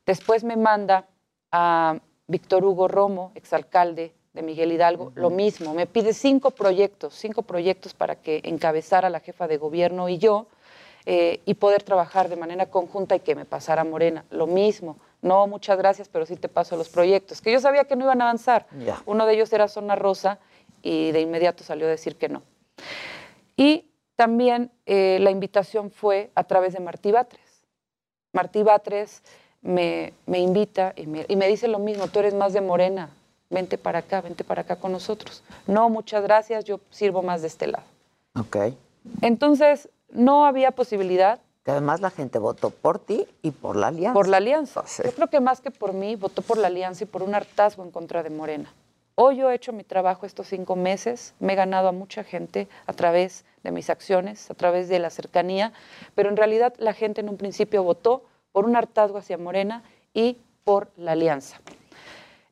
[0.05, 1.05] Después me manda
[1.51, 1.97] a
[2.27, 5.73] Víctor Hugo Romo, exalcalde de Miguel Hidalgo, lo mismo.
[5.73, 10.47] Me pide cinco proyectos, cinco proyectos para que encabezara la jefa de gobierno y yo
[11.05, 14.25] eh, y poder trabajar de manera conjunta y que me pasara Morena.
[14.31, 14.97] Lo mismo.
[15.21, 18.21] No, muchas gracias, pero sí te paso los proyectos, que yo sabía que no iban
[18.21, 18.65] a avanzar.
[19.05, 20.39] Uno de ellos era Zona Rosa
[20.81, 22.41] y de inmediato salió a decir que no.
[23.55, 23.85] Y
[24.15, 27.63] también eh, la invitación fue a través de Martí Batres.
[28.33, 29.21] Martí Batres
[29.61, 33.09] me, me invita y me, y me dice lo mismo, tú eres más de Morena,
[33.53, 35.43] vente para acá, vente para acá con nosotros.
[35.67, 37.85] No, muchas gracias, yo sirvo más de este lado.
[38.37, 38.57] Ok.
[39.21, 44.13] Entonces, no había posibilidad Que además la gente votó por ti y por la alianza.
[44.13, 44.83] por la alianza.
[45.03, 47.83] Yo creo que más que por mí, votó por la alianza y por un hartazgo
[47.83, 48.73] en contra de Morena.
[49.15, 52.67] Hoy yo he hecho mi trabajo estos cinco meses, me he ganado a mucha gente
[52.87, 55.71] a través de mis acciones, a través de la cercanía,
[56.15, 60.39] pero en realidad la gente en un principio votó por un hartazgo hacia Morena y
[60.63, 61.61] por la alianza.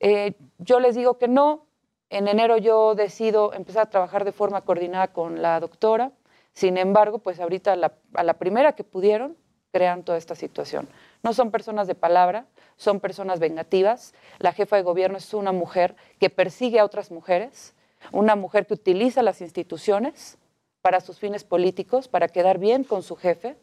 [0.01, 1.67] Eh, yo les digo que no.
[2.09, 6.11] En enero yo decido empezar a trabajar de forma coordinada con la doctora.
[6.51, 9.37] Sin embargo, pues ahorita a la, a la primera que pudieron,
[9.71, 10.89] crean toda esta situación.
[11.23, 14.13] No son personas de palabra, son personas vengativas.
[14.39, 17.73] La jefa de gobierno es una mujer que persigue a otras mujeres,
[18.11, 20.37] una mujer que utiliza las instituciones
[20.81, 23.55] para sus fines políticos, para quedar bien con su jefe,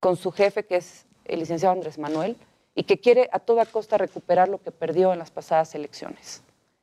[0.00, 2.36] con su jefe que es el licenciado Andrés Manuel,
[2.76, 6.42] y que quiere a toda costa recuperar lo que perdió en las pasadas elecciones.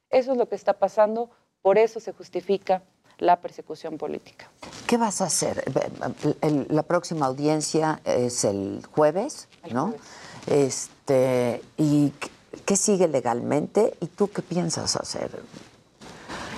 [0.10, 1.30] Eso es lo que está pasando,
[1.62, 2.82] por eso se justifica
[3.20, 4.50] la persecución política.
[4.88, 5.64] ¿Qué vas a hacer?
[6.70, 9.94] La próxima audiencia es el jueves, ¿no?
[10.48, 12.12] Este, ¿Y
[12.66, 13.94] qué- sigue legalmente?
[14.02, 15.30] ¿Y tú qué piensas hacer?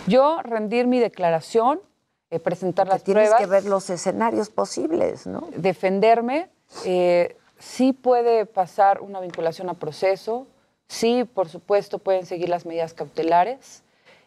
[0.08, 1.82] Yo rendir mi declaración,
[2.30, 3.40] eh, presentar las Tienes pruebas.
[3.42, 5.48] que ver los escenarios posibles, ¿no?
[5.56, 6.50] defenderme.
[6.86, 10.48] eh, sí puede pasar una vinculación a proceso,
[10.88, 13.84] sí, por supuesto, pueden seguir las medidas cautelares.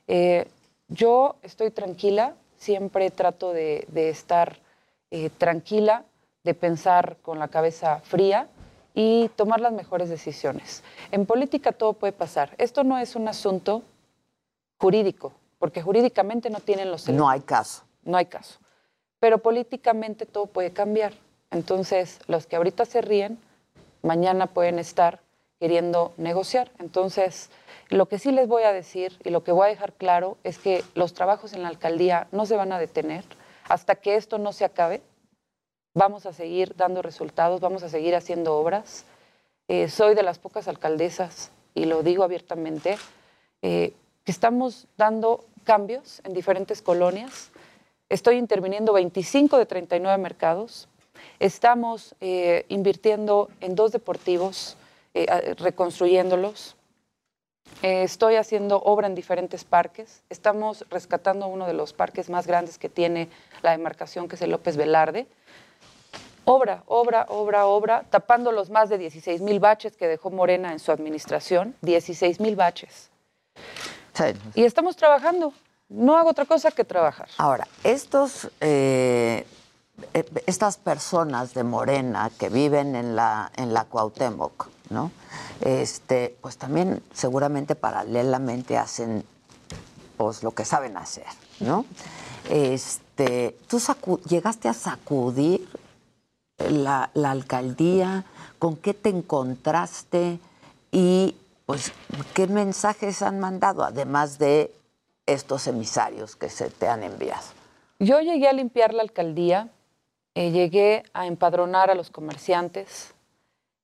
[0.07, 0.47] Eh,
[0.89, 4.59] yo estoy tranquila, siempre trato de, de estar
[5.11, 6.05] eh, tranquila,
[6.45, 8.49] de pensar con la cabeza fría
[8.95, 10.83] y tomar las mejores decisiones.
[11.13, 12.55] En política todo puede pasar.
[12.59, 13.83] Esto no es un asunto
[14.79, 17.85] jurídico, porque jurídicamente no tienen los No hay caso.
[18.03, 18.59] no hay caso.
[19.21, 21.13] Pero políticamente todo puede cambiar.
[21.51, 23.39] Entonces, los que ahorita se ríen,
[24.03, 25.21] mañana pueden estar
[25.59, 26.71] queriendo negociar.
[26.79, 27.51] Entonces,
[27.89, 30.59] lo que sí les voy a decir y lo que voy a dejar claro es
[30.59, 33.25] que los trabajos en la alcaldía no se van a detener
[33.69, 35.03] hasta que esto no se acabe.
[35.95, 39.05] Vamos a seguir dando resultados, vamos a seguir haciendo obras.
[39.69, 42.97] Eh, soy de las pocas alcaldesas, y lo digo abiertamente,
[43.63, 43.93] eh,
[44.25, 47.51] que estamos dando cambios en diferentes colonias.
[48.09, 50.89] Estoy interviniendo 25 de 39 mercados.
[51.39, 54.77] Estamos eh, invirtiendo en dos deportivos,
[55.15, 56.77] eh, reconstruyéndolos.
[57.83, 60.23] Eh, estoy haciendo obra en diferentes parques.
[60.31, 63.29] Estamos rescatando uno de los parques más grandes que tiene
[63.63, 65.27] la demarcación, que es el López Velarde.
[66.45, 70.79] Obra, obra, obra, obra, tapando los más de 16 mil baches que dejó Morena en
[70.79, 71.75] su administración.
[71.83, 73.11] 16 mil baches.
[74.55, 75.53] Y estamos trabajando.
[75.89, 77.29] No hago otra cosa que trabajar.
[77.39, 79.47] Ahora, estos, eh,
[80.47, 85.11] estas personas de Morena que viven en la, en la Cuauhtémoc, ¿no?
[85.61, 89.25] Este, pues también seguramente paralelamente hacen
[90.17, 91.27] pues lo que saben hacer,
[91.61, 91.85] ¿no?
[92.51, 93.81] Este, ¿tú
[94.29, 95.69] llegaste a sacudir
[96.59, 98.25] la, la alcaldía?
[98.59, 100.41] ¿Con qué te encontraste?
[100.91, 101.93] Y pues,
[102.35, 103.85] ¿qué mensajes han mandado?
[103.85, 104.75] Además de
[105.27, 107.45] estos emisarios que se te han enviado.
[107.99, 109.69] Yo llegué a limpiar la alcaldía,
[110.39, 113.13] eh, llegué a empadronar a los comerciantes,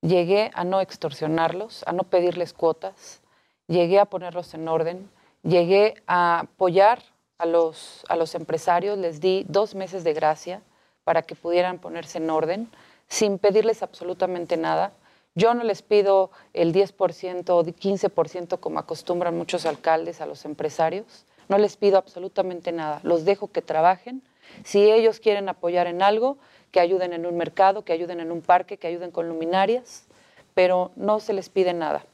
[0.03, 3.23] llegué a no extorsionarlos, a no pedirles cuotas,
[3.67, 5.11] llegué a ponerlos en orden,
[5.43, 7.03] llegué a apoyar
[7.39, 10.63] a los, a los empresarios, les di dos meses de gracia
[11.03, 12.71] para que pudieran ponerse en orden
[13.09, 14.93] sin pedirles absolutamente nada.
[15.35, 21.27] Yo no les pido el 10% o 15% como acostumbran muchos alcaldes a los empresarios.
[21.49, 23.01] No les pido absolutamente nada.
[23.03, 24.23] Los dejo que trabajen.
[24.65, 26.39] Si ellos quieren apoyar en algo,
[26.71, 30.07] que ayuden en un mercado, que ayuden en un parque, que ayuden con luminarias,
[30.55, 32.05] pero no se les pide nada.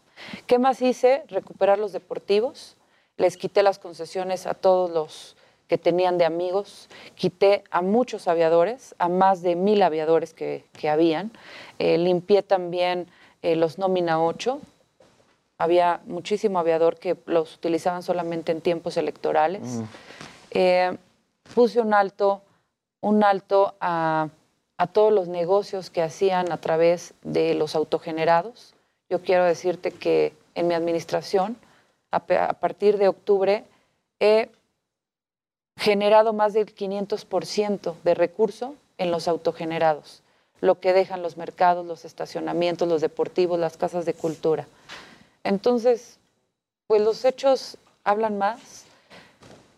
[0.46, 1.22] ¿Qué más hice?
[1.28, 2.76] Recuperar los deportivos.
[3.16, 5.36] Les quité las concesiones a todos los
[5.66, 6.88] que tenían de amigos.
[7.14, 11.32] Quité a muchos aviadores, a más de mil aviadores que, que habían.
[11.78, 13.06] Eh, limpié también
[13.42, 14.60] eh, los nómina 8.
[15.58, 19.82] Había muchísimo aviador que los utilizaban solamente en tiempos electorales.
[20.50, 20.96] Eh,
[21.54, 22.42] puse un alto,
[23.00, 24.28] un alto a,
[24.80, 28.74] a todos los negocios que hacían a través de los autogenerados.
[29.10, 31.58] Yo quiero decirte que en mi administración,
[32.10, 33.64] a, partir de octubre,
[34.20, 34.48] he
[35.76, 40.22] generado más del 500% de recurso en los autogenerados,
[40.62, 44.66] lo que dejan los mercados, los estacionamientos, los deportivos, las casas de cultura.
[45.44, 46.18] Entonces,
[46.86, 48.84] pues los hechos hablan más.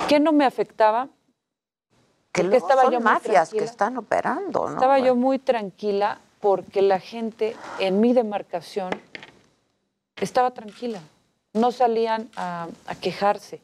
[0.08, 1.08] ¿Qué no me afectaba?
[2.32, 4.74] Que luego son muy mafias que están operando, ¿no?
[4.74, 8.90] Estaba yo muy tranquila porque la gente en mi demarcación
[10.16, 11.00] estaba tranquila.
[11.52, 13.60] No salían a, a quejarse,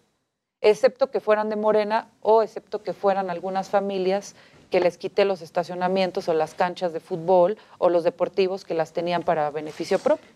[0.60, 4.34] excepto que fueran de Morena o excepto que fueran algunas familias
[4.70, 8.92] que les quité los estacionamientos o las canchas de fútbol o los deportivos que las
[8.92, 10.28] tenían para beneficio propio.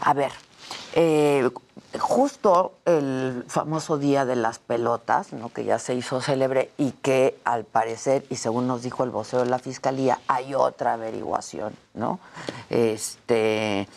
[0.00, 0.32] A ver,
[0.94, 1.48] eh,
[1.98, 5.52] justo el famoso Día de las Pelotas, ¿no?
[5.52, 9.44] que ya se hizo célebre y que al parecer, y según nos dijo el vocero
[9.44, 12.20] de la Fiscalía, hay otra averiguación, ¿no?
[12.68, 13.88] Este,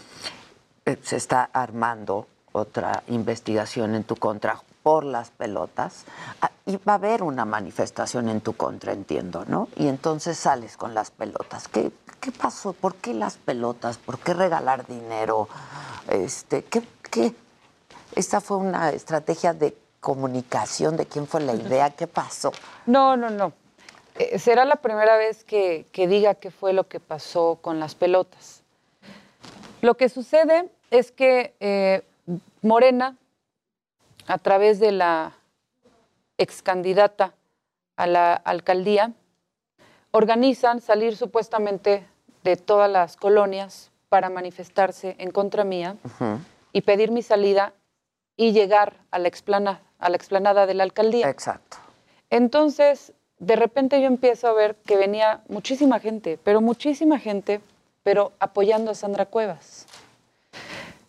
[0.86, 6.06] eh, se está armando otra investigación en tu contra por las pelotas
[6.42, 9.70] Ah, y va a haber una manifestación en tu contra, entiendo, ¿no?
[9.76, 11.68] Y entonces sales con las pelotas.
[11.68, 12.74] ¿Qué, qué pasó?
[12.74, 13.98] ¿Por qué las pelotas?
[13.98, 15.48] ¿Por qué regalar dinero?
[16.10, 17.34] Este, ¿qué, qué?
[18.16, 21.90] Esta fue una estrategia de comunicación, ¿de quién fue la idea?
[21.92, 22.52] ¿Qué pasó?
[22.86, 23.54] No, no, no.
[24.16, 27.96] Eh, será la primera vez que, que diga qué fue lo que pasó con las
[27.96, 28.62] pelotas.
[29.82, 32.04] Lo que sucede es que eh,
[32.62, 33.18] Morena,
[34.28, 35.34] a través de la
[36.38, 37.34] ex candidata
[37.95, 39.14] a la alcaldía,
[40.12, 42.06] organizan salir supuestamente
[42.44, 45.95] de todas las colonias para manifestarse en contra mía
[46.72, 47.74] y pedir mi salida
[48.36, 51.30] y llegar a la explanada, a la explanada de la alcaldía.
[51.30, 51.78] Exacto.
[52.30, 57.62] Entonces, de repente yo empiezo a ver que venía muchísima gente, pero muchísima gente,
[58.04, 59.86] pero apoyando a Sandra Cuevas.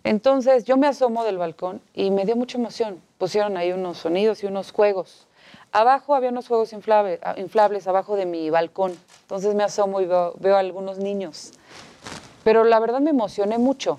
[0.05, 3.01] Entonces yo me asomo del balcón y me dio mucha emoción.
[3.17, 5.27] Pusieron ahí unos sonidos y unos juegos.
[5.73, 8.97] Abajo había unos juegos ah, inflables, abajo de mi balcón.
[9.23, 11.53] Entonces me asomo y veo, veo a algunos niños.
[12.45, 13.99] Pero la verdad me emocioné mucho.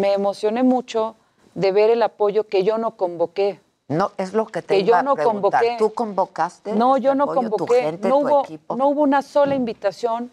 [0.00, 1.16] Me emocioné mucho
[1.54, 3.60] de ver el apoyo que yo no convoqué.
[3.88, 5.60] No, es lo que te Que iba yo a no preguntar.
[5.60, 5.76] convoqué.
[5.78, 6.72] ¿Tú convocaste?
[6.74, 7.64] No, este yo no apoyo, convoqué.
[7.64, 8.76] ¿Tu gente, no, tu hubo, equipo?
[8.76, 10.30] no hubo una sola invitación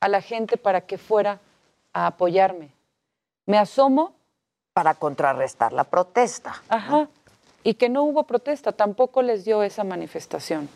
[0.00, 1.40] a la gente para que fuera
[1.94, 2.70] a apoyarme.
[3.46, 4.14] Me asomo.
[4.72, 6.62] Para contrarrestar la protesta.
[6.68, 7.08] Ajá.
[7.62, 10.68] Y que no hubo protesta, tampoco les dio esa manifestación.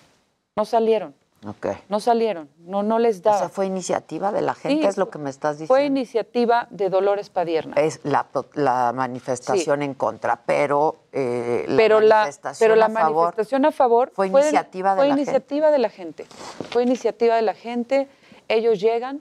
[0.57, 1.15] No salieron,
[1.47, 1.67] Ok.
[1.89, 3.37] no salieron, no, no les daba.
[3.37, 5.75] O sea, fue iniciativa de la gente, Sí, es lo que me estás diciendo.
[5.75, 7.75] Fue iniciativa de Dolores Padierna.
[7.77, 12.91] Es la, la manifestación en contra, pero eh, la pero la, manifestación pero la a
[12.91, 15.23] favor manifestación a favor fue iniciativa de fue la gente.
[15.31, 16.27] iniciativa de la gente.
[16.71, 18.09] Fue iniciativa de la gente.
[18.49, 19.21] Ellos llegan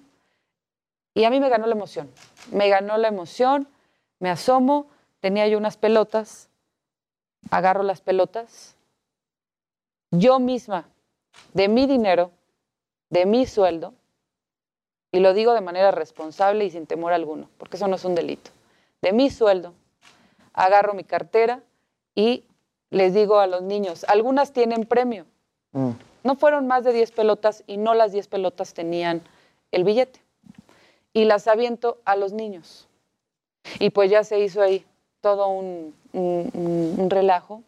[1.17, 2.11] y a mí me ganó la emoción.
[2.51, 3.67] Me ganó la emoción,
[4.19, 4.85] me asomo,
[5.19, 6.47] tenía yo unas pelotas,
[7.49, 8.75] agarro las pelotas,
[10.11, 10.87] yo misma,
[11.55, 12.29] de mi dinero,
[13.09, 13.95] de mi sueldo,
[15.11, 18.13] y lo digo de manera responsable y sin temor alguno, porque eso no es un
[18.13, 18.51] delito,
[19.01, 19.73] de mi sueldo,
[20.53, 21.63] agarro mi cartera
[22.13, 22.43] y
[22.91, 25.25] les digo a los niños, algunas tienen premio.
[26.23, 29.23] No fueron más de 10 pelotas y no las 10 pelotas tenían
[29.71, 30.26] el billete.
[31.17, 32.87] Y las aviento a los niños.
[33.79, 34.85] Y pues ya se hizo ahí
[35.19, 37.63] todo un, un- relajo.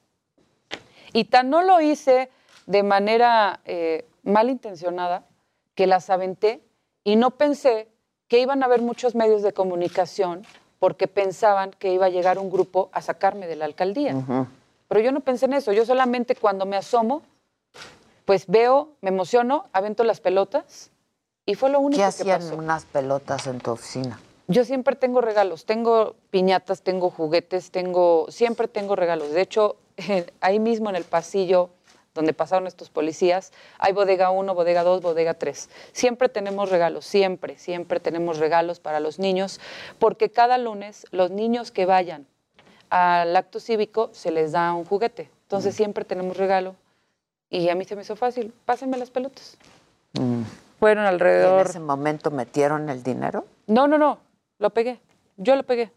[1.13, 2.29] Y tan no lo hice
[2.67, 5.23] de manera eh, malintencionada
[5.73, 6.61] que las aventé
[7.03, 7.87] y no pensé
[8.27, 10.45] que iban a haber muchos medios de comunicación
[10.77, 14.13] porque pensaban que iba a llegar un grupo a sacarme de la alcaldía.
[14.87, 17.23] Pero yo no pensé en eso, yo solamente cuando me asomo,
[18.25, 20.91] pues veo, me emociono, avento las pelotas
[21.49, 22.55] y fue lo único ¿Qué que hacían pasó.
[22.55, 24.19] unas pelotas en tu oficina?
[24.47, 29.31] Yo siempre tengo regalos, tengo piñatas, tengo juguetes, tengo, siempre tengo regalos.
[29.31, 29.75] De hecho,
[30.41, 31.71] ahí mismo en el pasillo
[32.13, 35.71] donde pasaron estos policías, hay bodega 1, bodega 2, bodega 3.
[35.91, 39.59] Siempre tenemos regalos, siempre, siempre tenemos regalos para los niños,
[39.97, 42.27] porque cada lunes los niños que vayan
[42.91, 45.31] al acto cívico se les da un juguete.
[45.43, 46.75] Entonces siempre tenemos regalo.
[47.49, 49.57] Y a mí se me hizo fácil, pásenme las pelotas.
[50.79, 51.67] Fueron ¿Y en alrededor...
[51.67, 53.45] ese momento metieron el dinero?
[53.67, 54.19] No, no, no,
[54.59, 54.99] lo pegué.
[55.37, 55.91] Yo lo pegué.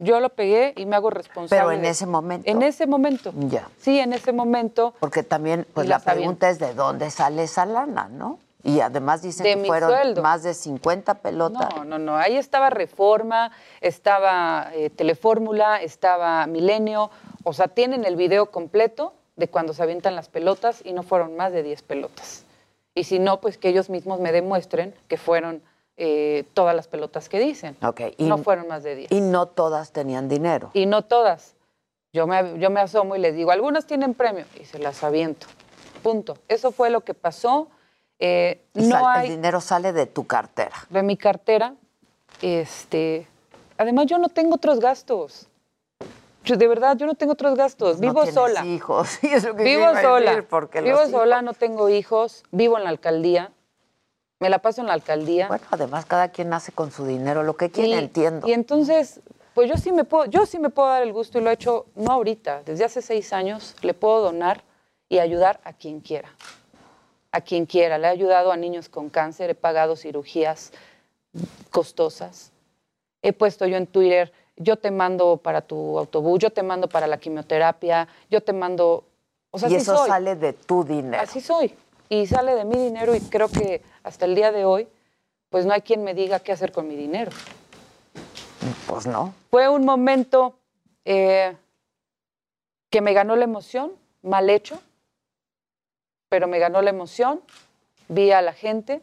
[0.00, 1.60] Yo lo pegué y me hago responsable.
[1.62, 2.50] Pero en de- ese momento.
[2.50, 3.32] En ese momento.
[3.36, 3.68] Ya.
[3.78, 4.94] Sí, en ese momento.
[4.98, 6.12] Porque también, pues la aviento.
[6.14, 8.38] pregunta es de dónde sale esa lana, ¿no?
[8.64, 10.22] Y además dicen De que fueron sueldo.
[10.22, 11.68] más de 50 pelotas.
[11.76, 12.16] No, no, no.
[12.16, 17.10] Ahí estaba Reforma, estaba eh, Telefórmula, estaba Milenio.
[17.44, 21.36] O sea, tienen el video completo de cuando se avientan las pelotas y no fueron
[21.36, 22.44] más de 10 pelotas.
[22.94, 25.62] Y si no, pues que ellos mismos me demuestren que fueron
[25.96, 27.76] eh, todas las pelotas que dicen.
[27.84, 29.12] Ok, y- no fueron más de 10.
[29.12, 30.70] Y no todas tenían dinero.
[30.74, 31.54] Y no todas.
[32.12, 35.46] Yo me, yo me asomo y les digo, algunas tienen premio y se las aviento.
[36.02, 36.36] Punto.
[36.48, 37.68] Eso fue lo que pasó.
[38.20, 40.76] Eh, Y no sal- hay El dinero sale de tu cartera.
[40.90, 41.74] de mi cartera.
[42.42, 43.26] Este,
[43.78, 45.48] además, yo no tengo otros gastos.
[46.44, 47.96] Yo, de verdad, yo no tengo otros gastos.
[47.96, 48.64] No Vivo tienes sola.
[48.64, 49.08] hijos.
[49.20, 50.44] Sí, es lo que Vivo sola.
[50.48, 52.44] porque Vivo hijos- sola, no tengo hijos.
[52.50, 53.50] Vivo en la alcaldía.
[54.40, 55.48] Me la paso en la alcaldía.
[55.48, 58.46] Bueno, además cada quien hace con su dinero lo que quiere, Y- entiendo.
[58.46, 59.20] Y entonces,
[59.54, 61.54] pues yo sí me puedo, yo sí me puedo dar el gusto y lo he
[61.54, 64.62] hecho no ahorita, desde hace seis años le puedo donar
[65.08, 66.28] y ayudar a quien quiera.
[67.32, 67.96] A quien quiera.
[67.96, 70.72] Le he ayudado a niños con cáncer, he pagado cirugías
[71.70, 72.52] costosas.
[73.22, 77.06] He puesto yo en Twitter, yo te mando para tu autobús, yo te mando para
[77.06, 79.04] la quimioterapia, yo te mando.
[79.50, 80.08] O sea, y así eso soy.
[80.08, 81.22] sale de tu dinero.
[81.22, 81.74] Así soy.
[82.08, 84.88] Y sale de mi dinero y creo que hasta el día de hoy,
[85.48, 87.32] pues no hay quien me diga qué hacer con mi dinero.
[88.86, 89.34] Pues no.
[89.50, 90.54] Fue un momento
[91.04, 91.56] eh,
[92.90, 94.80] que me ganó la emoción, mal hecho,
[96.28, 97.40] pero me ganó la emoción,
[98.08, 99.02] vi a la gente,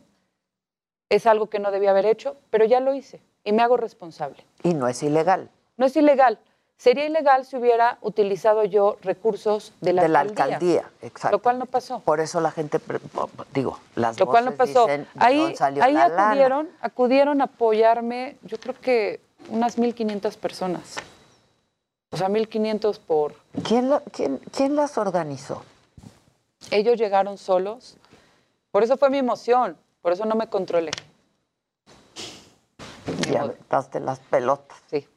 [1.10, 4.44] es algo que no debía haber hecho, pero ya lo hice y me hago responsable.
[4.64, 5.50] Y no es ilegal.
[5.78, 6.40] No es ilegal.
[6.78, 10.56] Sería ilegal si hubiera utilizado yo recursos de la de la alcaldía.
[10.56, 11.38] alcaldía, exacto.
[11.38, 12.00] Lo cual no pasó.
[12.00, 12.80] Por eso la gente,
[13.54, 14.88] digo, las Lo cual no voces pasó.
[14.88, 16.30] dicen, ¿de ahí salió ahí la lana?
[16.32, 20.96] acudieron, acudieron a apoyarme, yo creo que unas 1.500 personas.
[22.10, 23.36] O sea, 1.500 por...
[23.64, 25.64] ¿Quién, la- quién, quién las organizó?
[26.72, 27.96] Ellos llegaron solos.
[28.72, 29.78] Por eso fue mi emoción.
[30.02, 30.92] Por eso no me controlé.
[33.34, 34.78] Y aventaste las pelotas.
[34.90, 35.08] Sí.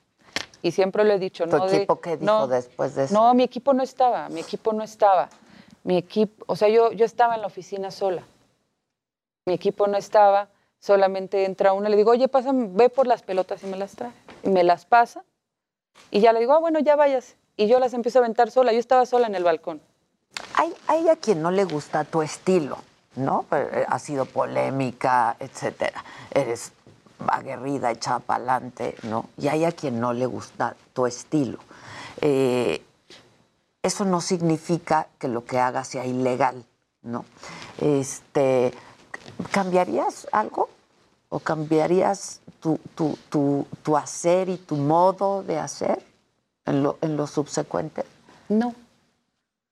[0.63, 1.67] Y siempre lo he dicho, ¿Tu ¿no?
[1.67, 3.15] de- equipo qué dijo no, después de eso?
[3.15, 5.29] No, mi equipo no estaba, mi equipo no estaba.
[5.83, 8.23] Mi equipo, o sea, yo, yo estaba en la oficina sola.
[9.47, 10.49] Mi equipo no estaba,
[10.81, 13.93] solamente entra uno y le digo, oye, pásame, ve por las pelotas y me las
[13.95, 14.13] trae.
[14.43, 15.23] Y me las pasa
[16.11, 17.37] y ya le digo, ah, bueno, ya vayas.
[17.57, 19.81] Y yo las empiezo a aventar sola, yo estaba sola en el balcón.
[20.55, 22.79] Hay, hay a quien no le gusta tu estilo,
[23.17, 23.45] ¿no?
[23.53, 26.03] Eh, Ha sido polémica, etcétera.
[26.33, 26.73] Eres
[27.27, 29.29] aguerrida, echada para adelante, ¿no?
[29.39, 31.59] Y hay a quien no le gusta tu estilo.
[32.21, 32.83] Eh,
[33.83, 36.65] eso no significa que lo que hagas sea ilegal,
[37.03, 37.25] ¿no?
[37.81, 38.73] Este,
[39.51, 40.69] ¿Cambiarías algo?
[41.29, 46.03] ¿O cambiarías tu, tu, tu, tu hacer y tu modo de hacer
[46.65, 48.05] en lo, en lo subsecuente?
[48.49, 48.75] No,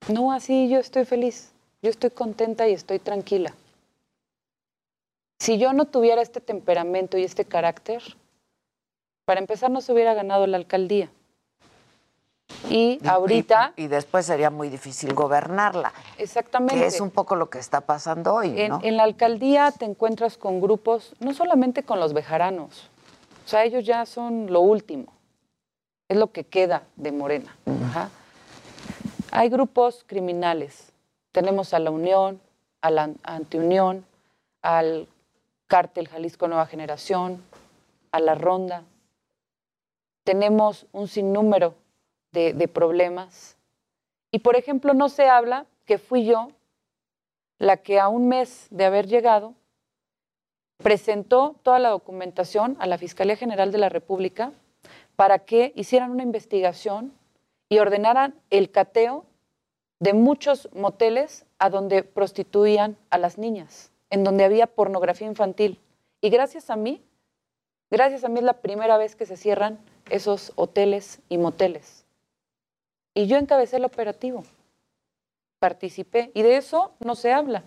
[0.08, 1.50] no, así yo estoy feliz,
[1.82, 3.54] yo estoy contenta y estoy tranquila.
[5.42, 8.00] Si yo no tuviera este temperamento y este carácter,
[9.24, 11.10] para empezar no se hubiera ganado la alcaldía.
[12.70, 15.92] Y ahorita, Y, y después sería muy difícil gobernarla.
[16.16, 16.76] exactamente.
[16.78, 18.78] Que es un poco lo que está pasando hoy, En, ¿no?
[18.84, 22.88] en la alcaldía te encuentras con grupos, no solamente con los bejaranos,
[23.44, 25.12] o sea, ellos ya son lo último.
[26.08, 27.56] Es lo que queda de Morena.
[27.88, 28.10] Ajá.
[29.32, 30.92] Hay grupos criminales.
[31.32, 32.40] Tenemos a la Unión,
[32.80, 34.06] a la Antiunión,
[34.62, 35.08] al
[35.72, 37.42] Cártel Jalisco Nueva Generación,
[38.10, 38.84] a la Ronda.
[40.22, 41.76] Tenemos un sinnúmero
[42.30, 43.56] de, de problemas.
[44.30, 46.50] Y, por ejemplo, no se habla que fui yo
[47.58, 49.54] la que a un mes de haber llegado
[50.76, 54.52] presentó toda la documentación a la Fiscalía General de la República
[55.16, 57.14] para que hicieran una investigación
[57.70, 59.24] y ordenaran el cateo
[60.00, 65.80] de muchos moteles a donde prostituían a las niñas, en donde había pornografía infantil.
[66.20, 67.02] Y gracias a mí,
[67.90, 69.78] gracias a mí es la primera vez que se cierran
[70.10, 72.04] esos hoteles y moteles.
[73.14, 74.44] Y yo encabecé el operativo,
[75.58, 77.64] participé, y de eso no se habla.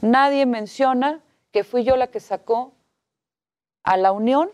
[0.00, 1.20] Nadie menciona
[1.52, 2.72] que fui yo la que sacó
[3.82, 4.50] a la Unión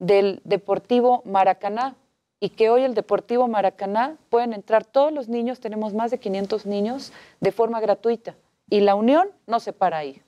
[0.00, 1.94] del Deportivo Maracaná
[2.40, 6.66] y que hoy el Deportivo Maracaná pueden entrar todos los niños, tenemos más de 500
[6.66, 8.34] niños, de forma gratuita.
[8.68, 10.22] Y la Unión no se para ahí.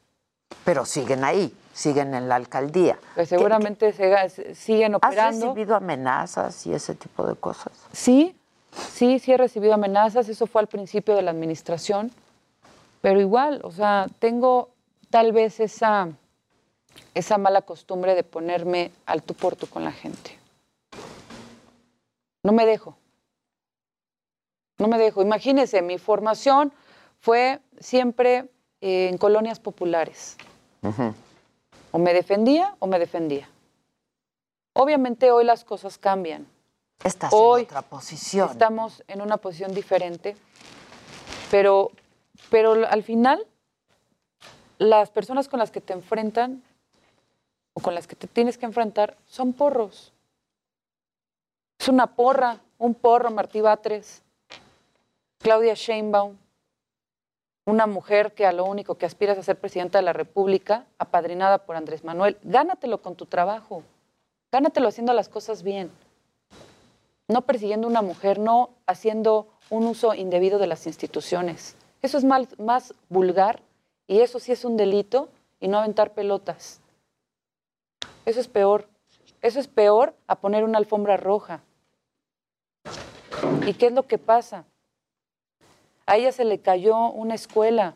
[0.65, 2.99] Pero siguen ahí, siguen en la alcaldía.
[3.15, 5.47] Pues seguramente se, siguen operando.
[5.47, 7.73] ¿Has recibido amenazas y ese tipo de cosas?
[7.93, 8.37] Sí,
[8.93, 10.29] sí, sí he recibido amenazas.
[10.29, 12.13] Eso fue al principio de la administración.
[13.01, 14.71] Pero igual, o sea, tengo
[15.11, 16.09] tal vez esa,
[17.15, 20.39] esa mala costumbre de ponerme al tú por tú con la gente.
[22.43, 22.97] No me dejo.
[24.79, 25.23] No me dejo.
[25.23, 26.73] Imagínense, mi formación
[27.29, 28.49] fue siempre
[28.81, 30.39] eh, en colonias populares.
[31.93, 33.51] O me defendía o me defendía.
[34.73, 36.47] Obviamente hoy las cosas cambian.
[37.05, 38.49] Estás hoy en otra posición.
[38.49, 40.39] Estamos en una posición diferente,
[41.51, 41.91] pero,
[42.49, 43.47] pero al final
[44.79, 46.63] las personas con las que te enfrentan
[47.75, 50.15] o con las que te tienes que enfrentar son porros.
[51.79, 54.23] Es una porra, un porro, Martí Batres,
[55.41, 56.35] Claudia Sheinbaum,
[57.69, 60.87] una mujer que a lo único que aspira es a ser presidenta de la República,
[60.97, 62.39] apadrinada por Andrés Manuel.
[62.43, 63.83] Gánatelo con tu trabajo,
[64.51, 65.91] gánatelo haciendo las cosas bien,
[67.29, 71.77] no persiguiendo una mujer, no haciendo un uso indebido de las instituciones.
[72.01, 73.61] Eso es más vulgar
[74.07, 75.29] y eso sí es un delito
[75.61, 76.81] y no aventar pelotas.
[78.25, 78.89] Eso es peor.
[79.43, 81.61] Eso es peor a poner una alfombra roja.
[83.67, 84.65] ¿Y qué es lo que pasa?
[86.09, 87.95] A ella se le cayó una escuela,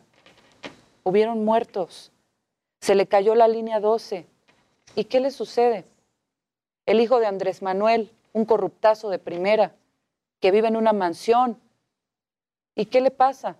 [1.03, 2.11] hubieron muertos,
[2.79, 4.27] se le cayó la línea 12.
[4.93, 5.83] ¿Y qué le sucede?
[6.85, 9.73] El hijo de Andrés Manuel, un corruptazo de primera,
[10.39, 11.59] que vive en una mansión.
[12.75, 13.55] ¿Y qué le pasa?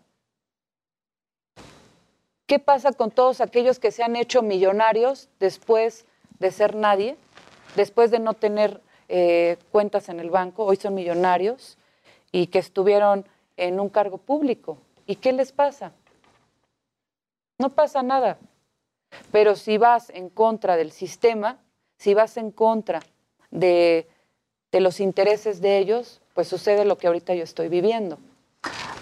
[2.46, 6.06] ¿Qué pasa con todos aquellos que se han hecho millonarios después
[6.38, 7.18] de ser nadie,
[7.76, 11.80] después de no tener eh, cuentas en el banco, hoy son millonarios
[12.32, 13.26] y que estuvieron
[13.58, 14.78] en un cargo público?
[15.06, 15.92] ¿Y qué les pasa?
[17.60, 18.38] No pasa nada.
[19.32, 21.60] Pero si vas en contra del sistema,
[21.98, 23.02] si vas en contra
[23.52, 24.08] de,
[24.72, 28.18] de los intereses de ellos, pues sucede lo que ahorita yo estoy viviendo.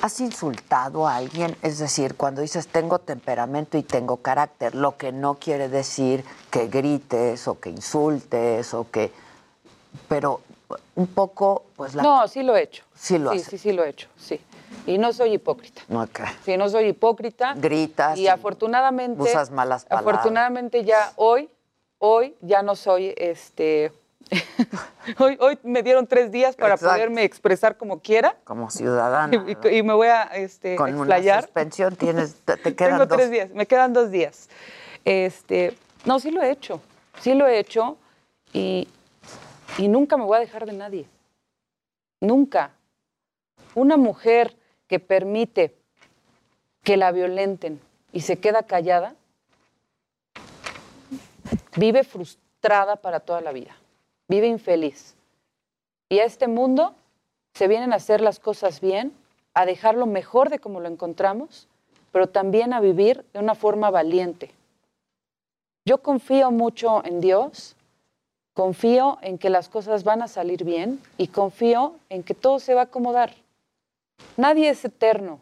[0.01, 1.55] ¿Has insultado a alguien?
[1.61, 6.67] Es decir, cuando dices tengo temperamento y tengo carácter, lo que no quiere decir que
[6.67, 9.11] grites o que insultes o que...
[10.09, 10.41] Pero
[10.95, 12.03] un poco, pues la...
[12.03, 12.83] No, sí lo he hecho.
[12.95, 14.39] Sí lo sí, sí, sí lo he hecho, sí.
[14.85, 15.81] Y no soy hipócrita.
[15.93, 16.19] Ok.
[16.45, 17.53] Sí, no soy hipócrita.
[17.55, 18.17] Gritas.
[18.17, 19.21] Y afortunadamente...
[19.21, 20.13] Usas malas palabras.
[20.15, 21.49] Afortunadamente ya hoy,
[21.99, 23.91] hoy ya no soy este...
[25.19, 26.93] hoy, hoy me dieron tres días para Exacto.
[26.95, 28.37] poderme expresar como quiera.
[28.45, 29.35] Como ciudadana.
[29.35, 31.43] Y, y- y me voy a este, Con una explayar.
[31.43, 33.17] suspensión tienes, te, te quedan Tengo dos.
[33.17, 34.47] tres días, me quedan dos días.
[35.03, 35.75] Este,
[36.05, 36.79] no, sí lo he hecho,
[37.19, 37.97] sí lo he hecho
[38.53, 38.87] y,
[39.77, 41.07] y nunca me voy a dejar de nadie.
[42.19, 42.71] Nunca.
[43.75, 44.55] Una mujer
[44.87, 45.75] que permite
[46.83, 47.79] que la violenten
[48.11, 49.15] y se queda callada,
[51.75, 53.75] vive frustrada para toda la vida,
[54.27, 55.15] vive infeliz.
[56.09, 56.93] Y a este mundo
[57.53, 59.13] se vienen a hacer las cosas bien,
[59.53, 61.67] a dejarlo mejor de como lo encontramos,
[62.11, 64.51] pero también a vivir de una forma valiente.
[65.85, 67.75] Yo confío mucho en Dios,
[68.61, 72.75] confío en que las cosas van a salir bien y confío en que todo se
[72.75, 73.33] va a acomodar.
[74.37, 75.39] Nadie es eterno.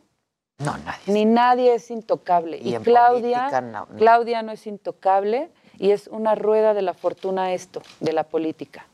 [0.58, 1.02] No, nadie.
[1.08, 2.60] Ni nadie es intocable.
[2.60, 3.98] Y Claudia, política, no, no.
[3.98, 8.88] Claudia no es intocable y es una rueda de la fortuna esto, de la política.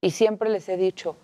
[0.00, 1.14] Y siempre les he dicho,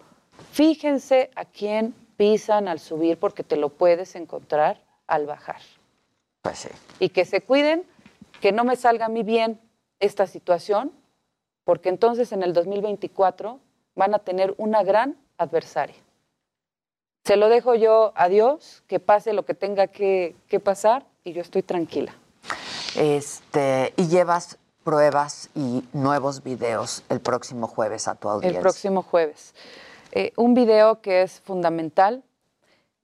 [0.52, 5.62] fíjense a quién pisan al subir porque te lo puedes encontrar al bajar.
[6.42, 6.68] Pues sí.
[6.98, 7.84] Y que se cuiden,
[8.42, 9.58] que no me salga a mí bien
[9.98, 10.92] esta situación,
[11.68, 13.60] porque entonces en el 2024
[13.94, 15.96] van a tener una gran adversaria.
[17.26, 21.34] Se lo dejo yo a Dios, que pase lo que tenga que, que pasar y
[21.34, 22.14] yo estoy tranquila.
[22.96, 28.60] Este, y llevas pruebas y nuevos videos el próximo jueves a tu audiencia.
[28.60, 29.54] El próximo jueves.
[30.12, 32.24] Eh, un video que es fundamental,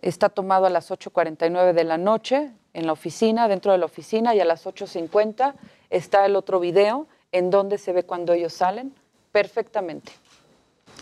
[0.01, 4.35] está tomado a las 8.49 de la noche en la oficina, dentro de la oficina,
[4.35, 5.53] y a las 8.50
[5.91, 8.94] está el otro video en donde se ve cuando ellos salen
[9.32, 10.12] perfectamente.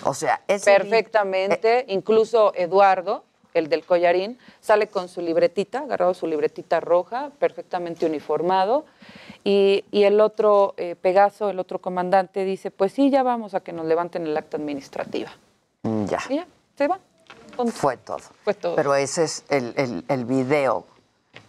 [0.04, 6.26] O sea, vi- Perfectamente, incluso Eduardo, el del collarín, sale con su libretita, agarrado su
[6.26, 8.86] libretita roja, perfectamente uniformado,
[9.44, 13.60] y, y el otro eh, Pegaso, el otro comandante, dice, pues sí, ya vamos a
[13.60, 15.30] que nos levanten el acta administrativa.
[15.82, 16.18] Mm, Ya.
[16.30, 16.46] Y ya,
[16.78, 16.98] se va.
[17.72, 18.18] Fue todo.
[18.44, 18.74] Fue todo.
[18.76, 20.86] Pero ese es el, el, el video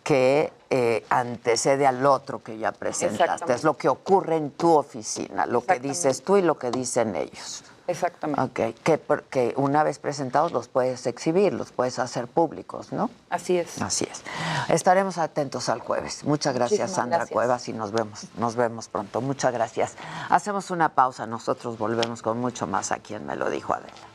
[0.04, 3.54] que eh, antecede al otro que ya presentaste.
[3.54, 7.16] Es lo que ocurre en tu oficina, lo que dices tú y lo que dicen
[7.16, 7.64] ellos.
[7.86, 8.74] Exactamente.
[8.84, 13.10] Que, una vez presentados los puedes exhibir, los puedes hacer públicos, ¿no?
[13.30, 13.82] Así es.
[13.82, 14.24] Así es.
[14.70, 16.24] Estaremos atentos al jueves.
[16.24, 17.34] Muchas gracias, Muchísimas Sandra gracias.
[17.34, 19.20] Cuevas, y nos vemos, nos vemos pronto.
[19.22, 19.96] Muchas gracias.
[20.30, 24.13] Hacemos una pausa, nosotros volvemos con mucho más a quien me lo dijo Adela.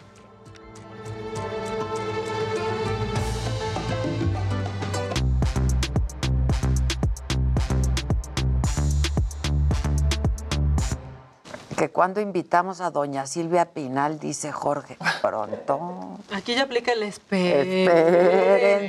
[11.79, 16.19] Que cuando invitamos a doña Silvia Pinal, dice Jorge, pronto.
[16.33, 18.89] Aquí ya aplica el espérense.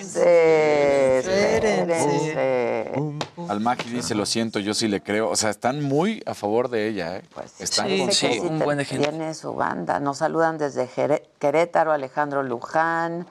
[1.19, 3.17] Espérense.
[3.47, 5.29] Al Magi dice, lo siento, yo sí le creo.
[5.29, 7.23] O sea, están muy a favor de ella, ¿eh?
[7.59, 8.49] están Dice con que todo.
[8.49, 9.99] sí te- Tiene su banda.
[9.99, 13.27] Nos saludan desde Jere- Querétaro, Alejandro Luján.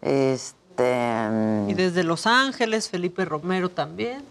[0.00, 1.26] Este.
[1.68, 4.22] Y desde Los Ángeles, Felipe Romero también.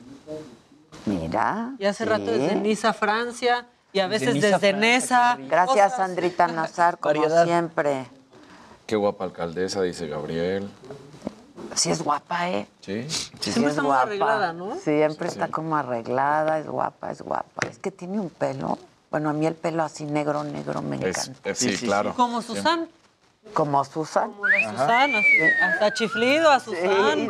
[1.05, 1.73] Mira.
[1.79, 2.31] Y hace rato sí.
[2.31, 3.67] desde Niza, Francia.
[3.93, 5.37] Y a veces desde Nesa.
[5.39, 7.45] Gracias, Sandrita Nazar, como Variedad.
[7.45, 8.05] siempre.
[8.85, 10.69] Qué guapa alcaldesa, dice Gabriel.
[11.75, 12.67] Sí es guapa, ¿eh?
[12.81, 13.05] Sí.
[13.09, 14.01] Sí, Siempre es está muy guapa.
[14.03, 14.75] arreglada, ¿no?
[14.77, 17.67] Siempre Sí, está como arreglada, es guapa, es guapa.
[17.69, 18.77] Es que tiene un pelo.
[19.09, 21.49] Bueno, a mí el pelo así negro, negro me Es- encanta.
[21.49, 22.13] eh, sí, claro.
[22.15, 22.87] Como Susan.
[23.53, 24.31] Como Susan.
[24.31, 25.17] Como la Susana.
[25.19, 25.27] así,
[25.63, 27.27] Hasta chiflido a Susan.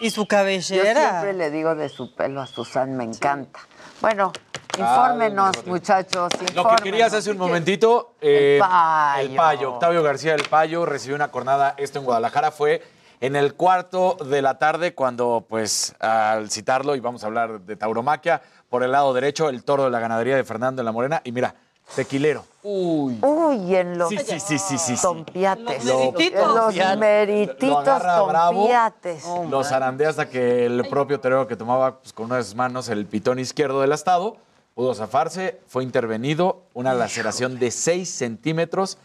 [0.00, 1.00] Y su Yo cabellera.
[1.20, 3.60] siempre le digo de su pelo a Susan, me encanta.
[4.00, 4.32] Bueno,
[4.78, 6.30] Infórmenos, muchachos.
[6.32, 6.80] Lo que infórmenos.
[6.82, 9.20] querías hace un momentito, eh, Payo.
[9.30, 12.82] el Payo, Octavio García del Payo recibió una cornada, esto en Guadalajara fue
[13.20, 17.76] en el cuarto de la tarde cuando, pues, al citarlo, y vamos a hablar de
[17.76, 21.20] tauromaquia, por el lado derecho, el toro de la ganadería de Fernando en la Morena,
[21.24, 21.54] y mira,
[21.94, 22.44] tequilero.
[22.62, 23.18] Uy.
[23.22, 25.02] Uy, en los Sí, sí, sí, sí, sí, sí.
[25.02, 25.84] tompiates.
[25.84, 29.24] Lo- En los Lo merititos agarra bravo, tompiates.
[29.48, 32.88] lo zarandea hasta que el propio torero que tomaba pues, con una de sus manos
[32.88, 34.36] el pitón izquierdo del astado
[34.74, 38.98] pudo zafarse, fue intervenido, una laceración de 6 centímetros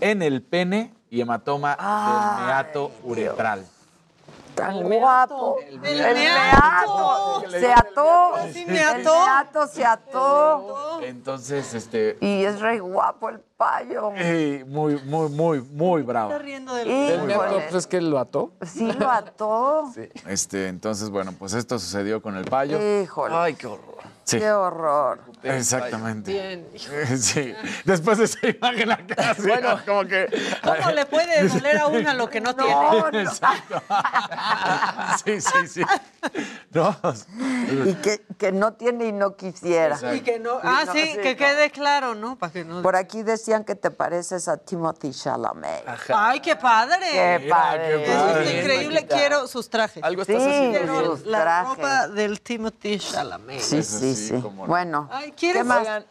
[0.00, 3.66] en el pene y hematoma del meato uretral.
[4.54, 5.56] Tan guapo.
[5.66, 6.14] El, meato.
[6.14, 7.50] meato.
[7.50, 8.32] Se ató.
[8.52, 9.14] Sí, me El ató.
[9.24, 11.00] meato se ató.
[11.02, 14.12] Entonces, este, Y es re guapo el payo.
[14.14, 16.32] eh, muy, muy, muy, muy bravo.
[16.32, 17.62] Está riendo del El meato, Híjole.
[17.62, 18.52] pues es que él lo ató.
[18.66, 19.90] Sí lo ató.
[20.28, 22.78] Este, entonces, bueno, pues esto sucedió con el payo.
[23.02, 23.34] Híjole.
[23.34, 24.02] Ay, qué horror.
[24.24, 25.20] Sí, Qué horror.
[25.42, 26.30] exactamente.
[26.32, 26.68] Bien.
[27.18, 27.52] Sí,
[27.84, 29.80] después de esa imagen acá, sí, Bueno.
[29.84, 30.28] como que...
[30.62, 32.70] ¿Cómo le puede doler a una lo que no, tiene?
[32.72, 33.20] No, no.
[33.20, 33.82] Exacto.
[35.24, 35.82] Sí, sí, sí.
[36.72, 36.96] No.
[37.86, 39.94] Y que, que no tiene y no quisiera.
[39.96, 40.14] Exacto.
[40.16, 40.58] Y que no.
[40.62, 41.36] Ah, No, sí, sí, que no.
[41.38, 42.36] quede claro, ¿no?
[42.38, 42.82] Para que no.
[42.82, 45.84] Por aquí decían que te pareces a Timothy Chalamet.
[46.14, 47.06] Ay, qué padre.
[47.10, 47.88] Qué Mira, padre.
[47.88, 48.44] qué Eso padre.
[48.58, 49.06] es increíble.
[49.06, 50.02] Quiero sus trajes.
[50.02, 51.68] Algo Sí, estás haciendo Quiero la trajes.
[51.76, 53.60] ropa del Timothy Chalamet.
[53.60, 54.40] Sí, sí, sí, sí.
[54.42, 54.68] cómo no.
[54.68, 55.62] Bueno, Ay, ¿quieres?
[55.62, 55.80] ¿qué más?
[55.80, 56.04] Oigan,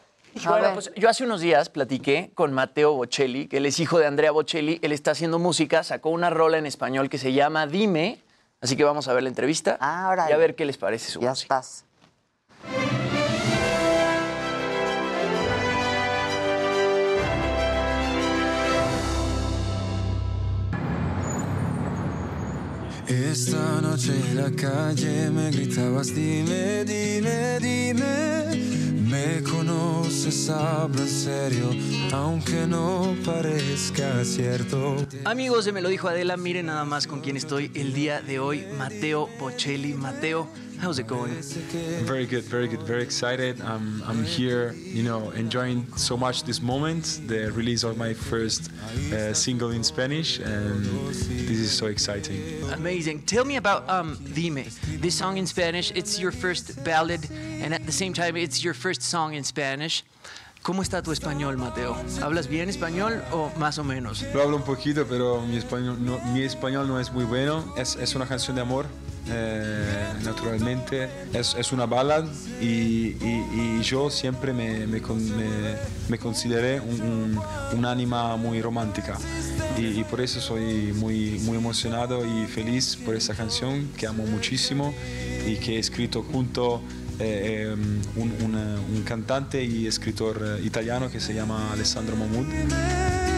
[0.46, 4.06] Bueno, pues yo hace unos días platiqué con Mateo Bocelli, que él es hijo de
[4.08, 4.80] Andrea Bocelli.
[4.82, 8.20] Él está haciendo música, sacó una rola en español que se llama Dime.
[8.62, 11.20] Así que vamos a ver la entrevista Ah, y a ver qué les parece su
[11.20, 11.60] Ya música.
[11.60, 11.86] estás.
[23.12, 28.56] Esta noche en la calle me gritabas, dime, dime, dime.
[29.10, 31.72] Me conoces, hablo en serio,
[32.14, 34.96] aunque no parezca cierto.
[35.26, 38.40] Amigos de Me lo dijo Adela, miren nada más con quién estoy el día de
[38.40, 39.94] hoy, Mateo Bocelli.
[39.94, 40.48] Mateo,
[40.82, 41.32] how's it going?
[42.04, 43.62] Very good, very good, very excited.
[43.62, 48.72] I'm, I'm here, you know, enjoying so much this moment, the release of my first
[49.14, 52.42] uh, single in Spanish, and this is so exciting.
[52.74, 53.22] Amazing.
[53.24, 54.66] Tell me about um, Dime.
[55.00, 57.30] This song in Spanish, it's your first ballad,
[57.62, 60.04] and at the same time, it's your first song in Spanish.
[60.64, 61.96] ¿Cómo está tu español, Mateo?
[62.22, 64.24] ¿Hablas bien español o más o menos?
[64.34, 67.74] Lo hablo un poquito, pero mi español no, mi español no es muy bueno.
[67.78, 68.86] Es, es una canción de amor,
[69.32, 71.10] eh, naturalmente.
[71.34, 72.26] Es, es una ballad
[72.62, 73.48] y, y-
[73.80, 75.76] y yo siempre me, me, me-
[76.10, 77.40] me consideré un,
[77.74, 79.18] un, ánima muy romántica.
[79.78, 84.26] Y, y por eso soy muy, muy emocionado y feliz por esa canción que amo
[84.26, 84.94] muchísimo
[85.48, 86.82] y que he escrito junto
[87.20, 87.76] eh, eh,
[88.16, 88.56] un,
[88.96, 93.31] un cantante y escritor eh, italiano que se llama Alessandro Mahmoud.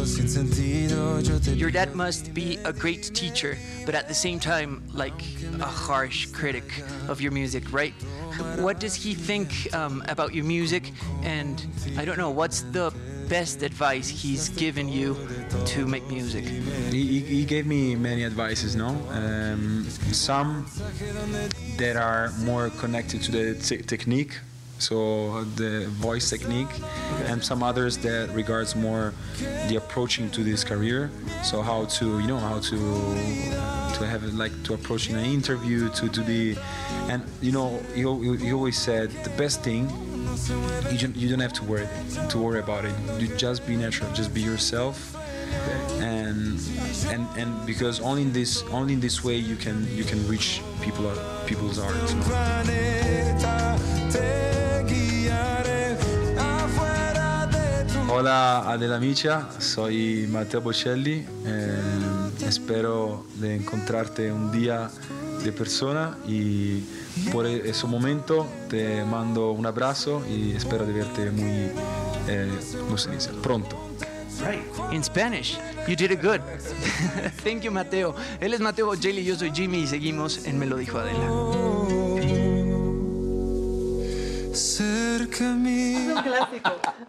[0.00, 5.22] Your dad must be a great teacher, but at the same time, like
[5.60, 6.64] a harsh critic
[7.08, 7.92] of your music, right?
[8.56, 10.92] What does he think um, about your music?
[11.22, 11.66] And
[11.98, 12.94] I don't know, what's the
[13.28, 15.16] best advice he's given you
[15.66, 16.44] to make music?
[16.44, 18.88] He, he, he gave me many advices, no?
[19.10, 20.66] Um, some
[21.76, 24.38] that are more connected to the te- technique,
[24.80, 26.72] so the voice technique,
[27.26, 29.12] and some others that regards more
[29.68, 31.10] the approaching to this career.
[31.42, 32.76] So how to, you know, how to
[33.94, 36.56] to have it like to approach in an interview, to to the,
[37.08, 38.02] and you know, he,
[38.44, 39.88] he always said the best thing
[40.90, 41.88] you don't, you don't have to worry
[42.28, 42.94] to worry about it.
[43.18, 45.16] You just be natural, just be yourself,
[46.00, 46.58] and
[47.08, 50.62] and and because only in this only in this way you can you can reach
[50.80, 51.12] people
[51.46, 51.94] people's art.
[58.12, 61.24] Hola Adela Micha, soy Matteo Bocelli.
[61.46, 61.78] eh,
[62.44, 64.90] espero de encontrarte un día
[65.44, 66.80] de persona y
[67.32, 71.70] por ese momento te mando un abrazo y espero de verte muy,
[72.26, 72.50] eh.
[73.42, 73.90] Pronto.
[74.40, 74.62] Right.
[74.92, 75.58] In Spanish.
[75.86, 76.40] You did it good.
[77.44, 78.14] Thank you, Mateo.
[78.40, 81.89] Él es Mateo Bocelli, yo soy Jimmy y seguimos en Me lo dijo Adela.
[84.54, 86.14] Cerca mío.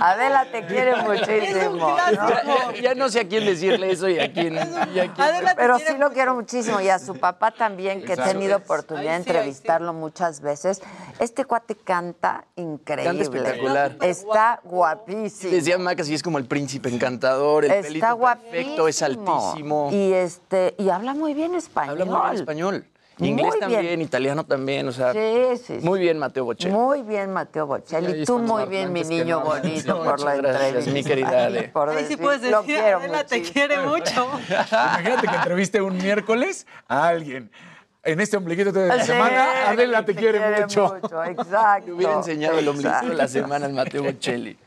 [0.00, 1.76] Adela te quiere muchísimo.
[1.76, 1.96] ¿no?
[1.96, 4.54] Ya, ya no sé a quién decirle eso y a quién.
[4.54, 8.16] y a quién- Pero sí lo quiero muchísimo y a su papá también, que he
[8.16, 10.80] tenido oportunidad de Ay, sí, ay, entrevistarlo muchas veces.
[11.18, 13.22] Este cuate canta increíble.
[13.22, 13.96] espectacular.
[14.02, 15.52] Está guapísimo.
[15.52, 19.46] Decía Maca, sí es como el príncipe encantador, el pelito Está perfecto, es guapísimo.
[19.48, 19.90] altísimo.
[19.92, 22.00] Y este y habla muy bien español.
[22.00, 22.86] Habla muy bien español.
[23.18, 23.60] Muy Inglés bien.
[23.60, 25.12] también, italiano también, o sea.
[25.12, 25.18] Sí,
[25.58, 25.86] sí, sí.
[25.86, 26.72] Muy bien, Mateo Bocelli.
[26.74, 28.12] Muy bien, Mateo Bocelli.
[28.20, 30.92] Ahí Tú muy bien, mi niño bonito, por la gracias, entrevista.
[30.92, 31.62] mi querida Ale.
[31.68, 34.28] Por Ahí sí decir, puedes lo decir, quiero Adela te quiere mucho.
[34.48, 37.50] Imagínate que entreviste un miércoles a alguien.
[38.04, 40.96] En este ombliguito de Sí, semana, Adela te, quiere, mucho.
[40.96, 41.86] Exacto.
[41.88, 44.58] Me hubiera enseñado el ombligo de la semana Mateo Bocelli.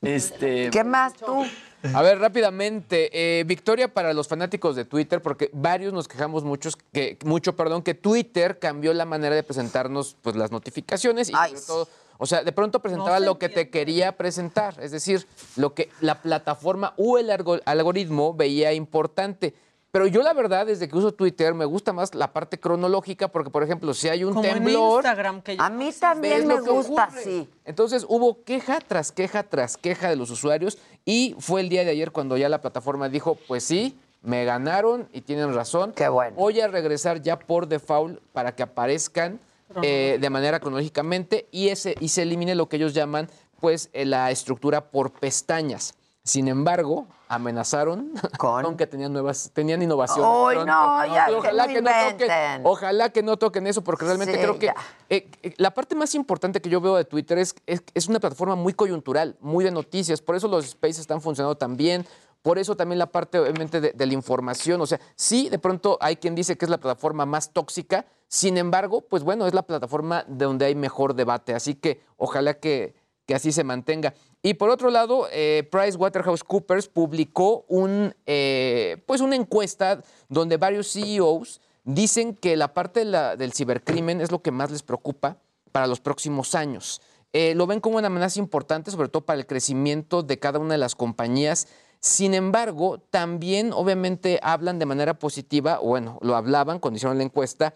[0.00, 0.70] Este.
[0.70, 1.44] ¿Qué más tú?
[1.92, 6.76] A ver, rápidamente, eh, victoria para los fanáticos de Twitter, porque varios nos quejamos muchos
[6.92, 11.60] que, mucho, perdón, que Twitter cambió la manera de presentarnos pues, las notificaciones y sobre
[11.66, 15.74] todo, o sea, de pronto presentaba se lo que te quería presentar, es decir, lo
[15.74, 19.54] que la plataforma o el algo- algoritmo veía importante.
[19.90, 23.50] Pero yo la verdad, desde que uso Twitter, me gusta más la parte cronológica, porque
[23.50, 25.04] por ejemplo, si hay un Como en temblor...
[25.04, 27.48] Instagram que A mí también me gusta así.
[27.64, 31.90] Entonces hubo queja tras queja tras queja de los usuarios y fue el día de
[31.90, 35.92] ayer cuando ya la plataforma dijo, pues sí, me ganaron y tienen razón.
[35.92, 36.36] Qué bueno.
[36.36, 39.38] Voy a regresar ya por default para que aparezcan
[39.82, 43.28] eh, de manera cronológicamente y, ese, y se elimine lo que ellos llaman
[43.60, 45.94] pues eh, la estructura por pestañas.
[46.26, 50.26] Sin embargo, amenazaron con, que tenían nuevas, tenían innovación.
[50.26, 54.58] Uy, no, ya, que no toquen, ojalá que no toquen eso, porque realmente Sí, creo
[54.58, 54.68] que
[55.10, 58.20] eh, eh, la parte más importante que yo veo de Twitter es, es, es una
[58.20, 62.06] plataforma muy coyuntural, muy de noticias, por eso los spaces están funcionando tan bien,
[62.40, 65.98] por eso también la parte obviamente de, de la información, o sea, sí, de pronto
[66.00, 69.62] hay quien dice que es la plataforma más tóxica, sin embargo, pues bueno, es la
[69.62, 72.94] plataforma de donde hay mejor debate, así que ojalá que,
[73.26, 74.14] que así se mantenga.
[74.42, 81.60] Y por otro lado, eh, PricewaterhouseCoopers publicó un, eh, pues una encuesta donde varios CEOs
[81.84, 85.38] dicen que la parte del cibercrimen es lo que más les preocupa
[85.72, 87.00] para los próximos años.
[87.32, 90.74] Eh, lo ven como una amenaza importante, sobre todo para el crecimiento de cada una
[90.74, 91.66] de las compañías.
[92.00, 97.74] Sin embargo, también obviamente hablan de manera positiva, bueno, lo hablaban cuando hicieron la encuesta,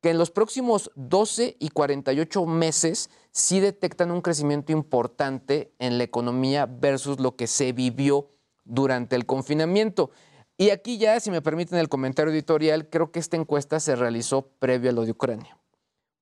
[0.00, 6.04] que en los próximos 12 y 48 meses sí detectan un crecimiento importante en la
[6.04, 8.28] economía versus lo que se vivió
[8.64, 10.10] durante el confinamiento.
[10.56, 14.48] Y aquí ya, si me permiten el comentario editorial, creo que esta encuesta se realizó
[14.58, 15.58] previo a lo de Ucrania.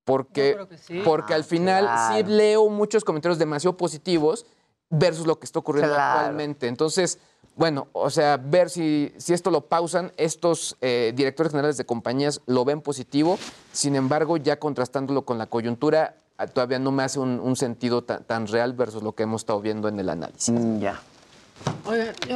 [0.04, 1.02] Porque, sí.
[1.04, 2.16] porque al final claro.
[2.16, 4.46] sí leo muchos comentarios demasiado positivos
[4.90, 6.18] versus lo que está ocurriendo Claro.
[6.20, 6.66] actualmente.
[6.68, 7.18] Entonces,
[7.56, 12.40] bueno, o sea, ver si, si esto lo pausan, estos eh, directores generales de compañías
[12.46, 13.38] lo ven positivo,
[13.72, 18.02] sin embargo, ya contrastándolo con la coyuntura, ah, todavía no me hace un, un sentido
[18.04, 20.54] tan, tan real versus lo que hemos estado viendo en el análisis.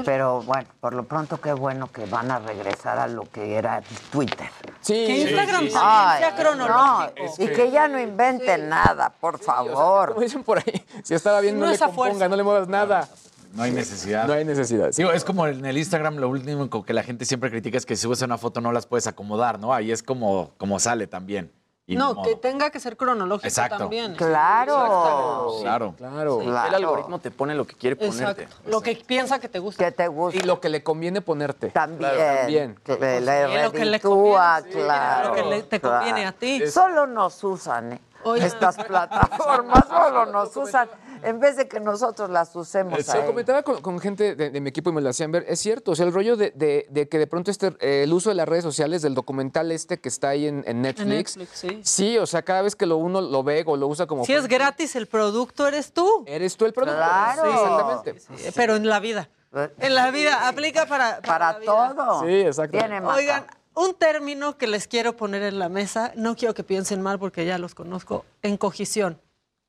[0.04, 3.82] Pero bueno, por lo pronto qué bueno que van a regresar a lo que era
[4.10, 4.48] Twitter.
[4.80, 7.12] Sí, Que Instagram también Ay, sea cronológico.
[7.38, 10.10] no, y que ya no inventen nada, por favor.
[10.10, 12.28] Como dicen por ahí, si estaba bien, no, No le componga, fuerza.
[12.28, 13.08] no le muevas nada.
[13.54, 14.26] No hay necesidad.
[14.26, 14.90] No hay necesidad.
[14.96, 17.96] Digo, es como en el Instagram, lo último que la gente siempre critica es que
[17.96, 19.74] si subes una foto no las puedes acomodar, ¿no?
[19.74, 21.52] Ahí es como, como sale también.
[21.84, 23.76] Y No, que tenga que ser cronológico Exacto.
[23.78, 24.14] también.
[24.14, 25.56] Claro.
[25.62, 25.94] Claro.
[25.98, 26.40] Claro.
[26.40, 26.76] El Claro.
[26.76, 28.42] algoritmo te pone lo que quiere ponerte.
[28.44, 28.70] Exacto.
[28.70, 29.84] Lo que piensa que te gusta.
[29.84, 30.38] Que te gusta.
[30.38, 31.70] Y lo que le conviene ponerte.
[31.70, 32.12] También.
[32.36, 32.74] También.
[32.84, 35.28] Que le, Sí, le lo que le conviene, sí, claro.
[35.30, 36.28] lo que le- te conviene claro.
[36.36, 36.66] a ti.
[36.70, 38.00] Solo nos usan, ¿eh?
[38.24, 38.46] Oye.
[38.46, 40.88] Estas plataformas solo nos usan
[41.22, 42.92] en vez de que nosotros las usemos.
[42.92, 43.24] Lo ellos.
[43.26, 45.44] comentaba con, con gente de, de mi equipo y me lo hacían ver.
[45.48, 48.12] Es cierto, o sea, el rollo de, de- de que de pronto este, eh, el
[48.12, 51.36] uso de las redes sociales, del documental este que está ahí en, en Netflix.
[51.36, 51.80] En Netflix, sí.
[51.82, 54.24] Sí, o sea, cada vez que lo uno lo ve o lo usa como.
[54.24, 56.24] Si es gratis el producto, eres tú.
[56.26, 56.96] Eres tú el producto.
[56.98, 57.42] Claro.
[57.42, 58.20] Sí, exactamente.
[58.20, 59.28] Sí, pero en la vida.
[59.78, 61.94] En la vida, aplica para, Para vida.
[61.94, 62.20] todo.
[62.26, 62.78] Sí, exacto.
[63.14, 63.44] Oigan,
[63.74, 67.44] un término que les quiero poner en la mesa, no quiero que piensen mal porque
[67.44, 69.20] ya los conozco, encogición.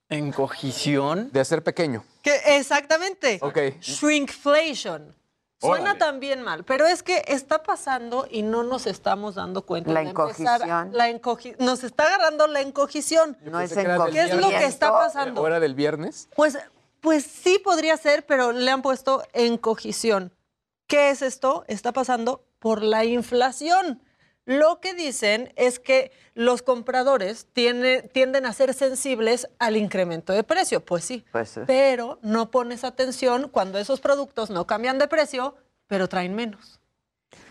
[0.09, 1.29] Encogición.
[1.31, 2.03] De ser pequeño.
[2.21, 3.39] Que exactamente.
[3.41, 3.57] Ok.
[3.81, 5.15] Shrinkflation.
[5.59, 5.99] Suena Órale.
[5.99, 9.93] también mal, pero es que está pasando y no nos estamos dando cuenta.
[9.93, 10.89] La de empezar- encogición.
[10.91, 13.37] La encogi- nos está agarrando la encogición.
[13.43, 14.11] No es encogición.
[14.11, 15.41] ¿Qué es lo que está pasando?
[15.41, 16.27] ¿Hora del viernes?
[16.35, 16.57] Pues,
[16.99, 20.33] pues sí podría ser, pero le han puesto encogición.
[20.85, 21.63] ¿Qué es esto?
[21.69, 24.01] Está pasando por la inflación.
[24.45, 30.43] Lo que dicen es que los compradores tiene- tienden a ser sensibles al incremento de
[30.43, 30.83] precio.
[30.83, 31.61] Pues sí, Pues sí.
[31.65, 35.55] pero no pones atención cuando esos productos no cambian de precio,
[35.87, 36.79] pero traen menos.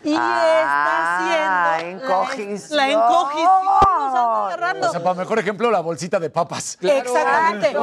[0.04, 2.76] Y Ah, está haciendo encogición.
[2.76, 4.88] La, la encogición nos anda agarrando.
[4.88, 6.78] O sea, para mejor ejemplo, la bolsita de papas.
[6.80, 7.74] Exactamente.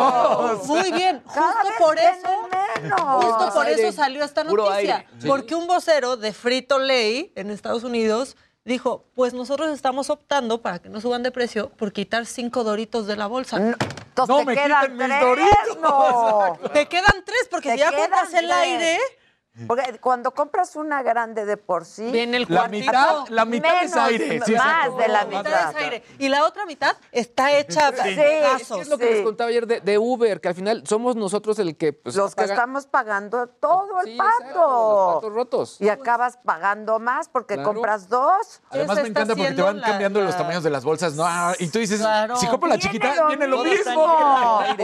[0.65, 1.21] Muy bien.
[1.33, 2.49] Cada Justo por eso.
[2.81, 3.01] menos.
[3.01, 3.87] Justo por aire.
[3.87, 5.05] eso salió esta noticia.
[5.19, 5.27] Sí.
[5.27, 8.37] Porque un vocero de Frito Lay en Estados Unidos
[8.69, 13.05] dijo, pues nosotros estamos optando para que no suban de precio por quitar cinco doritos
[13.07, 13.59] de la bolsa.
[13.59, 15.77] No, entonces No te me quedan quiten mis tres, Doritos.
[15.81, 16.69] no.
[16.73, 18.51] Te quedan tres porque Te si ya compras el tres.
[18.51, 18.99] aire,
[19.67, 22.85] Porque cuando compras una grande de por sí, viene el La cuartito.
[22.85, 24.41] mitad, la mitad es Menos, aire.
[24.45, 25.69] Sí, más de la La mitad mitad.
[25.71, 26.03] es aire.
[26.17, 28.15] Y la otra mitad está hecha Sí.
[28.15, 28.81] pedazos.
[28.81, 29.13] Es lo que Sí.
[29.15, 31.93] les contaba ayer de, de Uber, que al final somos nosotros el que.
[31.93, 35.05] pues, los que paga- estamos pagando todo el Sí, exacto, pato.
[35.05, 35.81] los patos rotos.
[35.81, 37.73] Y acabas pagando más porque Claro.
[37.73, 38.61] compras dos.
[38.69, 41.23] Además me encanta porque te van la- cambiando los la- tamaños de las bolsas, ¿no?
[41.25, 42.35] Ah, y tú dices, Claro.
[42.37, 43.77] si compro la Viene chiquita, lo viene lo mismo.
[43.77, 44.03] mismo.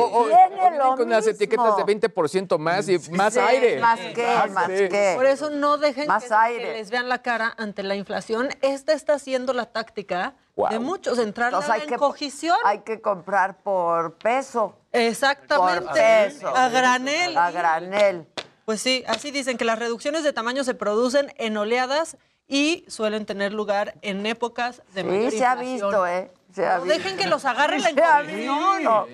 [0.04, 1.36] O- o- Viene lo con las mismo.
[1.36, 3.80] etiquetas de 20% más y más Sí, aire.
[3.80, 4.65] Más que, Exacto.
[4.68, 4.90] Más Sí.
[4.90, 5.14] que.
[5.16, 6.64] Por eso no dejen Más que, aire.
[6.64, 8.50] que les vean la cara ante la inflación.
[8.62, 10.70] Esta está siendo la táctica Wow.
[10.70, 12.58] de muchos, entrar a hay la que, encogición.
[12.64, 14.78] hay que comprar por peso.
[14.92, 15.82] Exactamente.
[15.82, 16.56] Por peso.
[16.56, 17.38] A granel.
[17.38, 18.28] A granel.
[18.64, 22.18] Pues sí, así dicen que las reducciones de tamaño se producen en oleadas
[22.48, 25.90] y suelen tener lugar en épocas de mayor Sí, se ha inflación.
[25.90, 26.32] visto, ¿eh?
[26.54, 26.98] Se ha No visto.
[26.98, 29.06] dejen que los agarre la encogición.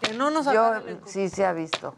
[0.00, 1.28] Que no nos Yo, agarre la encogición.
[1.30, 1.96] sí, se ha visto.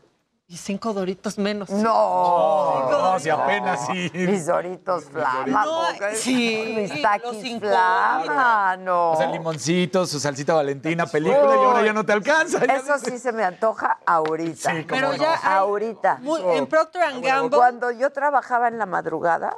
[0.48, 1.68] Y cinco doritos menos.
[1.70, 2.88] No.
[2.88, 4.08] No, si apenas sí.
[4.14, 5.64] Mis doritos flama.
[5.64, 5.82] No,
[6.14, 7.66] sí, Mis los taquis cinco.
[7.66, 9.10] flama, no.
[9.12, 12.64] O sea, limoncito, su salsita valentina, película, y ahora ya no te alcanza.
[12.64, 14.70] ya Eso sí se me antoja ahorita.
[14.70, 15.16] Sí, Pero no.
[15.16, 16.18] ya hay- ahorita.
[16.20, 17.56] Muy- en Procter and Gamble.
[17.56, 19.56] Cuando yo trabajaba en la madrugada,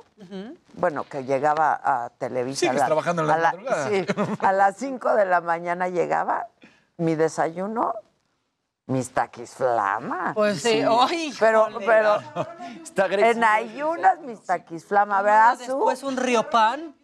[0.73, 2.61] bueno, que llegaba a Televisa.
[2.61, 3.89] Sigues a la- trabajando en la a madrugada.
[3.91, 4.07] Sí,
[4.41, 6.47] a las 5 de la mañana llegaba
[6.97, 7.93] mi desayuno,
[8.89, 10.33] mis taquis flama.
[10.35, 12.19] Pues sí, ¡ay, Pero, pero
[12.83, 13.31] Está agresivo.
[13.31, 15.23] en ayunas mis taquis flama.
[15.57, 16.95] Después un río pan.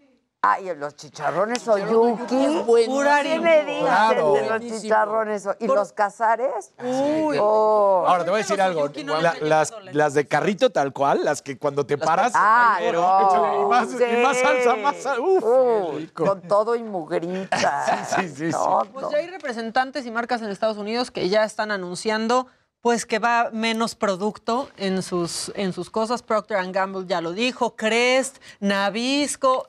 [0.46, 2.62] Ay, los chicharrones Oyuki.
[2.86, 4.32] Pura ¿Qué me dices Claro.
[4.34, 5.48] de los chicharrones?
[5.60, 6.72] ¿Y los cazares?
[6.82, 7.38] Uy.
[7.40, 8.04] Oh.
[8.06, 8.88] Ahora te voy a decir algo.
[9.04, 13.62] No La- las, de carrito tal cual, las que cuando te paras, Ah, pero no,
[13.62, 14.42] y, más, y más sí.
[14.42, 15.20] salsa, más salsa.
[15.20, 16.24] Uf, Uh, rico.
[16.26, 17.50] con todo y mugrita.
[18.16, 18.58] Sí, sí, sí, sí.
[18.92, 22.46] Pues ya hay representantes y marcas en Estados Unidos que ya están anunciando
[22.80, 26.22] pues que va menos producto en sus, en sus cosas.
[26.22, 29.64] Procter Gamble ya lo dijo, Crest, Nabisco.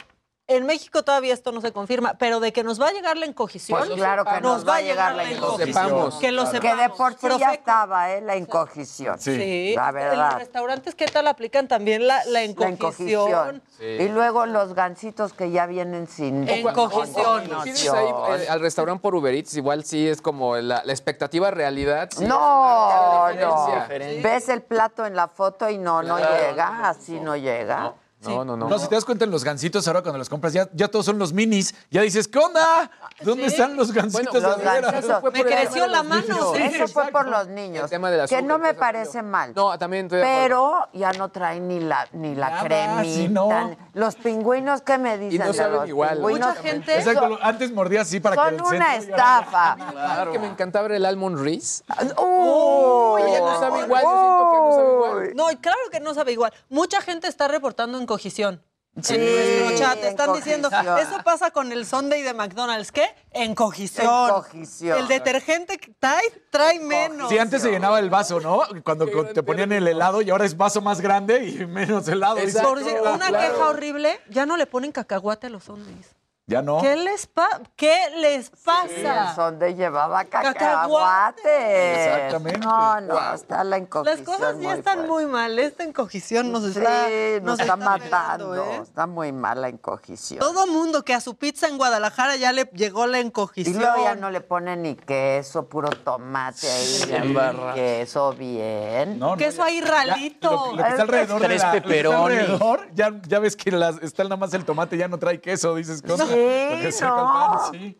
[0.48, 3.26] En México todavía esto no se confirma, pero de que nos va a llegar la
[3.26, 3.80] encogición.
[3.80, 6.12] Pues claro que nos, va a llegar la incogición.
[6.22, 6.80] Que lo Que sepamos.
[6.84, 8.22] de por sí ya estaba, ¿eh?
[8.22, 9.18] La incogición.
[9.20, 9.74] Sí.
[9.76, 10.38] La En los verdad.
[10.38, 13.56] restaurantes, ¿qué tal aplican también la, la La encogición?
[13.56, 13.64] encogición.
[13.80, 17.42] Y luego los gancitos que ya vienen sin Encogición.
[17.52, 22.10] Ahí eh, al restaurante por Uber Eats, igual sí es como la, la expectativa realidad.
[22.16, 23.66] sí No, no.
[23.82, 24.22] diferencia.
[24.22, 27.80] Ves el plato en la foto y no, no llega, así no llega.
[27.80, 28.68] No, no, no.
[28.70, 31.06] No, si te das cuenta en los gancitos ahora cuando los compras, ya, ya todos
[31.06, 31.76] son los minis.
[31.92, 32.90] Ya dices, ¿qué onda?
[33.22, 34.92] ¿Dónde están los gancitos Los de veras?
[34.92, 35.34] gancitos.
[35.34, 36.54] Me creció la mano.
[36.56, 37.84] Sí, Eso fue por los niños.
[37.84, 39.54] El tema del que azúcar, no me eso parece mal.
[39.56, 40.26] No, también estoy de.
[40.26, 43.04] Pero ya no traen ni la, ni la Nada, cremita.
[43.04, 43.76] sí, no.
[43.94, 46.16] Los pingüinos, ¿qué me dicen no de saben los igual.
[46.18, 46.50] pingüinos?
[46.50, 49.76] Mucha gente- Exacto, lo- antes mordía así para que Son el una centro- estafa.
[49.76, 50.32] Claro.
[50.32, 51.84] que me encantaba era el almond Reese.
[52.18, 55.32] Uy, ya no sabe igual, yo siento que no sabe igual.
[55.36, 56.54] No, y claro que no sabe igual.
[56.70, 58.62] Mucha gente está reportando encogigión.
[59.02, 62.94] Sí, en nuestro chat están diciendo, eso pasa con el Sunday de McDonald's.
[62.94, 63.06] ¿Qué?
[63.32, 64.06] Encogición.
[64.06, 65.00] Encogición.
[65.00, 67.28] El detergente que trae, trae menos.
[67.30, 68.62] Sí, antes se llenaba el vaso, ¿no?
[68.86, 72.38] Cuando te ponían el helado y ahora es vaso más grande y menos helado.
[72.38, 73.54] Dices, Por decir, una claro.
[73.54, 76.16] queja horrible, ya no le ponen cacahuate a los Sundays.
[76.48, 76.80] Ya no.
[76.80, 79.34] ¿Qué les, pa- ¿Qué les Sí, pasa?
[79.34, 80.60] sonde llevaba Cacahuate.
[80.60, 82.06] cacahuate.
[82.06, 82.60] Exactamente.
[82.60, 84.18] No, no, está la encogición.
[84.18, 85.12] Las cosas ya muy están fuerte.
[85.12, 85.58] muy mal.
[85.58, 87.08] Esta encogición nos Sí, está,
[87.42, 88.56] nos, nos está, matando.
[88.64, 88.80] ¿eh?
[88.84, 90.40] Está muy mal la encogición.
[90.40, 93.80] Todo mundo que a su pizza en Guadalajara ya le llegó la Y encogición.
[93.80, 97.06] luego ya no le ponen ni queso, puro tomate ahí.
[97.10, 99.18] ya ni Queso bien.
[99.18, 100.52] No, no, Queso ya- ahí ya, ralito.
[100.52, 102.36] lo, lo que está alrededor de Tres la- que está pepperoni.
[102.38, 105.74] alrededor, ya, ya ves que las- está nada más el tomate, ya no trae queso,
[105.74, 106.35] dices cosas.
[106.36, 107.72] Sí, pan, no.
[107.72, 107.98] sí.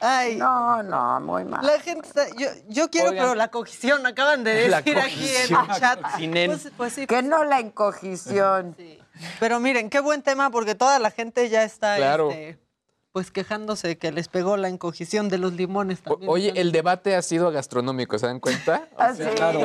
[0.00, 1.64] Ay, No, no, muy mal.
[1.66, 3.24] la gente está, yo, yo quiero, Oigan.
[3.24, 6.00] pero la cogición, acaban de decir aquí en el chat.
[6.46, 8.76] Pues, pues sí, Que no la encogición.
[9.40, 12.30] pero miren, qué buen tema porque toda la gente ya está Claro.
[12.30, 12.58] este,
[13.14, 16.28] pues quejándose que les pegó la encogición de los limones O- también.
[16.32, 18.88] Oye, el debate ha sido gastronómico, ¿se dan cuenta?
[18.98, 19.22] Así,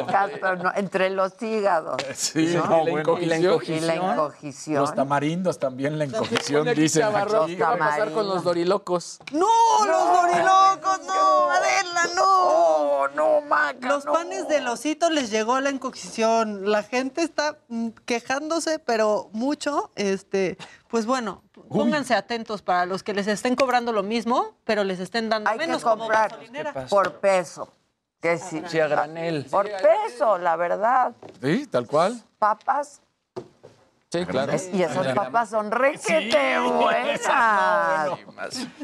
[0.07, 1.97] Castro, no, entre los hígados.
[2.13, 2.65] Sí, ¿No?
[2.67, 2.99] no, Y la bueno.
[2.99, 3.77] encogición.
[3.77, 4.75] Y la Y la encogición.
[4.81, 7.55] Los tamarindos también, la encogición, dicen aquí.
[7.55, 9.17] ¿Qué va a pasar con los dorilocos?
[9.31, 9.47] ¡No,
[9.83, 10.99] los dorilocos!
[11.07, 12.23] ¡No, Adela, no!
[12.27, 14.13] Oh, no, Maca, Los no.
[14.13, 16.69] panes del osito les llegó la encogición.
[16.69, 19.91] La gente está mm, quejándose, pero mucho.
[19.95, 20.55] Este,
[20.87, 25.29] pues bueno, pónganse atentos para los que les estén cobrando lo mismo, pero les estén
[25.29, 26.37] dando Hay que menos como comprar
[26.89, 27.71] por peso.
[28.21, 28.61] Que sí.
[28.67, 29.45] Sí, a granel.
[29.49, 31.13] Por peso, la verdad.
[31.41, 32.21] Sí, tal cual.
[32.37, 33.01] Papas.
[34.11, 34.51] Sí, claro.
[34.53, 37.21] Es- y esas papas son requete buenas.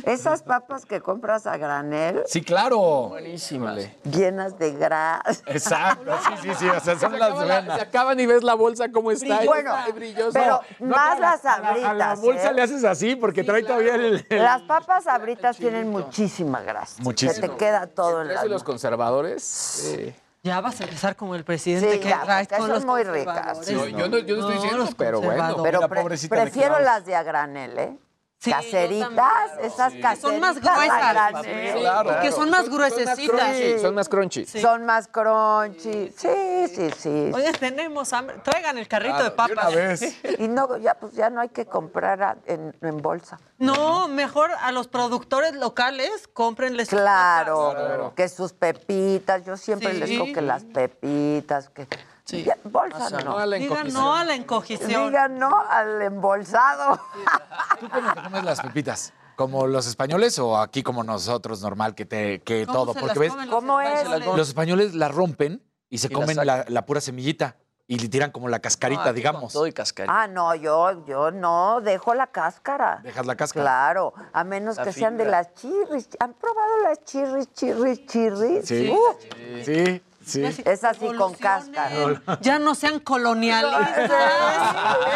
[0.04, 3.08] Esas papas que compras a granel, Sí, claro.
[3.10, 3.80] Buenísimas.
[4.04, 5.42] llenas de grasa.
[5.48, 6.70] Exacto, sí, sí, sí.
[6.70, 7.82] O sea, son Se las la- se buenas.
[7.82, 9.44] acaban y ves la bolsa cómo está.
[9.44, 10.40] y Bueno, está brillosa.
[10.40, 11.90] pero No, más las a la- abritas.
[11.90, 12.54] A la bolsa ¿eh?
[12.54, 14.26] le haces así porque trae todavía el.
[14.30, 17.02] el- Las papas abritas tienen muchísima grasa.
[17.02, 17.34] Muchísimo.
[17.34, 19.44] Se te queda todo en la los conservadores.
[19.44, 20.14] sí.
[20.46, 23.58] Ya vas a empezar como el presidente Sí, que ya, traes con los muy ricas.
[23.58, 23.68] conservadores.
[23.68, 25.64] Sí, No, yo no, yo no estoy diciendo, los pero bueno.
[25.64, 27.98] Pero pre- prefiero las de a granel, ¿eh?
[28.46, 30.20] Sí, Caseritas, esas Que caseritas.
[30.20, 31.44] son más gruesas.
[31.44, 32.20] Sí, claro.
[32.22, 33.18] Que son más gruesecitas.
[33.28, 34.46] crunchy, son más crunchy.
[34.46, 36.14] Son más crunchy.
[36.16, 37.32] Sí, sí, sí.
[37.34, 38.38] Oye, tenemos hambre.
[38.44, 39.74] Traigan el carrito de Claro, de papas.
[39.74, 40.16] una vez.
[40.40, 43.40] Y no, ya, pues ya no hay que comprar a- en, en bolsa.
[43.58, 48.14] No, mejor a los productores locales, cómprenles sus Claro, papas.
[48.16, 49.98] que sus pepitas, yo siempre Sí.
[50.00, 51.88] les digo que las pepitas, que
[52.26, 52.44] Sí.
[52.44, 53.38] Ya, bolsa No no.
[53.38, 54.90] a la Digan no a la encogición.
[55.10, 57.00] Digan no al embolsado.
[57.80, 59.14] ¿Tú cómo te comes las pepitas?
[59.36, 62.94] ¿Como los españoles o aquí como nosotros, normal, que, te, que ¿Cómo todo?
[62.94, 64.00] se Porque las ves, comen los ¿Cómo es?
[64.02, 64.28] españoles?
[64.38, 67.58] los españoles la rompen y se Y comen la, la pura semillita
[67.88, 69.54] y le tiran como la cascarita, Ah, digamos.
[69.54, 70.24] Todo y cascarita.
[70.24, 73.02] Ah, no, yo, yo no, dejo la cáscara.
[73.04, 73.64] Dejas la cáscara.
[73.64, 76.08] Claro, a menos La que sean de las chirris.
[76.20, 78.66] ¿Han probado las chirris, chirris, chirris?
[78.68, 78.90] Sí.
[78.90, 80.02] Uh, Sí, sí.
[80.34, 82.22] Es así con cáscara.
[82.42, 84.12] Ya no sean colonialistas.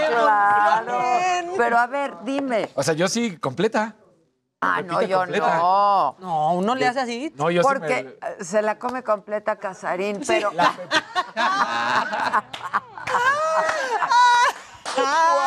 [0.09, 0.99] Claro.
[1.57, 2.69] Pero a ver, dime.
[2.75, 3.95] O sea, yo sí, completa.
[4.61, 5.55] Ah, no, yo completa.
[5.57, 6.15] no.
[6.19, 7.33] No, uno le hace así.
[7.35, 10.51] No, yo sí Porque me- eh, se la come completa Casarín, pero...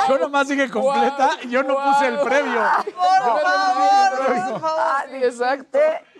[0.08, 2.60] Yo nomás dije completa y yo no puse el previo.
[2.84, 4.92] Por favor, por favor.
[5.10, 5.78] Sí, exacto.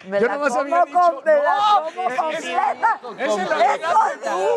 [0.09, 3.01] Me Yo la nomás había dicho, con- me la no, como completa.
[3.17, 3.39] la ¡Eso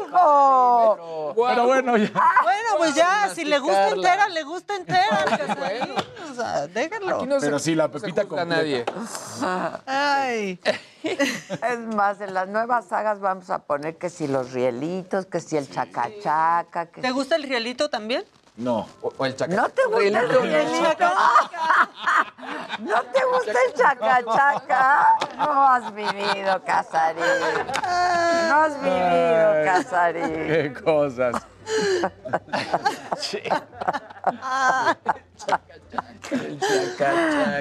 [0.09, 1.33] dijo!
[1.47, 2.11] Pero bueno, ya.
[2.43, 5.25] Bueno, pues ya, si le gusta entera, le gusta entera.
[5.47, 5.93] Casarín.
[6.31, 7.25] O sea, déjenlo.
[7.25, 8.45] No Pero se- sí, la no se pepita completa.
[8.55, 8.85] nadie.
[9.85, 10.59] Ay.
[11.05, 15.55] Es más, en las nuevas sagas vamos a poner que si los rielitos, que si
[15.55, 18.23] el chacachaca, que ¿Te gusta el rielito también?
[18.57, 18.87] No.
[19.01, 21.09] O, o el chaca- ¿No te gusta el rielito?
[22.79, 25.07] ¿No te gusta el chacachaca?
[25.37, 27.23] No has vivido, Casarín.
[28.47, 30.33] No has vivido, Ay, Casarín.
[30.47, 31.35] Qué cosas.
[33.17, 33.41] Sí.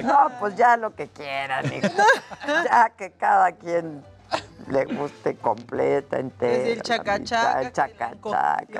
[0.03, 1.87] No, pues ya lo que quieran, hijo.
[2.63, 4.03] Ya que cada quien
[4.67, 6.63] le guste completa, entera.
[6.63, 8.79] Es el chacachaca, El chacachaca.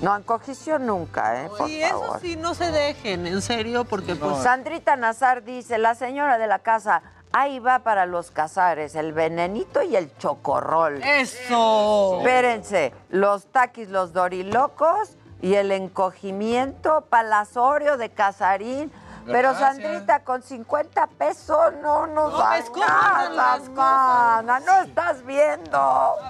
[0.00, 1.48] No, en cogición nunca, ¿eh?
[1.56, 2.20] Por Y eso favor.
[2.20, 4.38] sí, no se dejen, en serio, porque pues...
[4.42, 7.02] Sandrita Nazar dice, la señora de la casa,
[7.32, 11.02] ahí va para los cazares, el venenito y el chocorrol.
[11.02, 12.18] ¡Eso!
[12.18, 18.92] Espérense, los taquis, los dorilocos y el encogimiento palazorio de Casarín.
[19.26, 19.76] Pero Gracias.
[19.76, 24.60] Sandrita, con 50 pesos no nos No, alcanzas, las mana.
[24.60, 25.78] No estás viendo.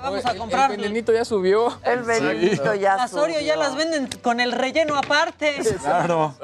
[0.02, 0.70] Vamos a comprar.
[0.72, 1.76] El venenito ya subió.
[1.84, 3.56] El venenito ya Las Oreo ya subió.
[3.68, 5.56] las venden con el relleno aparte.
[5.80, 6.34] Claro.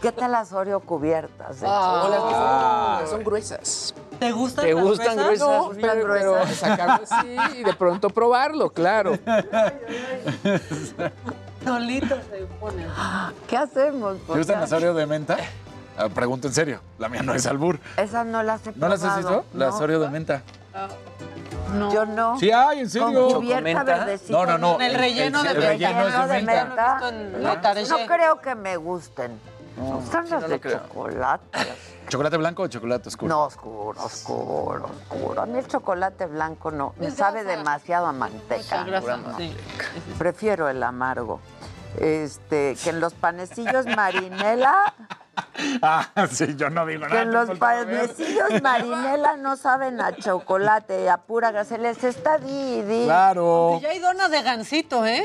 [0.00, 1.60] ¿Qué tal las Oreo cubiertas?
[1.60, 3.00] de O las que son, Ah.
[3.10, 3.94] son gruesas.
[4.20, 5.48] ¿Te gustan ¿Te las gustan gruesas?
[5.48, 5.74] gruesas?
[5.74, 5.80] No.
[5.80, 9.18] Pero, pero sacarlo así y de pronto probarlo, claro.
[11.64, 12.86] Solitos se ponen.
[13.48, 14.18] ¿Qué hacemos?
[14.26, 15.36] ¿Te gustan las Oreo de menta?
[15.96, 16.80] Ah, pregunto en serio.
[16.98, 17.78] La mía no es albur.
[17.96, 19.44] Esas no las he ¿No las has visto?
[19.54, 19.78] Las No.
[19.78, 20.42] Oreo de menta.
[21.92, 22.38] Yo no.
[22.38, 23.28] Sí hay, en serio.
[23.28, 24.32] Con cubierta verdecita.
[24.32, 24.80] No, no, no.
[24.80, 27.00] El relleno de el relleno es de menta.
[27.08, 29.40] en No, no creo que me gusten.
[29.76, 31.58] Me gustan las no de chocolate.
[32.08, 33.34] ¿Chocolate blanco o chocolate oscuro?
[33.34, 35.42] No, oscuro, oscuro, oscuro.
[35.42, 36.94] A mí el chocolate blanco no.
[36.98, 38.86] Me sabe demasiado a manteca.
[39.36, 39.56] Sí.
[40.18, 41.40] Prefiero el amargo.
[41.98, 44.94] Este, que en los panecillos marinela,
[45.82, 47.22] Ah, sí, yo no digo que nada.
[47.22, 53.04] en los panecillos marinela no saben a chocolate, a pura les está di, di.
[53.04, 53.76] Claro.
[53.78, 55.24] Y ya hay dona de gansito, ¿eh?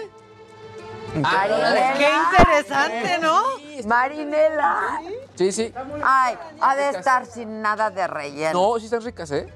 [1.15, 1.93] Marinela.
[1.97, 3.41] Qué interesante, ¿no?
[3.87, 5.01] Marinela.
[5.35, 5.73] Sí, sí.
[6.03, 8.73] Ay, ha de estar sin nada de relleno.
[8.73, 9.51] No, sí están ricas, ¿eh?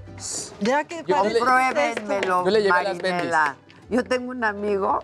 [0.60, 3.56] Ya que Yo Pruébenmelo, Yo le llevé a las Marinela.
[3.90, 5.04] Yo tengo un amigo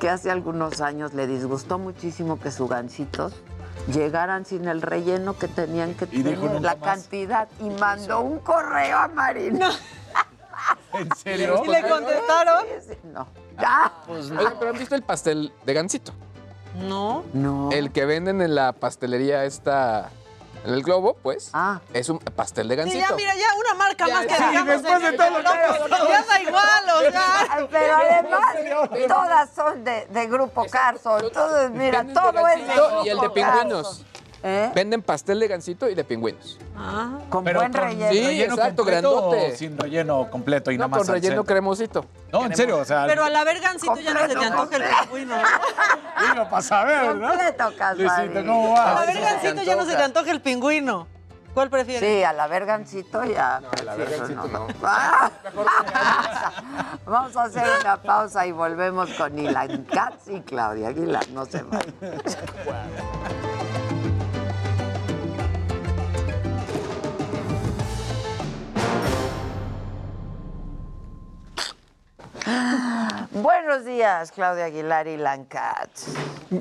[0.00, 3.32] que hace algunos años le disgustó muchísimo que sus gansitos
[3.92, 6.84] llegaran sin el relleno que tenían que Y tener, "Nunca la más".
[6.98, 9.70] cantidad, y mandó un correo a Marina.
[10.92, 11.62] ¿En serio?
[11.64, 12.64] ¿Y le contestaron?
[13.12, 13.26] No.
[13.58, 16.12] Ah, Oigan, pero ¿han visto el pastel de gansito?
[16.76, 17.24] No.
[17.32, 17.70] no.
[17.72, 20.10] El que venden en la pastelería esta...
[20.64, 21.80] En el globo, pues, Ah.
[21.92, 23.06] es un pastel de Sí, gansito.
[23.10, 25.44] ya, mira, ya una marca Ya, más que sí, digamos después de todo lo que
[26.08, 27.66] Ya da igual, o sea.
[27.70, 28.54] Pero además,
[29.08, 31.18] todas son de, de Grupo Carso.
[31.18, 32.74] Entonces, mira, todo es de
[33.04, 34.04] Y el de pingüinos.
[34.44, 34.72] ¿Eh?
[34.74, 36.58] Venden pastel de gansito y de pingüinos.
[36.76, 37.18] Ah.
[37.28, 38.10] Con Pero buen con relleno.
[38.12, 39.56] Sí, relleno exacto, completo grandote.
[39.56, 41.44] sin relleno completo y No, nada más con al relleno centro?
[41.44, 42.04] cremosito.
[42.32, 44.82] No, en serio, o sea, Pero al haber gansito ya no se te antoja el
[44.82, 45.36] pingüino.
[45.36, 45.42] ¿no?
[46.32, 47.28] digo, para saber, ¿no?
[47.28, 47.72] Completo.
[47.96, 49.02] Luisito, ¿cómo Al va?
[49.02, 51.06] haber gansito ya no se te antoja el pingüino.
[51.54, 52.08] ¿Cuál prefieres?
[52.10, 53.56] Sí, a la vergancito ya.
[53.56, 54.66] a la vergancito no.
[57.06, 61.28] Vamos a hacer una pausa y volvemos con Ilan Katz y Claudia Aguilar.
[61.28, 61.94] No se vayan.
[73.34, 76.08] Buenos días, Claudia Aguilar y Ilan Katz.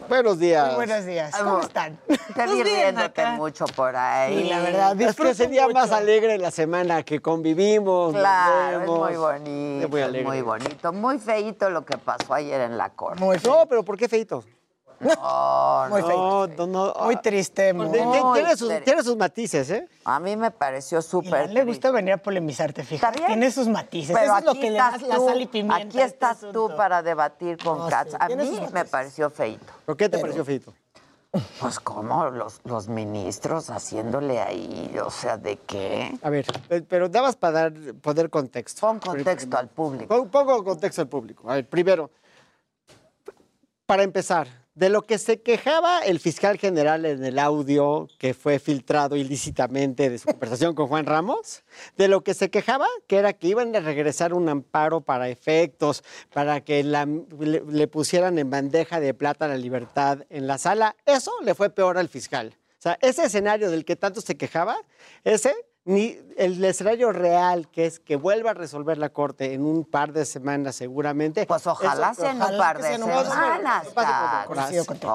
[0.07, 0.67] Buenos días.
[0.67, 1.35] Muy buenos días.
[1.37, 1.97] ¿Cómo están?
[2.07, 3.31] Te vi bien riéndote acá.
[3.31, 4.37] mucho por ahí.
[4.45, 5.95] Y la verdad, Es que sería más mucho.
[5.97, 8.13] alegre la semana que convivimos.
[8.13, 9.85] nos Claro, es muy bonito.
[9.85, 10.27] Es muy alegre.
[10.27, 10.93] muy bonito.
[10.93, 13.19] Muy feíto lo que pasó ayer en la corte.
[13.21, 14.41] Muy, No, pero ¿por qué feito?
[15.01, 16.07] No, muy no.
[16.07, 16.47] feito.
[16.67, 17.05] No, no, no.
[17.05, 17.73] Muy triste.
[17.73, 17.89] Muy...
[17.89, 18.85] Tiene- Muy tiene, sus, triste.
[18.85, 19.87] tiene sus matices, ¿eh?
[20.05, 21.33] A mí me pareció súper.
[21.33, 23.17] a él le gusta venir a polemizarte, Está fíjate.
[23.17, 23.27] bien.
[23.27, 24.15] Tiene sus matices.
[24.15, 25.75] Pero Eso es lo aquí que le da estás la tú, sal y pimienta.
[25.87, 26.75] aquí a este estás tú asunto.
[26.75, 28.11] para debatir con No, Katz.
[28.11, 29.65] sí, A mí me pareció feito.
[29.85, 30.73] ¿Por qué te Pero- pareció feito?
[31.61, 36.13] Pues como los, los ministros haciéndole ahí, o sea, ¿de qué?
[36.21, 38.81] A ver, pe- pero dabas para dar, poner contexto.
[38.81, 40.07] Pon contexto al público.
[40.13, 41.49] Pon- Pongo contexto al público.
[41.49, 42.11] A ver, primero,
[43.85, 48.59] para empezar, de lo que se quejaba el fiscal general en el audio que fue
[48.59, 51.63] filtrado ilícitamente de su conversación con Juan Ramos,
[51.97, 56.03] de lo que se quejaba, que era que iban a regresar un amparo para efectos,
[56.33, 61.31] para que le, le pusieran en bandeja de plata la libertad en la sala, eso
[61.43, 62.57] le fue peor al fiscal.
[62.79, 64.77] O sea, ese escenario del que tanto se quejaba,
[65.23, 65.53] ese,
[65.83, 70.13] ni el escenario real, que es que vuelva a resolver la Corte en un par
[70.13, 71.45] de semanas seguramente.
[71.45, 73.87] Pues ojalá sea en un par de semanas.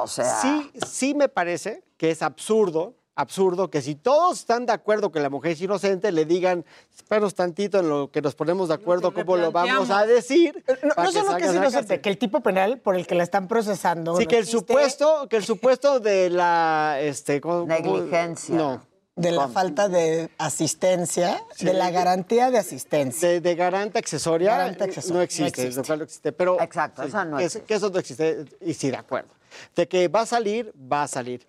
[0.03, 4.73] O sea, Sí, sí me parece que es absurdo, absurdo que si todos están de
[4.73, 6.65] acuerdo que la mujer es inocente, le digan,
[6.95, 10.65] espéranos tantito en lo que nos ponemos de acuerdo, cómo lo vamos a decir.
[10.83, 12.01] No, solo que es inocente, cárcel".
[12.01, 14.17] que el tipo penal por el que la están procesando.
[14.17, 14.59] Sí, no que el existe.
[14.59, 17.67] supuesto, que el supuesto de la este, ¿cómo- cómo?
[17.69, 18.55] Negligencia.
[18.57, 18.96] No.
[19.17, 19.55] De la ¿Cómo?
[19.55, 23.29] falta de asistencia, de la garantía de asistencia.
[23.29, 25.81] De, de garante accesoria, Garante accesoria, no no existe, existe.
[25.81, 26.33] lo cual no existe.
[26.33, 27.63] Pero, Exacto, esa no existe.
[27.67, 29.31] que eso no existe, y sí, de acuerdo.
[29.75, 31.47] De que va a salir, va a salir.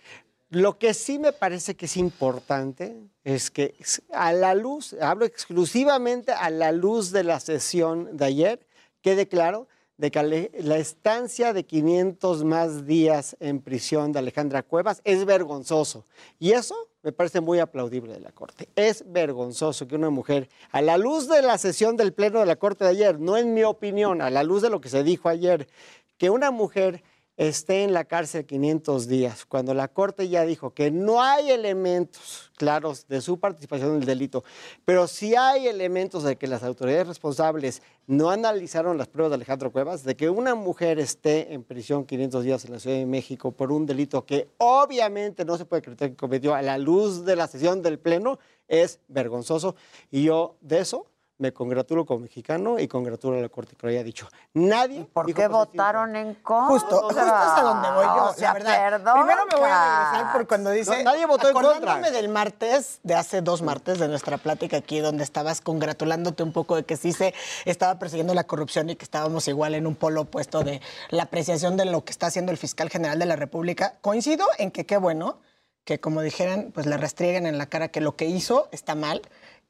[0.50, 2.96] Lo que sí me parece que es importante
[3.26, 3.76] es que
[4.14, 8.66] a la luz, hablo exclusivamente a la luz de la sesión de ayer,
[9.02, 9.68] quede claro
[9.98, 16.06] de que la estancia de 500 más días en prisión de Alejandra Cuevas es vergonzoso.
[16.40, 16.76] Y eso
[17.08, 18.68] me parece muy aplaudible de la Corte.
[18.76, 22.58] Es vergonzoso que una mujer, a la luz de la sesión del Pleno de la
[22.58, 25.30] Corte de ayer, no en mi opinión, a la luz de lo que se dijo
[25.30, 25.70] ayer,
[26.18, 27.02] que una mujer
[27.38, 32.52] esté en la cárcel 500 días, cuando la Corte ya dijo que no hay elementos
[32.58, 34.44] claros de su participación en el delito,
[34.86, 39.72] pero sí hay elementos de que las autoridades responsables no analizaron las pruebas de Alejandro
[39.72, 43.52] Cuevas, de que una mujer esté en prisión 500 días en la Ciudad de México
[43.52, 47.36] por un delito que obviamente no se puede creer que cometió a la luz de
[47.36, 49.76] la sesión del Pleno, es vergonzoso.
[50.10, 51.06] Y yo de eso
[51.40, 54.28] me congratulo como mexicano y congratulo a la Corte que lo haya dicho.
[54.54, 55.06] Nadie.
[55.06, 56.68] ¿Por dijo qué votaron en contra?
[56.68, 58.90] Justo, justo es a donde voy yo, O sea, la verdad.
[58.90, 60.98] perdón, Primero me voy a regresar por cuando dice.
[60.98, 62.00] No, nadie votó en contra.
[62.12, 66.76] del martes, de hace dos martes, de nuestra plática aquí, donde estabas congratulándote un poco
[66.76, 67.34] de que sí se
[67.66, 71.78] estaba persiguiendo la corrupción y que estábamos igual en un polo opuesto de la apreciación
[71.78, 73.94] de lo que está haciendo el fiscal general de la República.
[74.02, 75.38] Coincido en que qué bueno
[75.84, 79.22] que, como dijeran, pues le restrieguen en la cara que lo que hizo está mal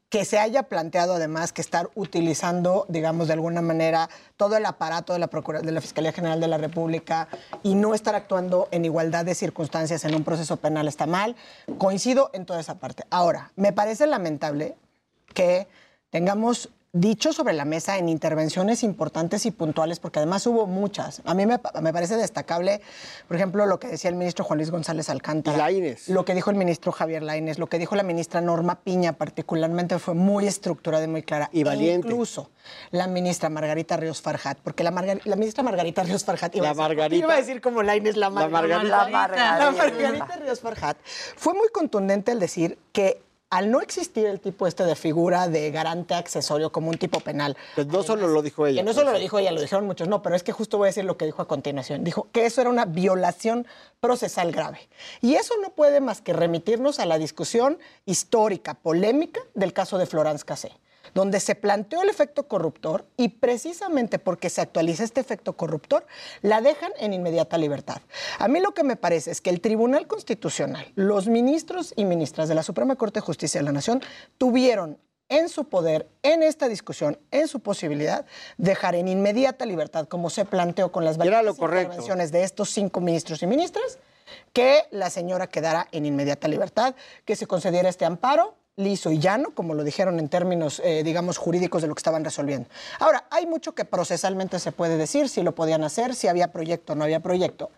[0.10, 5.12] que se haya planteado además que estar utilizando, digamos, de alguna manera todo el aparato
[5.14, 7.28] de la, Procura- de la Fiscalía General de la República
[7.62, 11.36] y no estar actuando en igualdad de circunstancias en un proceso penal está mal.
[11.78, 13.04] Coincido en toda esa parte.
[13.10, 14.78] Ahora, me parece lamentable
[15.34, 15.68] que
[16.10, 21.22] tengamos dicho sobre la mesa en intervenciones importantes y puntuales, porque además hubo muchas.
[21.26, 22.82] A mí me, pa- me parece destacable,
[23.28, 25.68] por ejemplo, lo que decía el ministro Juan Luis González Alcántara,
[26.08, 30.00] lo que dijo el ministro Javier Lainez, lo que dijo la ministra Norma Piña, particularmente
[30.00, 31.50] fue muy estructurada y muy clara.
[31.52, 32.08] Y valiente.
[32.08, 32.50] Incluso
[32.92, 36.70] la ministra Margarita Ríos Farjat, porque la, Margar- la ministra Margarita Ríos Farjat iba La
[36.70, 37.26] a decir- Margarita.
[37.26, 38.84] iba a decir como Lainez, la, Mar- Margarita.
[38.84, 39.60] La Margarita.
[39.60, 40.98] la Margarita Ríos Farjat
[41.36, 45.72] fue muy contundente al decir que al no existir el tipo este de figura de
[45.72, 48.82] garante accesorio como un tipo penal, Pues no solo lo dijo ella.
[48.82, 50.88] que no solo lo dijo ella, lo dijeron muchos, no, pero es que justo voy
[50.88, 52.04] a decir lo que dijo a continuación.
[52.04, 53.66] Dijo que eso era una violación
[54.02, 54.90] procesal grave.
[55.22, 60.06] Y eso no puede más que remitirnos a la discusión histórica, polémica del caso de
[60.06, 60.72] Florence Cassé
[61.18, 66.06] donde se planteó el efecto corruptor y precisamente porque se actualiza este efecto corruptor,
[66.44, 68.04] la dejan en inmediata libertad.
[68.38, 72.48] A mí lo que me parece es que el Tribunal Constitucional, los ministros y ministras
[72.50, 74.04] de la Suprema Corte de Justicia de la Nación
[74.38, 78.28] tuvieron en su poder, en esta discusión, en su posibilidad,
[78.58, 81.56] dejar en inmediata libertad, como se planteó con las correcto.
[81.56, 83.98] intervenciones de estos cinco ministros y ministras,
[84.54, 86.94] que la señora quedara en inmediata libertad,
[87.26, 91.38] que se concediera este amparo liso y llano, como lo dijeron en términos, eh, digamos,
[91.38, 92.70] jurídicos de lo que estaban resolviendo.
[93.00, 96.94] Ahora, hay mucho que procesalmente se puede decir, si lo podían hacer, si había proyecto
[96.94, 97.72] o no había proyecto,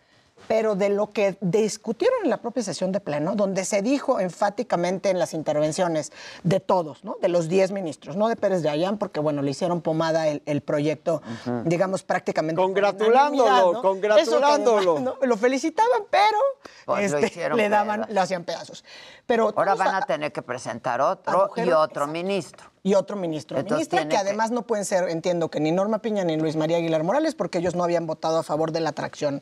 [0.50, 5.12] pero de lo que discutieron en la propia sesión de pleno, donde se dijo enfáticamente
[5.12, 6.12] en las intervenciones
[6.42, 7.18] de todos, ¿no?
[7.22, 10.42] de los 10 ministros, no de Pérez de Ayán, porque bueno, le hicieron pomada el,
[10.48, 11.22] el proyecto,
[11.66, 12.60] digamos, prácticamente.
[12.60, 15.18] Congratulándolo, congratulándolo.
[15.22, 16.38] Lo felicitaban, pero
[16.86, 18.84] Pues este, le daban, hacían pedazos.
[19.28, 22.72] Pero Ahora van a- a tener que presentar otro y otro ministro.
[22.84, 23.58] Y otro ministro.
[23.76, 27.04] Ministra que- además no pueden ser, entiendo que ni Norma Piña ni Luis María Aguilar
[27.04, 29.42] Morales, porque ellos no habían votado a favor de la atracción.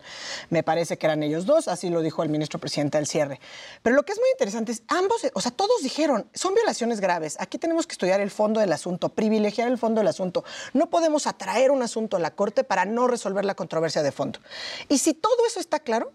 [0.50, 3.40] Me parece que eran ellos dos, así lo dijo el ministro presidente al cierre.
[3.84, 7.38] Pero lo que es muy interesante es, ambos, o sea, todos dijeron, son violaciones graves.
[7.40, 10.44] Aquí tenemos que estudiar el fondo del asunto, privilegiar el fondo del asunto.
[10.74, 14.40] No podemos atraer un asunto a la Corte para no resolver la controversia de fondo.
[14.90, 16.12] Y si todo eso está claro,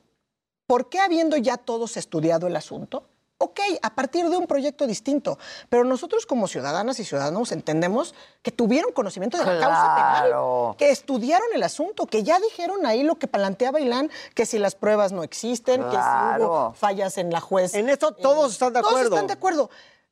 [0.67, 3.05] ¿por qué habiendo ya todos estudiado el asunto?
[3.45, 5.37] Ok, a partir de un proyecto distinto,
[5.69, 10.91] pero nosotros como ciudadanas y ciudadanos entendemos que tuvieron conocimiento de la causa penal, que
[10.91, 15.11] estudiaron el asunto, que ya dijeron ahí lo que planteaba Ilán, que si las pruebas
[15.11, 17.75] no existen, que si hubo fallas en la juez.
[17.75, 19.17] En esto todos están de Todos acuerdo.
[19.17, 19.71] están de acuerdo.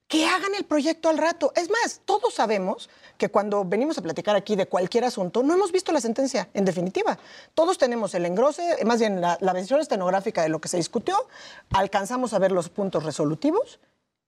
[0.09, 1.53] Que hagan el proyecto al rato.
[1.55, 5.71] Es más, todos sabemos que cuando venimos a platicar aquí de cualquier asunto, no hemos
[5.71, 7.19] visto la sentencia, en definitiva.
[7.55, 11.15] Todos tenemos el engrose, más bien la, la versión estenográfica de lo que se discutió,
[11.73, 13.79] alcanzamos a ver los puntos resolutivos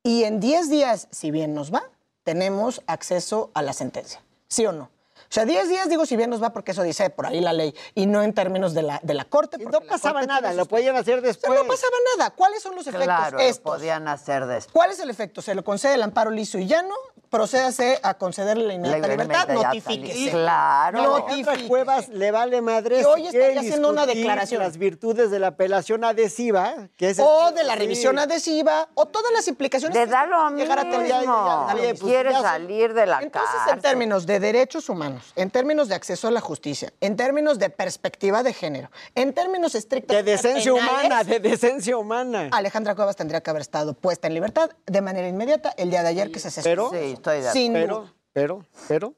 [0.05, 1.83] y en 10 días, si bien nos va,
[2.23, 4.23] tenemos acceso a la sentencia.
[4.47, 4.85] ¿Sí o no?
[4.85, 7.55] O sea, 10 días digo si bien nos va porque eso dice por ahí la
[7.55, 9.57] ley y no en términos de la, de la Corte.
[9.59, 11.59] Porque no la pasaba Corte nada, lo podían hacer O sea, después.
[11.59, 12.31] no pasaba nada.
[12.33, 13.05] ¿Cuáles son los efectos?
[13.07, 13.63] Claro, lo Estos.
[13.77, 14.73] podían hacer después.
[14.75, 15.41] ¿Cuál es el efecto?
[15.41, 16.95] Se le concede el amparo liso y llano,
[17.33, 20.31] procédase a concederle la inmediata La libertad, notifíquese.
[20.31, 21.17] Claro.
[21.27, 23.01] Alejandra Cuevas le vale madre.
[23.01, 24.63] Y hoy si estaría quiere haciendo una declaración.
[24.63, 27.79] Las virtudes de la apelación adhesiva, que es o de la sí.
[27.79, 31.01] revisión adhesiva, o todas las implicaciones que da lo llegar a tener.
[31.01, 31.21] mismo.
[31.21, 31.67] Mismo.
[31.73, 33.75] pues, Quiere salir de la Entonces, cárcel.
[33.77, 37.71] en términos de derechos humanos, en términos de acceso a la justicia, en términos de
[37.71, 42.51] perspectiva de género, en términos estrictos De decencia humana, de decencia humana.
[42.53, 46.09] Alejandra Cuevas tendría que haber estado puesta en libertad de manera inmediata el día de
[46.11, 46.69] ayer que se cesó.
[46.69, 49.15] Pero, Sí, estoy de Sin pero, pero, pero,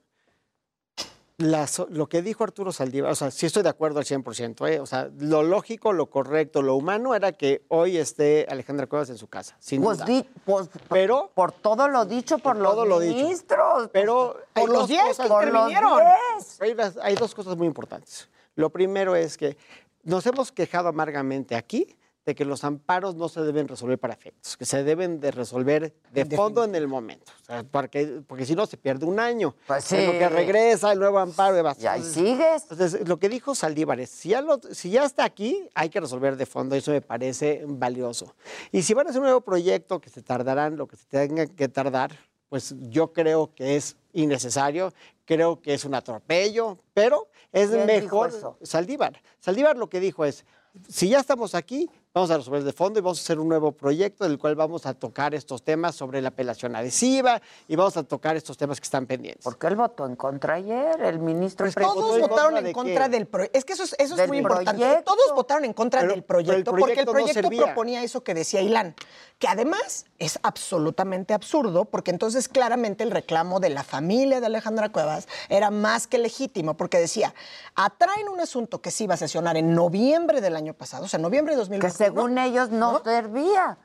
[1.89, 4.79] lo que dijo Arturo Saldívar, o sea, sí estoy de acuerdo al 100%, ¿eh?
[4.79, 9.19] o sea, lo lógico, lo correcto, lo humano era que hoy esté Alejandra Cuevas en
[9.19, 10.07] su casa, sin Pues, duda.
[10.07, 13.17] di- pues, Pero- por todo lo dicho por, los todo lo dicho.
[13.17, 13.91] ministros.
[13.93, 15.99] Pero hay Por los dos 10 cosas- que intervinieron.
[16.39, 16.61] 10.
[16.61, 18.29] Hay, hay dos cosas muy importantes.
[18.55, 19.57] Lo primero es que
[20.05, 24.57] nos hemos quejado amargamente aquí de que los amparos no se deben resolver para efectos,
[24.57, 28.55] que se deben de resolver de fondo en el momento, o sea, porque, porque si
[28.55, 29.55] no se pierde un año.
[29.67, 29.97] Pues sí.
[29.97, 31.59] que regresa el nuevo amparo.
[31.59, 32.63] y va- Y ahí sigues.
[32.71, 36.01] Entonces, lo que dijo Saldívar es, si ya, lo- si ya está aquí, hay que
[36.01, 38.35] resolver de fondo, eso me parece valioso.
[38.73, 41.47] Y si van a hacer un nuevo proyecto que se tardarán lo que se tenga
[41.47, 44.93] que tardar, pues yo creo que es innecesario,
[45.27, 48.57] creo que es un atropello, pero es ¿Quién dijo mejor?
[48.63, 49.21] Saldívar.
[49.41, 50.45] Saldívar lo que dijo es,
[50.89, 53.73] si ya estamos aquí, vamos a resolver de fondo y vamos a hacer un nuevo
[53.73, 58.05] proyecto del cual vamos a tocar estos temas sobre la apelación adhesiva y vamos a
[58.05, 59.43] tocar estos temas que están pendientes.
[59.43, 61.65] Porque él votó en contra ayer, el ministro...
[61.65, 63.59] Pues todos votaron en contra del proyecto.
[63.59, 65.03] Es que eso es, muy importante.
[65.05, 68.95] Todos votaron en contra del proyecto, porque el proyecto proponía eso que decía Ilan,
[69.41, 74.91] que además es absolutamente absurdo porque entonces claramente el reclamo de la familia de Alejandra
[74.91, 77.35] Cuevas era más que legítimo porque decía,
[77.75, 81.19] atraen un asunto que se iba a sesionar en noviembre del año pasado, o sea,
[81.19, 83.79] noviembre de 2020 según ellos no, servía.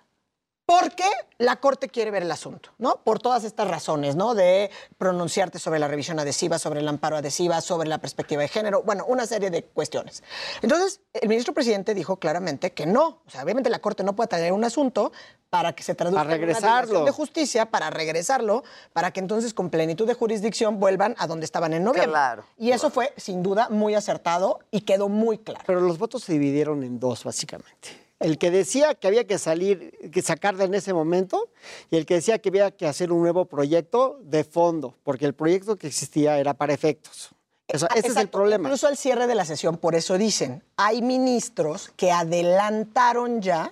[0.69, 3.01] Porque la Corte quiere ver el asunto, ¿no?
[3.03, 4.35] Por todas estas razones, ¿no?
[4.35, 8.83] De pronunciarte sobre la revisión adhesiva, sobre el amparo adhesiva, sobre la perspectiva de género,
[8.83, 10.22] bueno, una serie de cuestiones.
[10.61, 13.23] Entonces, el ministro presidente dijo claramente que no.
[13.25, 15.11] O sea, obviamente la Corte no puede traer un asunto
[15.49, 16.91] para que se traduzca para regresarlo.
[16.91, 21.25] en una de justicia, para regresarlo, para que entonces con plenitud de jurisdicción vuelvan a
[21.25, 22.11] donde estaban en noviembre.
[22.11, 25.64] Claro, y eso fue sin duda muy acertado y quedó muy claro.
[25.65, 28.08] Pero los votos se dividieron en dos, básicamente.
[28.19, 31.49] El que decía que había que salir, que sacarla en ese momento,
[31.89, 35.33] y el que decía que había que hacer un nuevo proyecto de fondo, porque el
[35.33, 37.30] proyecto que existía era para efectos.
[37.73, 38.67] O sea, ese es el problema.
[38.67, 43.72] Incluso al cierre de la sesión, por eso dicen, hay ministros que adelantaron ya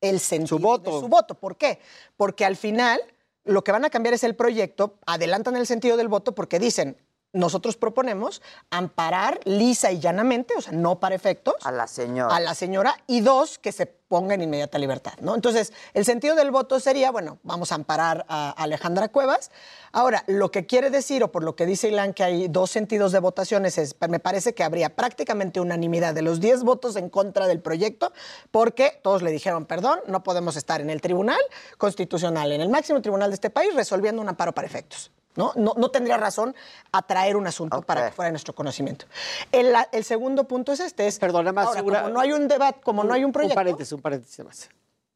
[0.00, 0.94] el sentido Su voto.
[0.94, 1.34] de su voto.
[1.34, 1.80] ¿Por qué?
[2.16, 3.00] Porque al final
[3.44, 6.96] lo que van a cambiar es el proyecto, adelantan el sentido del voto porque dicen,
[7.38, 12.34] nosotros proponemos amparar lisa y llanamente, o sea, no para efectos, A la señora.
[12.34, 15.34] a la señora y dos, que se ponga en inmediata libertad, ¿no?
[15.34, 19.50] Entonces, el sentido del voto sería, bueno, vamos a amparar a Alejandra Cuevas.
[19.92, 23.12] Ahora, lo que quiere decir, o por lo que dice Ilan, que hay dos sentidos
[23.12, 27.46] de votaciones, es, me parece que habría prácticamente unanimidad de los 10 votos en contra
[27.46, 28.12] del proyecto,
[28.50, 31.40] porque todos le dijeron, perdón, no podemos estar en el tribunal
[31.76, 35.10] constitucional, en el máximo tribunal de este país, resolviendo un amparo para efectos.
[35.38, 35.52] ¿No?
[35.54, 36.54] No, no tendría razón
[36.90, 39.06] a traer un asunto para que fuera de nuestro conocimiento.
[39.52, 43.04] El, segundo punto es este, es, Perdona más, ahora, como no hay un debate, como
[43.04, 44.68] no hay un proyecto, Un paréntesis, un paréntesis más.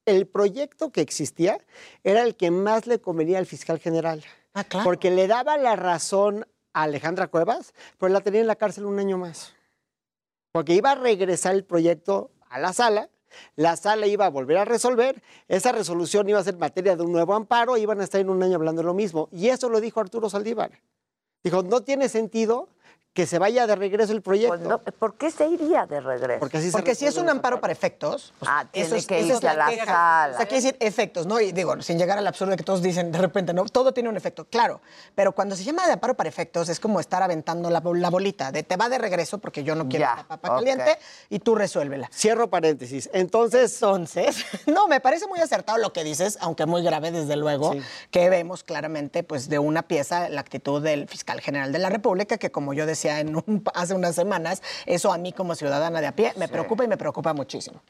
[0.07, 1.59] El proyecto que existía
[2.05, 4.25] era el que más le convenía al fiscal general.
[4.55, 4.85] Ah, claro.
[4.85, 8.99] Porque le daba la razón a Alejandra Cuevas, pero la tenía en la cárcel un
[9.01, 9.55] año más.
[10.53, 13.09] Porque iba a regresar el proyecto a la sala,
[13.57, 17.13] la sala iba a volver a resolver, esa resolución iba a ser materia de un
[17.13, 19.29] nuevo amparo, iban a estar en un año hablando de lo mismo.
[19.33, 20.73] Y eso lo dijo Arturo Saldívar.
[21.43, 22.69] Dijo, no tiene sentido
[23.13, 24.57] que se vaya de regreso el proyecto.
[24.57, 26.41] Pues no, ¿Por qué se iría de regreso?
[26.41, 29.21] Porque así se Porque si es un amparo para efectos, pues, Ah, tiene es- que
[29.21, 29.85] irse es la a la queja.
[29.85, 30.35] sala.
[30.35, 31.39] O sea, quiere decir efectos, ¿no?
[31.39, 33.65] Y digo, sin llegar al absurdo de que todos dicen de repente, ¿no?
[33.67, 34.81] Todo tiene un efecto, claro.
[35.15, 38.51] Pero cuando se llama de amparo para efectos, es como estar aventando la, la bolita
[38.51, 40.97] de te va de regreso porque yo no quiero Ya, esta papa caliente
[41.29, 42.09] y tú resuélvela.
[42.15, 43.11] Cierro paréntesis.
[43.13, 47.73] Entonces, Entonces, no, me parece muy acertado lo que dices, aunque muy grave, desde luego,
[47.75, 47.83] Sí.
[48.11, 52.39] que vemos claramente, pues, de una pieza la actitud del fiscal general de la República,
[52.39, 56.07] que como yo decía en un- hace unas semanas, eso a mí como ciudadana de
[56.07, 57.81] a pie me preocupa y me preocupa muchísimo.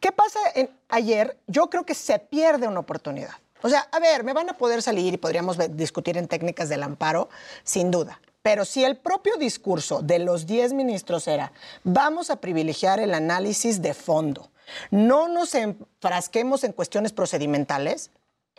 [0.00, 1.38] ¿Qué pasa en- ayer?
[1.46, 3.32] Yo creo que se pierde una oportunidad.
[3.62, 6.84] O sea, a ver, me van a poder salir y podríamos discutir en técnicas del
[6.84, 7.28] amparo,
[7.64, 8.20] sin duda.
[8.42, 11.52] Pero si el propio discurso de los 10 ministros era,
[11.82, 14.50] vamos a privilegiar el análisis de fondo,
[14.92, 18.10] no nos enfrasquemos en cuestiones procedimentales,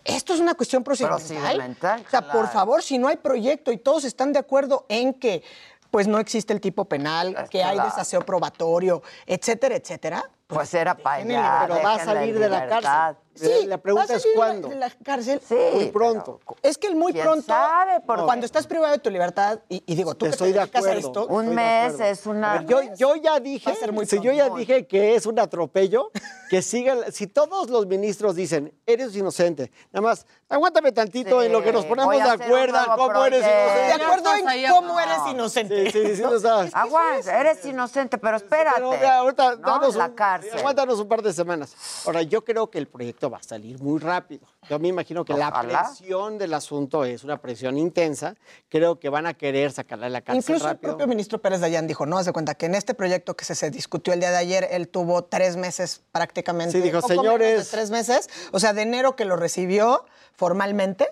[0.04, 1.30] esto es una cuestión procedimental.
[1.56, 5.14] Procedimental, O sea, por favor, si no hay proyecto y todos están de acuerdo en
[5.14, 5.44] que
[5.92, 10.24] pues no existe el tipo penal, que hay desaseo probatorio, etcétera, etcétera.
[10.48, 11.66] Pues era para allá.
[11.68, 13.18] pero va a salir de la cárcel.
[13.40, 14.68] Sí, la pregunta es cuándo.
[14.68, 15.42] de la cárcel
[15.74, 16.40] muy pronto.
[16.62, 18.02] Es que el muy ¿Quién pronto, sabe?
[18.06, 20.60] Porque- cuando estás privado de tu libertad, y, y digo, tú que te Estoy de
[20.60, 21.08] dedicas a acuerdo.
[21.08, 22.12] esto, Un Estoy mes acuerdo.
[22.12, 22.66] es una.
[22.66, 26.12] Yo, yo ya dije, muy si yo ya dije que es un atropello,
[26.50, 31.52] que sigan, si todos los ministros dicen, eres inocente, nada más, aguántame tantito Sí, en
[31.52, 33.74] lo que nos ponemos de acuerdo, cómo eres proyecto.
[33.74, 34.04] de inocente.
[34.04, 35.92] acuerdo en cómo eres inocente.
[35.92, 38.82] Sí, sí, sí, o sea, Aguanta, eres inocente, pero espérate.
[38.82, 39.58] pero, ya, ahorita ¿no?
[39.58, 40.58] danos la un- cárcel.
[40.58, 41.76] Aguántanos un par de semanas.
[42.06, 44.48] Ahora, yo creo que el proyecto va a salir muy rápido.
[44.70, 45.84] Yo me imagino que la Ojalá.
[45.86, 48.36] presión del asunto es una presión intensa.
[48.70, 50.92] Creo que van a querer sacarla de la cárcel Incluso el rápido.
[50.94, 53.70] propio ministro Pérez Dayán dijo, no, hace cuenta que en este proyecto que se, se
[53.72, 56.72] discutió el día de ayer, él tuvo tres meses prácticamente.
[56.78, 57.66] Sí, dijo, poco menos "Señores".
[57.66, 61.08] de tres meses, o sea, de enero que lo recibió formalmente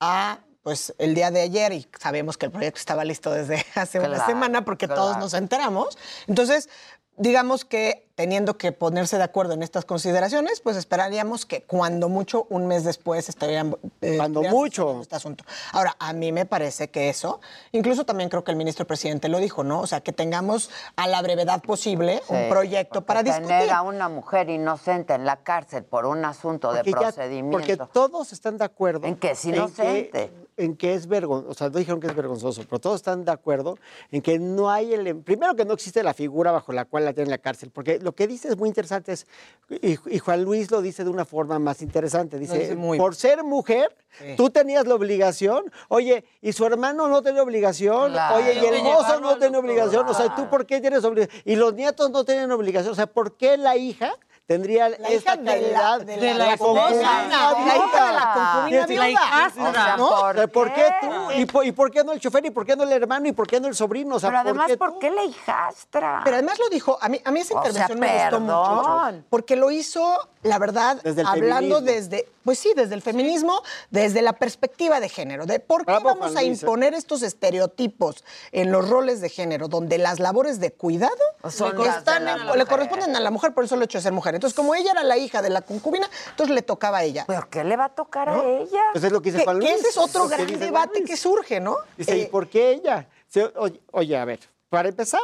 [0.00, 3.98] a pues el día de ayer y sabemos que el proyecto estaba listo desde hace
[3.98, 5.20] una Claro, semana porque todos claro.
[5.20, 5.98] nos enteramos.
[6.28, 6.68] Entonces,
[7.16, 12.46] digamos que teniendo que ponerse de acuerdo en estas consideraciones, pues esperaríamos que cuando mucho,
[12.50, 13.76] un mes después estarían...
[14.00, 15.00] eh, Cuando estuvieran mucho.
[15.00, 15.44] Este asunto.
[15.72, 17.40] Ahora, a mí me parece que eso,
[17.72, 19.80] incluso también creo que el ministro presidente lo dijo, ¿no?
[19.80, 23.72] O sea, que tengamos a la brevedad posible un proyecto para Tener discutir.
[23.72, 27.58] a una mujer inocente en la cárcel por un asunto de ya- procedimiento.
[27.58, 29.04] porque todos están de acuerdo.
[29.08, 30.30] En que es que- inocente.
[30.58, 31.50] En que, es vergonzoso.
[31.50, 33.78] O sea, no dijeron que es vergonzoso, pero todos están de acuerdo
[34.12, 35.16] en que no hay el.
[35.16, 37.70] Primero, que no existe la figura bajo la cual la tienen en la cárcel.
[37.70, 39.12] Porque lo que dice es muy interesante.
[39.12, 39.26] Es,
[39.70, 42.38] y, y Juan Luis lo dice de una forma más interesante.
[42.38, 44.34] Dice: dice muy- por ser mujer, Sí.
[44.36, 45.64] tú tenías la obligación.
[45.88, 48.12] Oye, y su hermano no tenía obligación.
[48.12, 48.36] Claro.
[48.36, 50.06] Oye, y el mozo no tenía obligación.
[50.06, 51.42] O sea, ¿tú por qué tienes obligación?
[51.46, 52.92] Y los nietos no tienen obligación.
[52.92, 54.12] O sea, ¿por qué la hija
[54.52, 56.82] tendría La esta hija de la- calidad de la la esposa.
[56.82, 57.54] concubina, viuda?
[57.54, 59.10] de la hija de la concubina Sí, la viuda.
[59.10, 59.68] hijastra.
[59.68, 60.08] O sea, ¿no?
[60.08, 61.08] ¿por O sea, ¿por qué tú?
[61.36, 62.44] ¿Y por, y por qué no el chofer?
[62.46, 63.26] ¿Y por qué no el hermano?
[63.28, 64.16] ¿Y por qué no el sobrino?
[64.16, 66.20] O sea, Pero además, ¿por ¿por qué, la hijastra?
[66.24, 68.82] Pero además lo dijo, a mí, a mí esa O sea, intervención me gustó mucho,
[68.82, 69.26] perdón.
[69.30, 71.80] porque lo hizo, la verdad, Desde el hablando feminismo.
[71.80, 76.04] desde, pues sí, desde el feminismo, desde la perspectiva de género, de por qué Bravo,
[76.10, 76.64] vamos a Luis, ¿eh?
[76.66, 82.18] imponer estos estereotipos en los roles de género, donde las labores de cuidado le, están
[82.20, 82.56] de la en- mujer.
[82.58, 84.34] le corresponden a la mujer por el solo hecho de ser mujer.
[84.42, 87.22] Entonces, como ella era la hija de la concubina, entonces le tocaba a ella.
[87.28, 88.82] ¿Pero qué le va a tocar a ella?
[88.90, 89.78] Pues es lo que dice Juan que Luis.
[89.78, 91.76] ese es otro gran debate que surge, ¿no?
[91.96, 93.06] Dice, ¿y Eh, por qué ella?
[93.28, 95.20] Se- oye, oye, a ver, para empezar.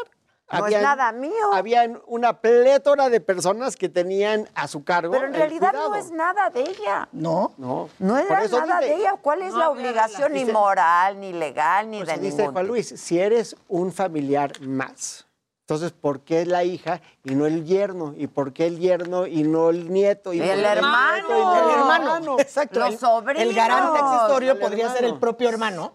[0.53, 1.53] No es nada mío.
[1.53, 5.13] Habían una plétora de personas que tenían a su cargo.
[5.13, 5.91] Pero en realidad cuidado.
[5.91, 7.07] no es nada de ella.
[7.13, 7.53] No.
[7.59, 9.15] No, No Por era eso nada dice- de ella.
[9.21, 12.37] ¿Cuál es No la obligación ni Dice- moral, ni legal, ni Por de eso dice
[12.39, 12.67] ningún Juan?
[12.69, 15.27] Luis, si eres un familiar más,
[15.69, 18.15] entonces, ¿por qué la hija y no el yerno?
[18.17, 20.33] ¿Y por qué el yerno y no el nieto?
[20.33, 21.27] Y el hermano.
[21.29, 22.81] y no El hermano, exacto.
[22.81, 23.43] Los el, sobrinos.
[23.43, 25.93] el garante accesorio El podría ser el propio hermano.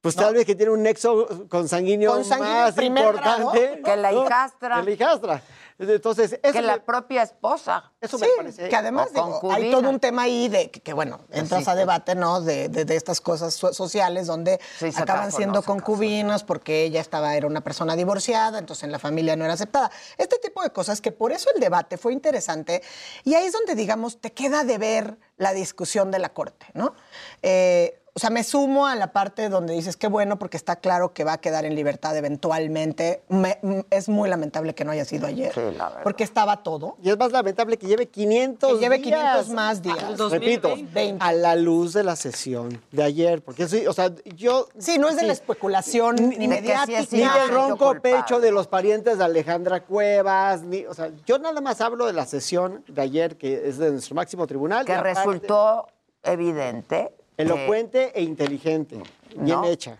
[0.00, 3.60] Pues tal vez que tiene un nexo consanguíneo, Consanguíneo más importante.
[3.60, 3.82] grado.
[3.84, 4.24] Que la ¿no?
[4.24, 4.76] hijastra.
[4.76, 5.42] Que la hijastra.
[5.78, 7.92] Entonces, eso, Que me, la propia esposa.
[8.00, 8.68] eso Sí, me parece...
[8.68, 11.74] que además digo, hay todo un tema ahí de que, que, bueno, entras Sí, a
[11.74, 12.40] debate, ¿no?
[12.40, 15.72] De, de- de estas cosas so- sociales donde Sí, acaban casó, siendo no casó.
[15.72, 19.90] concubinos porque ella estaba, era una persona divorciada, entonces en la familia no era aceptada.
[20.18, 22.82] Este tipo de cosas que por eso el debate fue interesante
[23.24, 26.94] y ahí es donde, digamos, te queda de ver la discusión de la corte, ¿no?
[27.42, 31.14] Eh, o sea, me sumo a la parte donde dices qué bueno porque está claro
[31.14, 33.22] que va a quedar en libertad eventualmente.
[33.28, 35.52] Me- m- es muy lamentable que no haya sido ayer.
[35.54, 36.02] Sí, la verdad.
[36.02, 36.96] Porque estaba todo.
[37.02, 39.20] Y es más lamentable que lleve 500 Que lleve días.
[39.46, 39.98] 500 más días.
[40.20, 41.24] Al Repito, 2020.
[41.24, 43.42] a la luz de la sesión de ayer.
[43.42, 44.68] Porque eso, o sea, yo...
[44.78, 47.06] Sí, no es de la especulación ni, que sí mediática.
[47.12, 51.60] Ni del ronco pecho de los parientes de Alejandra Cuevas, ni, o sea, yo nada
[51.62, 54.84] más hablo de la sesión de ayer, que es de nuestro máximo tribunal.
[54.84, 55.86] Que aparte, resultó
[56.22, 57.14] evidente.
[57.36, 58.96] Elocuente e inteligente,
[59.36, 59.64] bien No.
[59.64, 59.98] hecha.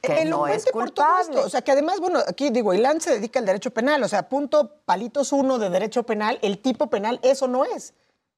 [0.00, 1.40] que no Elocuente es por todo esto.
[1.44, 4.02] O sea, que además, bueno, aquí digo, Ilan se dedica al derecho penal.
[4.04, 7.94] O sea, punto palitos uno de derecho penal, el tipo penal, eso no es.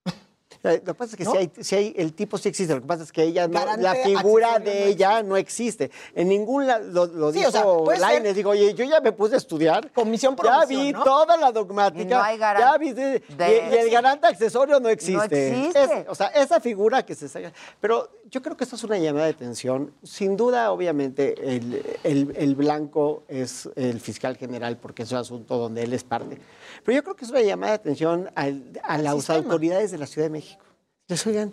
[0.63, 1.31] Eh, Lo que pasa es que ¿No?
[1.33, 3.59] si, hay, si hay- el tipo sí existe, lo que pasa es que ella no-
[3.59, 5.91] Garante la figura de no ella no existe.
[6.15, 7.53] En ningún lado lo, lo Sí, dijo o
[7.97, 9.91] sea, ser- digo, oye, yo ya me puse a estudiar.
[9.93, 11.03] Comisión por Ya vi ¿no?
[11.03, 12.03] toda la dogmática.
[12.03, 15.49] Y no hay garan- ya vi de- de- y, y el garante accesorio no existe.
[15.49, 15.83] existe.
[15.83, 17.53] Es- o sea, esa figura que se saca.
[17.81, 19.93] Pero yo creo que esto es una llamada de atención.
[20.03, 25.59] Sin duda, obviamente, el, el- el blanco es el fiscal general porque es un asunto
[25.59, 26.39] donde él es parte.
[26.85, 29.39] Pero yo creo que es una llamada de atención al- a las sistema.
[29.41, 30.63] autoridades de la Ciudad de México.
[31.09, 31.53] Les oigan,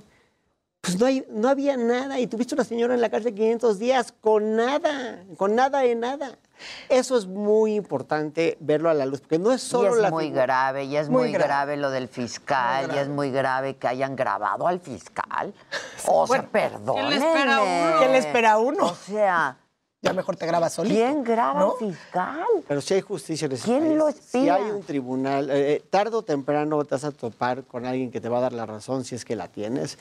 [0.87, 4.13] pues no, hay, no había nada y tuviste una señora en la cárcel 500 días
[4.21, 6.37] con nada, con nada de nada.
[6.89, 10.09] Eso es muy importante verlo a la luz, porque no es Y solo es la
[10.09, 11.45] muy figura- grave, y es Muy muy, grave.
[11.47, 11.77] grave.
[11.77, 15.53] lo del fiscal, y es muy grave que hayan grabado al fiscal.
[16.07, 17.09] O sea, Bueno, perdónenme.
[17.09, 17.99] ¿qué le espera a uno?
[17.99, 18.85] ¿Qué le espera a uno?
[18.87, 19.57] O sea,
[20.03, 20.93] Ya mejor te grabas solito.
[20.95, 22.45] ¿Quién graba fiscal?
[22.67, 24.55] Pero si hay justicia en ese ¿Quién país, lo Si espía?
[24.55, 28.21] hay un tribunal, eh, eh, tarde o temprano te vas a topar con alguien que
[28.21, 29.97] te va a dar la razón si es que la tienes.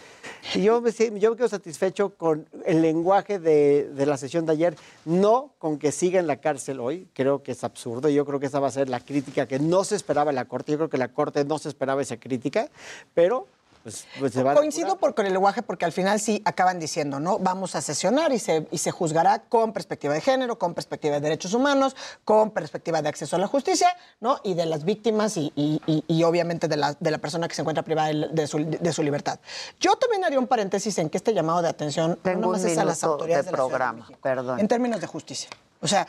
[0.55, 4.45] Y yo me, si- yo me quedo satisfecho con el lenguaje de, de la sesión
[4.45, 4.77] de ayer,
[5.07, 8.11] no con que siga en la cárcel hoy, creo que es absurdo.
[8.11, 10.45] Yo creo que esa va a ser la crítica que no se esperaba en la
[10.45, 10.73] Corte.
[10.73, 12.69] Yo creo que la Corte no se esperaba esa crítica,
[13.15, 13.47] pero
[13.87, 16.81] pues, pues se va a Coincido por, con el lenguaje porque al final sí acaban
[16.81, 17.39] diciendo, ¿no?
[17.39, 21.21] Vamos a sesionar y se, y se juzgará con perspectiva de género, con perspectiva de
[21.21, 24.41] derechos humanos, con perspectiva de acceso a la justicia, ¿no?
[24.43, 27.55] Y de las víctimas y, y- y- y obviamente de la, de la persona que
[27.55, 29.39] se encuentra privada de, su, de su libertad.
[29.79, 32.77] Yo también haría un paréntesis en que este llamado de atención Tengo no nomás es
[32.79, 34.59] a las autoridades de de la Ciudad de programa, perdón.
[34.59, 35.49] en términos de justicia.
[35.81, 36.09] O sea,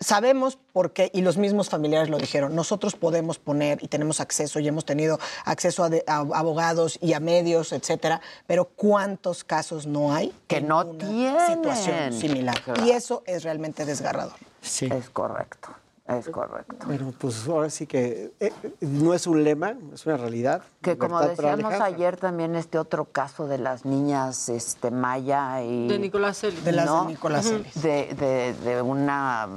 [0.00, 4.60] sabemos por qué, y los mismos familiares lo dijeron, nosotros podemos poner y tenemos acceso
[4.60, 9.86] y hemos tenido acceso a, de- a abogados y a medios, etcétera, pero ¿cuántos casos
[9.86, 11.36] no hay Que no tienen.
[11.48, 12.60] situación similar?
[12.62, 12.84] Claro.
[12.84, 14.34] Y eso es realmente desgarrador.
[14.60, 14.86] Sí.
[14.92, 15.68] Es correcto,
[16.06, 16.86] es correcto.
[16.86, 20.62] Bueno, pues ahora sí que eh, no es un lema, es una realidad.
[20.80, 25.88] Que como decíamos ayer también este otro caso de las niñas este, Maya y...
[25.88, 26.64] De Nicolás Celis.
[26.64, 27.06] De las.
[27.06, 27.46] Nicolás.
[27.46, 27.82] Celis.
[27.82, 29.48] De, de- de una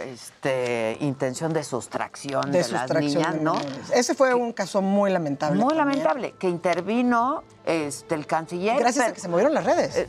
[0.00, 3.54] este, intención de sustracción de, De las niñas, de ¿no?
[3.94, 5.56] Ese fue un caso muy lamentable.
[5.60, 5.98] Muy también.
[6.04, 8.78] lamentable, que intervino este, el canciller.
[8.78, 9.94] Gracias a que se movieron las redes.
[9.96, 10.08] eh,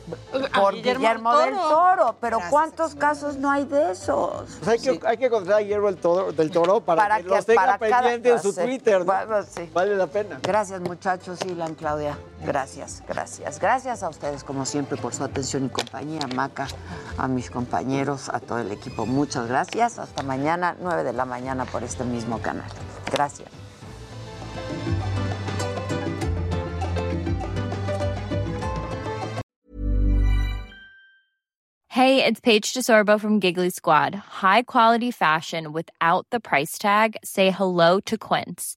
[0.54, 2.16] por Guillermo Guillermo, del del Toro.
[2.20, 4.44] Pero Gracias ¿cuántos casos no hay de esos?
[4.62, 7.22] Pues hay, que, hay que encontrar a Guillermo del Toro, del Toro para, Para que,
[7.24, 8.52] que- los tenga pendiente en su.
[8.54, 8.98] Twitter.
[9.00, 9.04] ¿no?
[9.04, 9.70] Bueno, sí.
[9.72, 10.38] Vale la pena.
[10.42, 12.18] Gracias, muchachos, Ilan, Claudia.
[12.44, 13.58] Gracias, gracias.
[13.58, 16.20] Gracias a ustedes, como siempre, por su atención y compañía.
[16.34, 16.66] Maca,
[17.16, 19.06] a mis compañeros, a todo el equipo.
[19.06, 19.48] Muchas
[19.82, 22.70] Hasta mañana, 9 de la mañana, por este mismo canal.
[23.10, 23.48] Gracias.
[31.88, 34.14] Hey, it's Paige DeSorbo from Giggly Squad.
[34.14, 37.16] High quality fashion without the price tag.
[37.24, 38.76] Say hello to Quince.